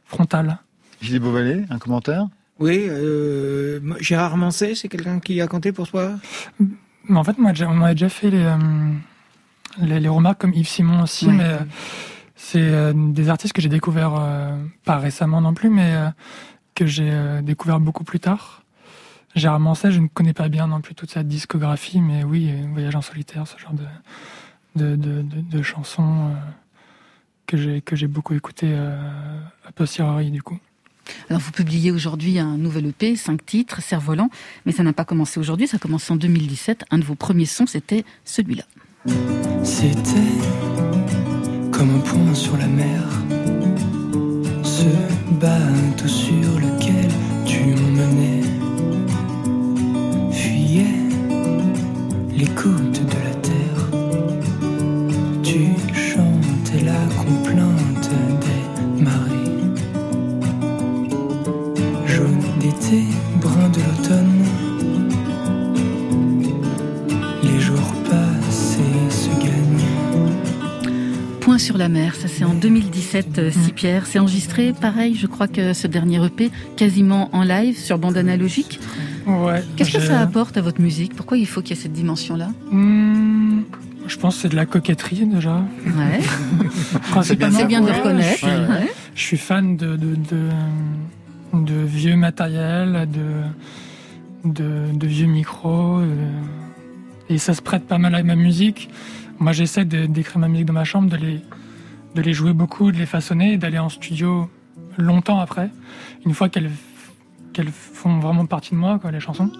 frontal. 0.05 0.59
Gilles 1.01 1.19
Beauvalet, 1.19 1.65
un 1.71 1.79
commentaire? 1.79 2.27
Oui, 2.59 2.85
euh, 2.87 3.79
Gérard 3.99 4.37
Manset, 4.37 4.75
c'est 4.75 4.87
quelqu'un 4.87 5.19
qui 5.19 5.41
a 5.41 5.47
compté 5.47 5.71
pour 5.71 5.87
toi? 5.89 6.11
Mais 6.59 7.17
en 7.17 7.23
fait, 7.23 7.39
moi, 7.39 7.51
j'ai- 7.55 7.65
on 7.65 7.73
m'avait 7.73 7.95
déjà 7.95 8.09
fait 8.09 8.29
les, 8.29 8.43
euh, 8.43 8.55
les, 9.79 9.99
les 9.99 10.09
remarques 10.09 10.41
comme 10.41 10.53
Yves 10.53 10.67
Simon 10.67 11.01
aussi, 11.01 11.27
mais 11.27 11.43
euh, 11.43 11.57
c'est 12.35 12.93
des 12.93 13.29
artistes 13.29 13.53
que 13.55 13.63
j'ai 13.63 13.69
découverts, 13.69 14.13
pas 14.85 14.97
récemment 14.99 15.41
non 15.41 15.55
plus, 15.55 15.71
mais 15.71 15.91
que 16.75 16.85
j'ai 16.85 17.41
découvert 17.41 17.79
beaucoup 17.79 18.03
plus 18.03 18.19
tard. 18.19 18.61
Gérard 19.35 19.59
Manset, 19.59 19.89
je 19.91 20.01
ne 20.01 20.07
connais 20.07 20.33
pas 20.33 20.49
bien 20.49 20.67
non 20.67 20.81
plus 20.81 20.93
toute 20.93 21.09
sa 21.09 21.23
discographie, 21.23 21.99
mais 21.99 22.23
oui, 22.23 22.53
Voyage 22.73 22.95
en 22.95 23.01
solitaire, 23.01 23.47
ce 23.47 23.57
genre 23.57 23.73
de, 23.73 23.85
de, 24.75 24.95
de, 24.95 25.21
de- 25.23 25.41
de 25.41 25.61
chansons 25.63 26.27
euh, 26.27 26.33
que 27.47 27.57
j'ai 27.57 27.81
que 27.81 27.95
j'ai 27.95 28.07
beaucoup 28.07 28.33
écouté 28.33 28.67
euh, 28.69 28.95
à 29.65 29.71
posteriori 29.71 30.31
du 30.31 30.41
coup. 30.41 30.57
Alors 31.29 31.41
vous 31.41 31.51
publiez 31.51 31.91
aujourd'hui 31.91 32.39
un 32.39 32.57
nouvel 32.57 32.87
EP, 32.87 33.15
cinq 33.15 33.45
titres, 33.45 33.81
Cerf-Volant, 33.81 34.29
mais 34.65 34.71
ça 34.71 34.83
n'a 34.83 34.93
pas 34.93 35.05
commencé 35.05 35.39
aujourd'hui, 35.39 35.67
ça 35.67 35.75
a 35.75 35.79
commencé 35.79 36.13
en 36.13 36.15
2017. 36.15 36.85
Un 36.91 36.99
de 36.99 37.03
vos 37.03 37.15
premiers 37.15 37.45
sons, 37.45 37.65
c'était 37.65 38.05
celui-là. 38.23 38.63
C'était 39.63 40.19
comme 41.71 41.95
un 41.95 41.99
point 41.99 42.33
sur 42.33 42.55
la 42.57 42.67
mer. 42.67 43.03
Ce 44.63 44.85
bateau 45.31 46.07
sur 46.07 46.59
lequel 46.59 47.09
tu 47.45 47.65
m'emmenais 47.65 48.43
fuyait 50.31 51.03
de 52.37 52.45
sur 71.63 71.77
la 71.77 71.87
mer, 71.89 72.13
ça 72.15 72.27
c'est 72.27 72.43
en 72.43 72.53
2017, 72.53 73.39
euh, 73.39 73.49
si 73.51 73.71
Pierre. 73.71 74.05
C'est 74.05 74.19
enregistré, 74.19 74.73
pareil, 74.79 75.15
je 75.15 75.27
crois 75.27 75.47
que 75.47 75.73
ce 75.73 75.87
dernier 75.87 76.23
EP, 76.25 76.51
quasiment 76.75 77.29
en 77.33 77.43
live, 77.43 77.77
sur 77.77 77.97
bande 77.97 78.17
analogique. 78.17 78.79
Ouais. 79.25 79.63
Qu'est-ce 79.77 79.93
que 79.93 80.01
ça 80.01 80.19
apporte 80.19 80.57
à 80.57 80.61
votre 80.61 80.81
musique? 80.81 81.15
Pourquoi 81.15 81.37
il 81.37 81.47
faut 81.47 81.61
qu'il 81.61 81.75
y 81.75 81.79
ait 81.79 81.81
cette 81.81 81.93
dimension-là? 81.93 82.49
Hmm, 82.71 83.61
Je 84.07 84.17
pense 84.17 84.35
que 84.35 84.41
c'est 84.41 84.49
de 84.49 84.55
la 84.57 84.65
coquetterie 84.65 85.25
déjà. 85.25 85.63
Ouais. 85.85 86.19
Principalement, 87.11 87.57
C'est 87.59 87.65
bien 87.65 87.79
de 87.81 87.85
le 87.87 87.91
ouais, 87.93 87.97
reconnaître. 87.99 88.31
Je 88.33 88.37
suis, 88.37 88.47
Ouais. 88.47 88.91
je 89.15 89.21
suis 89.21 89.37
fan 89.37 89.77
de, 89.77 89.95
de, 89.95 90.15
de, 90.15 91.63
de 91.65 91.85
vieux 91.85 92.17
matériel, 92.17 93.07
de, 94.43 94.51
de, 94.51 94.97
de 94.97 95.07
vieux 95.07 95.27
micros. 95.27 95.99
euh, 95.99 96.05
et 97.29 97.37
ça 97.37 97.53
se 97.53 97.61
prête 97.61 97.87
pas 97.87 97.97
mal 97.97 98.13
à 98.15 98.21
ma 98.23 98.35
musique. 98.35 98.89
Moi, 99.39 99.51
j'essaie 99.51 99.85
d'écrire 99.85 100.39
ma 100.39 100.47
musique 100.47 100.65
dans 100.65 100.73
ma 100.73 100.83
chambre, 100.85 101.09
de 101.09 101.17
les, 101.17 101.41
de 102.15 102.21
les 102.21 102.33
jouer 102.33 102.53
beaucoup, 102.53 102.91
de 102.91 102.97
les 102.97 103.05
façonner 103.05 103.57
d'aller 103.57 103.79
en 103.79 103.89
studio 103.89 104.49
longtemps 104.97 105.39
après, 105.39 105.69
une 106.25 106.33
fois 106.33 106.49
qu'elles 106.49 106.71
font 107.71 108.19
vraiment 108.19 108.45
partie 108.45 108.71
de 108.71 108.75
moi, 108.79 108.99
quoi, 108.99 109.11
les 109.11 109.19
chansons. 109.19 109.51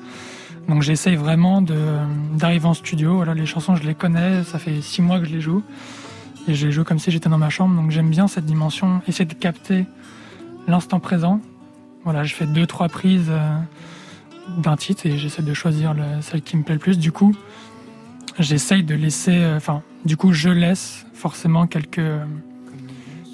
Donc 0.70 0.82
j'essaye 0.82 1.16
vraiment 1.18 1.62
d'arriver 1.62 2.66
en 2.66 2.74
studio. 2.74 3.16
Voilà, 3.16 3.34
les 3.34 3.46
chansons, 3.46 3.76
je 3.76 3.84
les 3.84 3.96
connais, 3.96 4.44
ça 4.44 4.60
fait 4.60 4.82
six 4.82 5.02
mois 5.02 5.20
que 5.20 5.26
je 5.26 5.34
les 5.34 5.42
joue. 5.42 5.62
Et 6.48 6.54
je 6.54 6.66
les 6.68 6.72
joue 6.72 6.84
comme 6.84 7.00
si 7.00 7.12
j'étais 7.12 7.30
dans 7.30 7.38
ma 7.38 7.50
chambre. 7.50 7.76
Donc 7.76 7.92
j'aime 7.92 8.10
bien 8.10 8.28
cette 8.28 8.46
dimension, 8.46 9.02
essayer 9.08 9.26
de 9.26 9.34
capter 9.34 9.86
l'instant 10.68 11.00
présent. 11.00 11.42
Voilà, 12.06 12.24
je 12.24 12.34
fais 12.34 12.46
deux, 12.46 12.66
trois 12.66 12.88
prises 12.90 13.28
euh, 13.30 13.58
d'un 14.58 14.76
titre 14.78 15.06
et 15.06 15.18
j'essaie 15.18 15.42
de 15.42 15.54
choisir 15.54 15.94
le- 15.94 16.22
celle 16.22 16.42
qui 16.42 16.56
me 16.58 16.64
plaît 16.64 16.76
le 16.76 16.80
plus. 16.80 16.98
Du 16.98 17.12
coup, 17.12 17.34
j'essaye 18.40 18.84
de 18.84 18.96
laisser, 18.96 19.36
euh, 19.38 19.58
enfin, 19.58 19.82
du 20.06 20.18
coup, 20.18 20.34
je 20.34 20.50
laisse 20.50 21.06
forcément 21.14 21.68
quelques, 21.68 22.02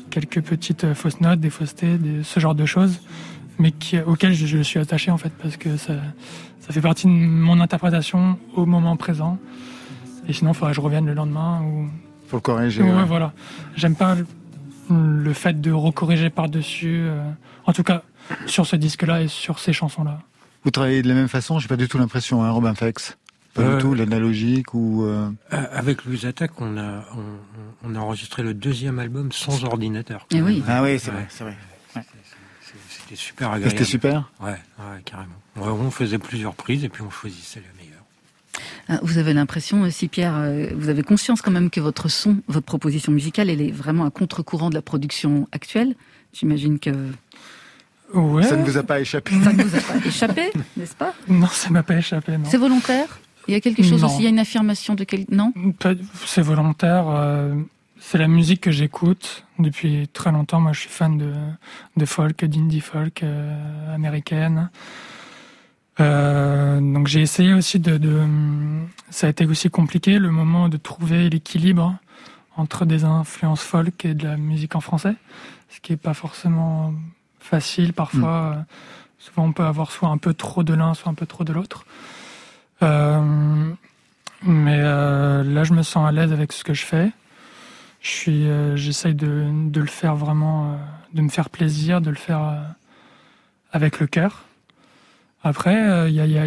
quelques 0.10 0.42
petites 0.42 0.84
euh, 0.84 0.96
fausses 0.96 1.22
notes, 1.22 1.40
des 1.40 1.50
faussetés, 1.50 1.98
des- 1.98 2.24
ce 2.24 2.40
genre 2.40 2.56
de 2.56 2.66
choses, 2.66 3.00
mais 3.58 3.72
qui, 3.72 4.00
auxquelles 4.00 4.34
je, 4.34 4.46
je 4.46 4.60
suis 4.62 4.80
attaché 4.80 5.12
en 5.12 5.18
fait, 5.18 5.32
parce 5.42 5.58
que 5.58 5.78
ça, 5.78 5.94
ça 6.60 6.74
fait 6.74 6.82
partie 6.82 7.08
de 7.08 7.12
mon 7.12 7.60
interprétation 7.60 8.38
au 8.56 8.66
moment 8.66 8.96
présent. 8.98 9.38
Et 10.28 10.34
sinon, 10.34 10.52
il 10.52 10.54
faudrait 10.56 10.72
que 10.72 10.76
je 10.76 10.82
revienne 10.82 11.06
le 11.06 11.14
lendemain 11.14 11.62
ou. 11.64 11.88
Faut 12.28 12.38
le 12.38 12.42
corriger. 12.42 12.84
Ouais, 12.84 12.92
ouais. 12.94 13.06
voilà. 13.06 13.34
J'aime 13.76 13.96
pas 13.96 14.16
le, 14.16 14.26
le 15.24 15.34
fait 15.34 15.60
de 15.60 15.72
recorriger 15.72 16.30
par-dessus. 16.30 17.00
euh, 17.02 17.24
en 17.66 17.74
tout 17.74 17.84
cas, 17.84 18.04
sur 18.46 18.66
ce 18.68 18.76
disque-là 18.76 19.24
et 19.24 19.28
sur 19.28 19.58
ces 19.60 19.74
chansons-là. 19.74 20.20
Vous 20.64 20.72
travaillez 20.72 21.02
de 21.02 21.08
la 21.08 21.14
même 21.16 21.28
façon 21.28 21.58
J'ai 21.58 21.68
pas 21.68 21.78
du 21.78 21.88
tout 21.88 21.98
l'impression, 21.98 22.44
hein, 22.44 22.52
Robin 22.52 22.76
Fex. 22.76 23.18
Pas 23.60 23.66
Euh, 23.66 23.76
du 23.78 23.82
tout, 23.82 23.94
l'analogique 23.94 24.74
ou. 24.74 25.04
euh, 25.06 25.30
Euh, 25.54 25.66
Avec 25.72 26.06
Louise 26.06 26.26
Attack, 26.26 26.60
on 26.62 26.78
a, 26.78 27.06
on, 27.16 27.90
on 27.92 27.96
a 27.96 28.00
enregistré 28.00 28.44
le 28.44 28.54
deuxième 28.54 29.00
album 29.00 29.32
sans 29.32 29.64
ordinateur. 29.66 30.26
Eh 30.32 30.42
oui. 30.42 30.64
Ah 30.68 30.82
oui, 30.84 31.00
c'est 31.00 31.10
Ouais. 31.10 31.16
vrai, 31.18 31.28
c'est 31.30 31.44
vrai. 31.44 31.58
Ouais. 31.96 32.04
C'était 32.90 33.16
super 33.16 33.52
agréable. 33.52 33.72
C'était 33.72 33.86
super? 33.90 34.32
Ouais, 34.40 34.52
ouais, 34.52 35.02
carrément. 35.06 35.34
On 35.56 35.92
faisait 35.92 36.20
plusieurs 36.20 36.54
prises 36.56 36.84
et 36.84 36.90
puis 36.90 37.02
on 37.02 37.10
choisissait 37.10 37.62
la 37.62 37.84
meilleure. 37.84 38.04
Ah, 38.88 39.00
Vous 39.04 39.18
avez 39.18 39.34
l'impression 39.34 39.82
aussi, 39.82 40.08
Pierre, 40.08 40.36
vous 40.76 40.90
avez 40.90 41.04
conscience 41.04 41.42
quand 41.42 41.52
même 41.52 41.70
que 41.70 41.80
votre 41.80 42.08
son, 42.10 42.38
votre 42.48 42.66
proposition 42.66 43.12
musicale, 43.12 43.50
elle 43.50 43.62
est 43.62 43.72
vraiment 43.72 44.06
à 44.06 44.10
contre-courant 44.12 44.70
de 44.70 44.76
la 44.76 44.82
production 44.82 45.48
actuelle? 45.52 45.96
J'imagine 46.34 46.80
que 46.80 46.92
Ouais. 48.14 48.42
Ça 48.44 48.56
ne 48.56 48.64
vous 48.66 48.76
a 48.78 48.82
pas 48.84 49.00
échappé 49.00 49.32
ça 49.44 49.54
ne 49.54 49.64
vous 49.64 49.76
a 49.76 49.80
pas 49.82 49.98
échappé, 50.04 50.52
n'est-ce 50.78 50.96
pas? 50.96 51.14
Non, 51.28 51.46
ça 51.46 51.70
m'a 51.70 51.84
pas 51.84 51.96
échappé, 51.98 52.38
non. 52.40 52.46
C'est 52.50 52.58
volontaire? 52.58 53.20
Il 53.48 53.54
y 53.54 53.56
a 53.56 53.62
quelque 53.62 53.82
chose 53.84 54.02
Non. 54.02 54.08
aussi, 54.08 54.18
il 54.20 54.24
y 54.24 54.28
a 54.28 54.30
une 54.30 54.40
affirmation 54.40 54.94
de 54.96 55.04
quel... 55.04 55.26
Non? 55.32 55.54
C'est 56.26 56.42
volontaire. 56.42 57.06
euh, 57.10 57.56
c'est 58.00 58.18
la 58.18 58.28
musique 58.28 58.62
que 58.62 58.72
j'écoute 58.72 59.46
depuis 59.58 60.08
très 60.14 60.32
longtemps. 60.32 60.62
Moi, 60.62 60.72
je 60.74 60.82
suis 60.82 60.90
fan 60.90 61.18
de, 61.18 61.34
de 61.98 62.06
folk, 62.06 62.46
d'indie 62.46 62.80
folk 62.82 63.24
euh, 63.24 63.94
américaine. 63.96 64.70
Euh, 66.00 66.80
donc, 66.80 67.08
j'ai 67.08 67.22
essayé 67.22 67.54
aussi 67.54 67.80
de, 67.80 67.98
de. 67.98 68.22
Ça 69.10 69.28
a 69.28 69.30
été 69.30 69.46
aussi 69.46 69.70
compliqué 69.70 70.18
le 70.20 70.32
moment 70.32 70.70
de 70.70 70.78
trouver 70.78 71.30
l'équilibre 71.30 71.98
entre 72.56 72.86
des 72.86 73.04
influences 73.04 73.62
folk 73.62 74.06
et 74.06 74.14
de 74.14 74.28
la 74.28 74.38
musique 74.38 74.76
en 74.76 74.80
français, 74.82 75.16
ce 75.70 75.80
qui 75.82 75.94
est 75.94 75.98
pas 75.98 76.14
forcément 76.14 76.94
facile 77.40 77.94
parfois. 77.94 78.54
Euh, 78.56 78.62
Souvent, 79.22 79.48
on 79.48 79.52
peut 79.52 79.66
avoir 79.66 79.92
soit 79.92 80.08
un 80.08 80.18
peu 80.18 80.34
trop 80.34 80.64
de 80.64 80.74
l'un, 80.74 80.94
soit 80.94 81.12
un 81.12 81.14
peu 81.14 81.26
trop 81.26 81.44
de 81.44 81.52
l'autre. 81.52 81.86
Euh, 82.84 83.72
mais 84.44 84.80
euh, 84.80 85.44
là, 85.44 85.64
je 85.64 85.74
me 85.74 85.84
sens 85.84 86.08
à 86.08 86.12
l'aise 86.12 86.32
avec 86.32 86.52
ce 86.54 86.64
que 86.64 86.74
je 86.74 86.86
fais. 86.86 87.12
Je 88.02 88.10
suis, 88.10 88.48
euh, 88.48 88.78
j'essaye 88.78 89.14
de, 89.14 89.48
de 89.70 89.82
le 89.82 89.88
faire 89.88 90.16
vraiment, 90.16 90.72
euh, 90.72 90.76
de 91.14 91.22
me 91.22 91.30
faire 91.30 91.50
plaisir, 91.50 92.00
de 92.00 92.10
le 92.10 92.16
faire 92.16 92.42
euh, 92.44 92.62
avec 93.74 94.00
le 94.00 94.08
cœur. 94.08 94.46
Après, 95.44 95.76
euh, 95.90 96.10
il 96.10 96.16
y 96.16 96.22
a- 96.22 96.26
il 96.26 96.32
y 96.32 96.38
a- 96.40 96.46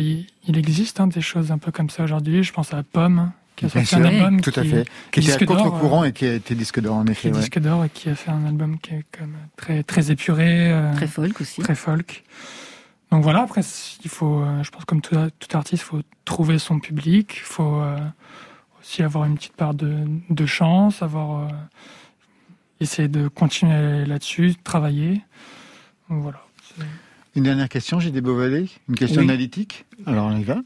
il 0.49 0.57
existe 0.59 1.01
hein, 1.01 1.07
des 1.07 1.20
choses 1.20 1.51
un 1.53 1.59
peu 1.59 1.70
comme 1.70 1.91
ça 1.91 2.05
aujourd'hui. 2.05 2.43
Je 2.43 2.53
pense 2.53 2.72
à 2.72 2.83
Pomme, 2.83 3.33
qui 3.57 3.66
a 3.66 3.68
Bien 3.68 3.85
sorti 3.85 3.95
un 3.97 4.05
album 4.09 4.41
tout 4.41 4.51
qui, 4.51 4.61
à 4.61 4.64
fait. 4.64 4.89
Qui 5.11 5.20
était 5.20 5.43
à 5.43 5.47
contre-courant 5.47 6.03
euh, 6.03 6.07
et 6.07 6.12
qui 6.12 6.26
a 6.26 6.35
été 6.35 6.55
disque 6.55 6.80
d'or, 6.80 6.97
en 6.97 7.07
effet. 7.07 7.30
ouais. 7.30 7.39
disque 7.39 7.59
d'or 7.59 7.85
et 7.85 7.91
qui 7.91 8.09
a 8.09 8.14
fait 8.14 8.30
un 8.30 8.47
album 8.47 8.78
qui 8.78 8.95
est 8.95 9.05
comme 9.18 9.35
très 9.57 9.83
très 9.83 10.11
épuré, 10.11 10.70
euh, 10.72 10.95
Très 10.95 11.07
folk 11.07 11.39
aussi. 11.41 11.61
très 11.61 11.74
folk. 11.74 12.24
Donc 13.13 13.23
voilà, 13.23 13.43
après, 13.43 13.61
il 14.03 14.11
faut, 14.11 14.41
euh, 14.41 14.63
je 14.63 14.71
pense 14.71 14.87
comme 14.87 15.03
tout, 15.03 15.15
tout 15.39 15.57
artiste, 15.57 15.83
il 15.83 15.87
faut 15.87 16.01
trouver 16.25 16.59
son 16.59 16.81
public, 16.81 17.35
il 17.37 17.43
faut 17.43 17.81
euh, 17.83 17.99
aussi 18.81 19.03
avoir 19.03 19.27
une 19.27 19.35
petite 19.37 19.53
part 19.53 19.75
de, 19.75 20.05
de 20.31 20.47
chance, 20.47 21.03
avoir, 21.03 21.45
euh, 21.45 21.49
essayer 22.81 23.09
de 23.09 23.29
continuer 23.29 24.07
là-dessus, 24.07 24.55
travailler. 24.65 25.21
Donc 26.09 26.23
voilà. 26.23 26.43
Une 27.37 27.43
dernière 27.45 27.69
question, 27.69 28.01
j'ai 28.01 28.11
des 28.11 28.23
Beauvalet 28.23 28.67
Une 28.89 28.95
question 28.95 29.21
Oui. 29.21 29.29
analytique 29.29 29.85
Alors 30.07 30.27
on 30.27 30.37
y 30.37 30.45
va 30.45 30.57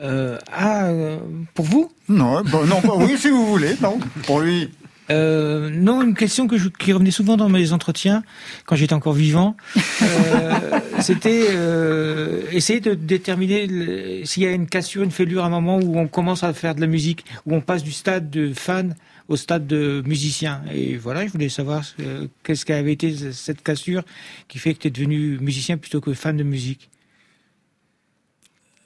Euh, 0.00 0.38
ah, 0.50 0.84
euh, 0.86 1.18
pour 1.52 1.66
vous? 1.66 1.92
Non, 2.08 2.42
bon, 2.44 2.66
non, 2.66 2.80
pas- 2.80 2.96
oui, 2.96 3.18
si 3.18 3.28
vous 3.28 3.46
voulez, 3.46 3.76
non. 3.82 3.98
Pour 4.26 4.40
lui. 4.40 4.70
Euh, 5.10 5.70
non, 5.70 6.02
une 6.02 6.14
question 6.14 6.46
que 6.46 6.58
je, 6.58 6.68
qui 6.68 6.92
revenait 6.92 7.10
souvent 7.10 7.36
dans 7.38 7.48
mes 7.48 7.72
entretiens 7.72 8.22
quand 8.66 8.76
j'étais 8.76 8.92
encore 8.94 9.14
vivant, 9.14 9.56
euh, 10.02 10.80
c'était 11.00 11.46
euh, 11.50 12.42
essayer 12.52 12.80
de 12.80 12.92
déterminer 12.94 14.24
s'il 14.26 14.42
y 14.42 14.46
a 14.46 14.52
une 14.52 14.66
cassure, 14.66 15.02
une 15.02 15.10
fêlure 15.10 15.44
à 15.44 15.46
un 15.46 15.50
moment 15.50 15.78
où 15.78 15.98
on 15.98 16.08
commence 16.08 16.44
à 16.44 16.52
faire 16.52 16.74
de 16.74 16.80
la 16.82 16.86
musique, 16.86 17.24
où 17.46 17.54
on 17.54 17.60
passe 17.62 17.82
du 17.82 17.92
stade 17.92 18.28
de 18.28 18.52
fan 18.52 18.94
au 19.28 19.36
stade 19.36 19.66
de 19.66 20.02
musicien. 20.06 20.62
Et 20.74 20.96
voilà, 20.96 21.26
je 21.26 21.32
voulais 21.32 21.48
savoir 21.48 21.82
euh, 22.00 22.26
qu'est-ce 22.42 22.64
qu'avait 22.66 22.92
été 22.92 23.14
c- 23.14 23.32
cette 23.32 23.62
cassure 23.62 24.02
qui 24.48 24.58
fait 24.58 24.74
que 24.74 24.80
tu 24.80 24.88
es 24.88 24.90
devenu 24.90 25.38
musicien 25.40 25.76
plutôt 25.78 26.00
que 26.00 26.12
fan 26.14 26.36
de 26.36 26.42
musique? 26.44 26.90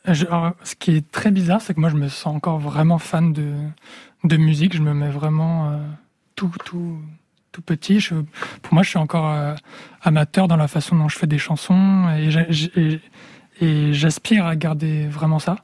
Je- 0.06 0.26
alors, 0.26 0.52
ce 0.64 0.74
qui 0.74 0.96
est 0.96 1.10
très 1.12 1.30
bizarre, 1.30 1.60
c'est 1.62 1.74
que 1.74 1.80
moi, 1.80 1.90
je 1.90 1.96
me 1.96 2.08
sens 2.08 2.34
encore 2.34 2.58
vraiment 2.58 2.98
fan 2.98 3.32
de, 3.32 3.52
de 4.24 4.36
musique. 4.36 4.74
Je 4.74 4.82
me 4.82 4.92
mets 4.94 5.10
vraiment 5.10 5.70
euh, 5.70 5.76
tout, 6.34 6.52
tout, 6.64 6.98
tout 7.52 7.62
petit. 7.62 8.00
Je, 8.00 8.14
pour 8.62 8.74
moi, 8.74 8.82
je 8.82 8.88
suis 8.90 8.98
encore 8.98 9.30
euh, 9.30 9.54
amateur 10.02 10.48
dans 10.48 10.56
la 10.56 10.68
façon 10.68 10.96
dont 10.96 11.08
je 11.08 11.18
fais 11.18 11.26
des 11.26 11.38
chansons 11.38 12.08
et 13.60 13.92
j'aspire 13.92 14.46
à 14.46 14.56
garder 14.56 15.06
vraiment 15.06 15.38
ça. 15.38 15.56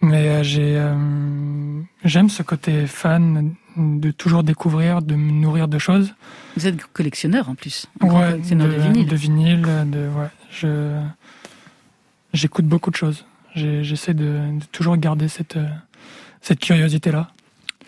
Mais 0.00 0.28
euh, 0.28 0.42
j'ai, 0.42 0.76
euh, 0.76 1.80
j'aime 2.04 2.28
ce 2.28 2.42
côté 2.42 2.86
fan 2.86 3.54
de 3.76 4.10
toujours 4.10 4.42
découvrir, 4.42 5.00
de 5.00 5.14
me 5.14 5.32
nourrir 5.32 5.66
de 5.66 5.78
choses. 5.78 6.14
Vous 6.56 6.66
êtes 6.66 6.84
collectionneur 6.92 7.48
en 7.48 7.54
plus. 7.54 7.86
Ouais, 8.02 8.08
collectionneur 8.10 8.68
de, 8.68 8.74
de, 8.74 8.78
vinyle. 8.78 9.06
de 9.06 9.16
vinyle, 9.16 9.62
de, 9.62 10.08
ouais, 10.08 10.28
je, 10.50 11.00
j'écoute 12.34 12.66
beaucoup 12.66 12.90
de 12.90 12.96
choses. 12.96 13.24
J'essaie 13.54 14.14
de, 14.14 14.58
de 14.58 14.64
toujours 14.72 14.96
garder 14.96 15.28
cette, 15.28 15.58
cette 16.42 16.58
curiosité-là. 16.60 17.30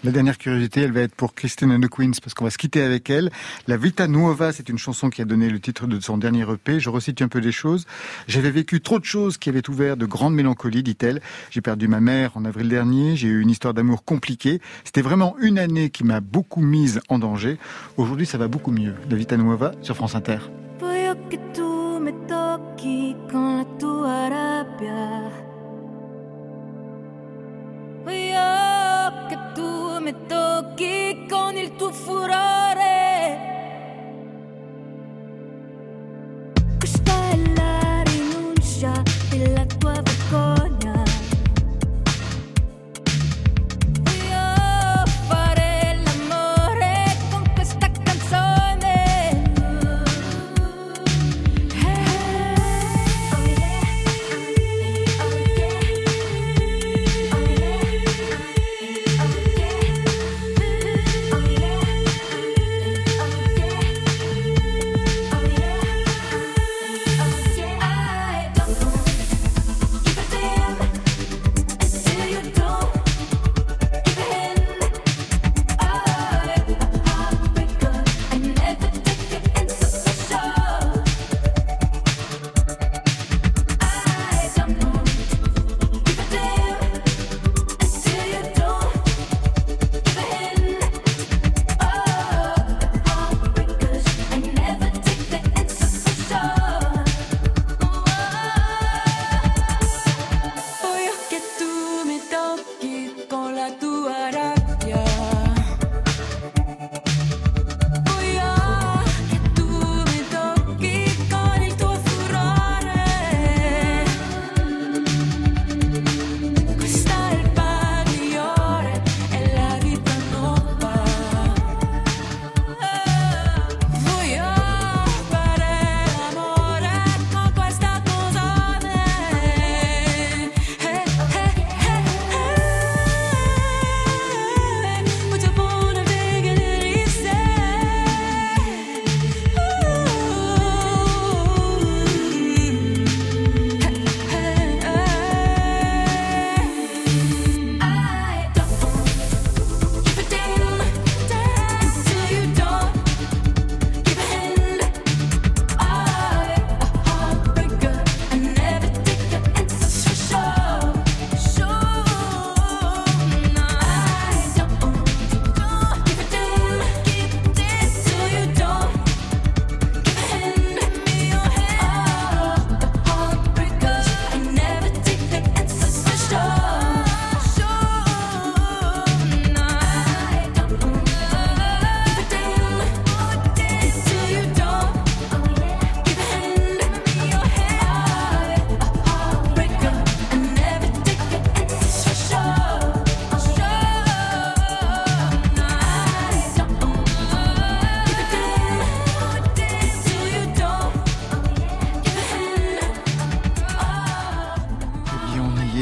La 0.06 0.12
dernière 0.12 0.38
curiosité, 0.38 0.82
elle 0.82 0.92
va 0.92 1.00
être 1.00 1.16
pour 1.16 1.34
Christine 1.34 1.72
and 1.72 1.80
the 1.80 1.88
Queens, 1.88 2.12
parce 2.22 2.32
qu'on 2.32 2.44
va 2.44 2.50
se 2.52 2.58
quitter 2.58 2.80
avec 2.80 3.10
elle. 3.10 3.28
La 3.66 3.76
Vita 3.76 4.06
Nuova, 4.06 4.52
c'est 4.52 4.68
une 4.68 4.78
chanson 4.78 5.10
qui 5.10 5.20
a 5.20 5.24
donné 5.24 5.50
le 5.50 5.58
titre 5.58 5.88
de 5.88 5.98
son 5.98 6.16
dernier 6.16 6.42
EP. 6.48 6.78
Je 6.78 6.88
recite 6.90 7.22
un 7.22 7.26
peu 7.26 7.40
des 7.40 7.50
choses. 7.50 7.86
J'avais 8.28 8.52
vécu 8.52 8.80
trop 8.80 9.00
de 9.00 9.04
choses 9.04 9.36
qui 9.36 9.48
avaient 9.48 9.68
ouvert 9.68 9.96
de 9.96 10.06
grandes 10.06 10.34
mélancolies, 10.34 10.84
dit-elle. 10.84 11.20
J'ai 11.50 11.60
perdu 11.60 11.88
ma 11.88 11.98
mère 11.98 12.36
en 12.36 12.44
avril 12.44 12.68
dernier. 12.68 13.16
J'ai 13.16 13.26
eu 13.26 13.40
une 13.40 13.50
histoire 13.50 13.74
d'amour 13.74 14.04
compliquée. 14.04 14.60
C'était 14.84 15.02
vraiment 15.02 15.34
une 15.40 15.58
année 15.58 15.90
qui 15.90 16.04
m'a 16.04 16.20
beaucoup 16.20 16.60
mise 16.60 17.00
en 17.08 17.18
danger. 17.18 17.58
Aujourd'hui, 17.96 18.26
ça 18.26 18.38
va 18.38 18.46
beaucoup 18.46 18.70
mieux. 18.70 18.94
La 19.10 19.16
Vita 19.16 19.36
Nuova 19.36 19.72
sur 19.82 19.96
France 19.96 20.14
Inter. 20.14 20.38
Con 31.86 31.94
il 31.94 32.75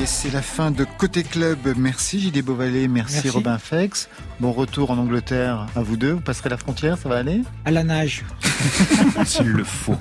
est. 0.05 0.07
C'est 0.07 0.33
la 0.33 0.43
fin 0.43 0.71
de 0.71 0.85
Côté 0.99 1.23
Club. 1.23 1.59
Merci 1.77 2.21
JD 2.21 2.43
Beauvalet, 2.43 2.89
merci, 2.89 3.15
Merci. 3.15 3.31
Robin 3.31 3.59
Fex. 3.59 4.09
Bon 4.41 4.53
retour 4.53 4.91
en 4.91 4.99
Angleterre 4.99 5.67
à 5.75 5.83
vous 5.83 5.97
deux. 5.97 6.13
Vous 6.13 6.21
passerez 6.21 6.49
la 6.49 6.57
frontière, 6.57 6.97
ça 6.99 7.09
va 7.09 7.17
aller? 7.17 7.43
À 7.65 7.71
la 7.71 7.85
nage. 7.85 8.25
S'il 9.25 9.49
le 9.49 9.65
faut. 9.65 9.97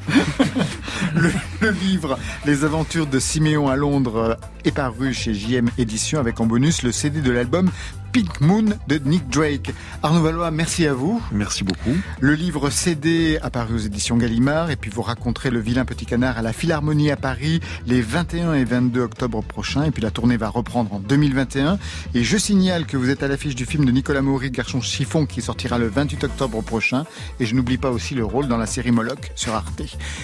le, 1.16 1.32
le 1.62 1.72
livre 1.72 2.18
Les 2.46 2.64
aventures 2.64 3.08
de 3.08 3.20
Siméon 3.20 3.70
à 3.70 3.76
Londres 3.76 4.38
est 4.66 4.72
paru 4.72 5.14
chez 5.14 5.34
JM 5.34 5.70
Édition 5.78 6.20
avec 6.20 6.40
en 6.40 6.46
bonus 6.46 6.84
le 6.84 6.92
CD 6.92 7.22
de 7.22 7.32
l'album 7.32 7.70
Pink 8.14 8.42
Moon 8.42 8.66
de 8.88 9.00
Nick 9.04 9.28
Drake. 9.30 9.74
Arnaud 10.04 10.22
Valois, 10.22 10.52
merci 10.52 10.86
à 10.86 10.94
vous. 10.94 11.20
Merci 11.32 11.64
beaucoup. 11.64 11.98
Le 12.20 12.36
livre 12.36 12.70
CD 12.70 13.40
apparu 13.42 13.74
aux 13.74 13.80
éditions 13.80 14.18
Gallimard 14.18 14.70
et 14.70 14.76
puis 14.76 14.92
vous 14.92 15.02
raconterez 15.02 15.50
le 15.50 15.60
vilain 15.60 15.84
petit 15.84 16.06
canard 16.06 16.38
à 16.38 16.44
la 16.44 16.54
Philharmonie 16.54 17.10
à 17.10 17.16
Paris 17.16 17.60
les 17.88 18.02
21 18.02 18.54
et 18.54 18.66
22 18.66 19.02
octobre 19.02 19.42
prochains 19.42 19.86
et 19.86 19.90
puis 19.90 20.04
la 20.04 20.12
tournée 20.12 20.38
va 20.38 20.50
reprendre 20.50 20.94
en 20.94 21.00
2021 21.00 21.80
et 22.14 22.24
je 22.24 22.38
signale 22.38 22.86
que 22.86 22.98
vous 22.98 23.10
êtes 23.10 23.24
à 23.24 23.28
l'affiche 23.28 23.56
du 23.56 23.66
film 23.66 23.84
de 23.84 23.92
Nicolas 23.92 24.22
Maury 24.22 24.52
Garçon 24.52 24.80
Chiffon 24.80 25.26
qui 25.26 25.42
sortira 25.42 25.80
le 25.80 25.88
28 25.88 26.24
octobre 26.26 26.62
prochain 26.62 27.06
et 27.40 27.48
je 27.48 27.56
n'oublie 27.56 27.80
pas 27.80 27.90
aussi 27.90 28.14
le 28.14 28.24
rôle 28.24 28.48
dans 28.48 28.58
la 28.58 28.68
série 28.68 28.92
Moloch 28.92 29.32
sur 29.34 29.56
Arte. 29.56 29.82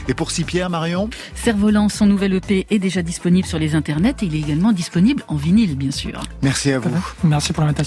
Et 0.08 0.14
pour 0.14 0.30
six 0.30 0.44
Pierre 0.44 0.70
Marion? 0.70 1.10
Cerf-Volant, 1.34 1.90
son 1.90 2.06
nouvel 2.06 2.36
EP 2.36 2.68
est 2.70 2.78
déjà 2.78 3.02
disponible 3.02 3.48
sur 3.48 3.58
les 3.58 3.74
internets 3.74 4.18
et 4.22 4.26
il 4.26 4.36
est 4.36 4.40
également 4.40 4.74
disponible 4.74 5.24
en 5.28 5.36
vinyle, 5.36 5.76
bien 5.76 5.90
sûr. 5.90 6.22
Merci 6.44 6.72
à 6.72 6.78
vous. 6.78 6.92
Merci 7.24 7.52
pour 7.52 7.64
l'invitation. 7.64 7.79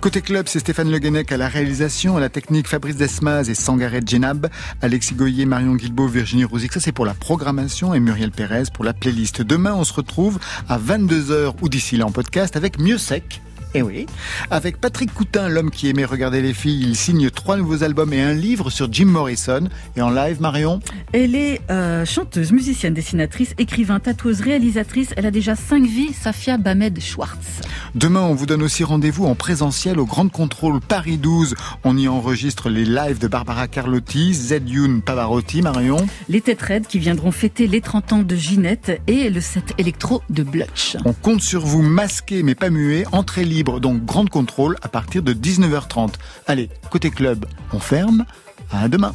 Côté 0.00 0.20
club, 0.20 0.46
c'est 0.48 0.58
Stéphane 0.58 0.90
Le 0.90 0.98
Guenec 0.98 1.30
à 1.32 1.36
la 1.36 1.48
réalisation, 1.48 2.16
à 2.16 2.20
la 2.20 2.28
technique 2.28 2.68
Fabrice 2.68 2.96
Desmaz 2.96 3.50
et 3.50 3.54
Sangaret 3.54 4.00
Djenab, 4.04 4.48
Alexis 4.82 5.14
Goyer, 5.14 5.46
Marion 5.46 5.74
Guilbault, 5.74 6.08
Virginie 6.08 6.44
Rouzic. 6.44 6.72
Ça, 6.72 6.80
c'est 6.80 6.92
pour 6.92 7.04
la 7.04 7.14
programmation 7.14 7.94
et 7.94 8.00
Muriel 8.00 8.30
Pérez 8.30 8.64
pour 8.72 8.84
la 8.84 8.92
playlist. 8.92 9.42
Demain, 9.42 9.74
on 9.74 9.84
se 9.84 9.92
retrouve 9.92 10.38
à 10.68 10.78
22h 10.78 11.54
ou 11.60 11.68
d'ici 11.68 11.96
là 11.96 12.06
en 12.06 12.12
podcast 12.12 12.56
avec 12.56 12.78
Mieux 12.78 12.98
Sec. 12.98 13.42
Eh 13.76 13.82
oui. 13.82 14.06
Avec 14.52 14.80
Patrick 14.80 15.12
Coutin, 15.12 15.48
l'homme 15.48 15.72
qui 15.72 15.88
aimait 15.88 16.04
regarder 16.04 16.40
les 16.40 16.54
filles, 16.54 16.84
il 16.86 16.94
signe 16.94 17.28
trois 17.30 17.56
nouveaux 17.56 17.82
albums 17.82 18.12
et 18.12 18.22
un 18.22 18.32
livre 18.32 18.70
sur 18.70 18.92
Jim 18.92 19.06
Morrison. 19.06 19.68
Et 19.96 20.00
en 20.00 20.10
live, 20.10 20.40
Marion 20.40 20.78
Elle 21.12 21.34
est 21.34 21.60
euh, 21.70 22.04
chanteuse, 22.04 22.52
musicienne, 22.52 22.94
dessinatrice, 22.94 23.52
écrivain, 23.58 23.98
tatoueuse, 23.98 24.42
réalisatrice. 24.42 25.08
Elle 25.16 25.26
a 25.26 25.32
déjà 25.32 25.56
cinq 25.56 25.86
vies, 25.86 26.12
Safia 26.12 26.56
Bamed 26.56 27.00
Schwartz. 27.00 27.62
Demain, 27.96 28.20
on 28.20 28.34
vous 28.34 28.46
donne 28.46 28.62
aussi 28.62 28.84
rendez-vous 28.84 29.24
en 29.24 29.34
présentiel 29.34 29.98
au 29.98 30.06
Grand 30.06 30.28
Contrôle 30.28 30.78
Paris 30.80 31.18
12. 31.18 31.56
On 31.82 31.98
y 31.98 32.06
enregistre 32.06 32.68
les 32.68 32.84
lives 32.84 33.18
de 33.18 33.26
Barbara 33.26 33.66
Carlotti, 33.66 34.34
Zedune 34.34 35.02
Pavarotti, 35.02 35.62
Marion. 35.62 35.96
Les 36.28 36.40
Têtes 36.40 36.62
Raides 36.62 36.86
qui 36.86 37.00
viendront 37.00 37.32
fêter 37.32 37.66
les 37.66 37.80
30 37.80 38.12
ans 38.12 38.22
de 38.22 38.36
Ginette 38.36 39.00
et 39.08 39.30
le 39.30 39.40
set 39.40 39.74
électro 39.78 40.22
de 40.30 40.44
Blutch. 40.44 40.96
On 41.04 41.12
compte 41.12 41.40
sur 41.40 41.66
vous 41.66 41.82
masqué 41.82 42.44
mais 42.44 42.54
pas 42.54 42.70
muet, 42.70 43.04
entrée 43.10 43.44
libre 43.44 43.63
libre, 43.64 43.80
donc 43.80 44.04
grande 44.04 44.28
contrôle 44.28 44.76
à 44.82 44.88
partir 44.88 45.22
de 45.22 45.32
19h30. 45.32 46.14
Allez, 46.46 46.68
côté 46.90 47.10
club, 47.10 47.46
on 47.72 47.78
ferme. 47.78 48.26
À 48.70 48.88
demain. 48.88 49.14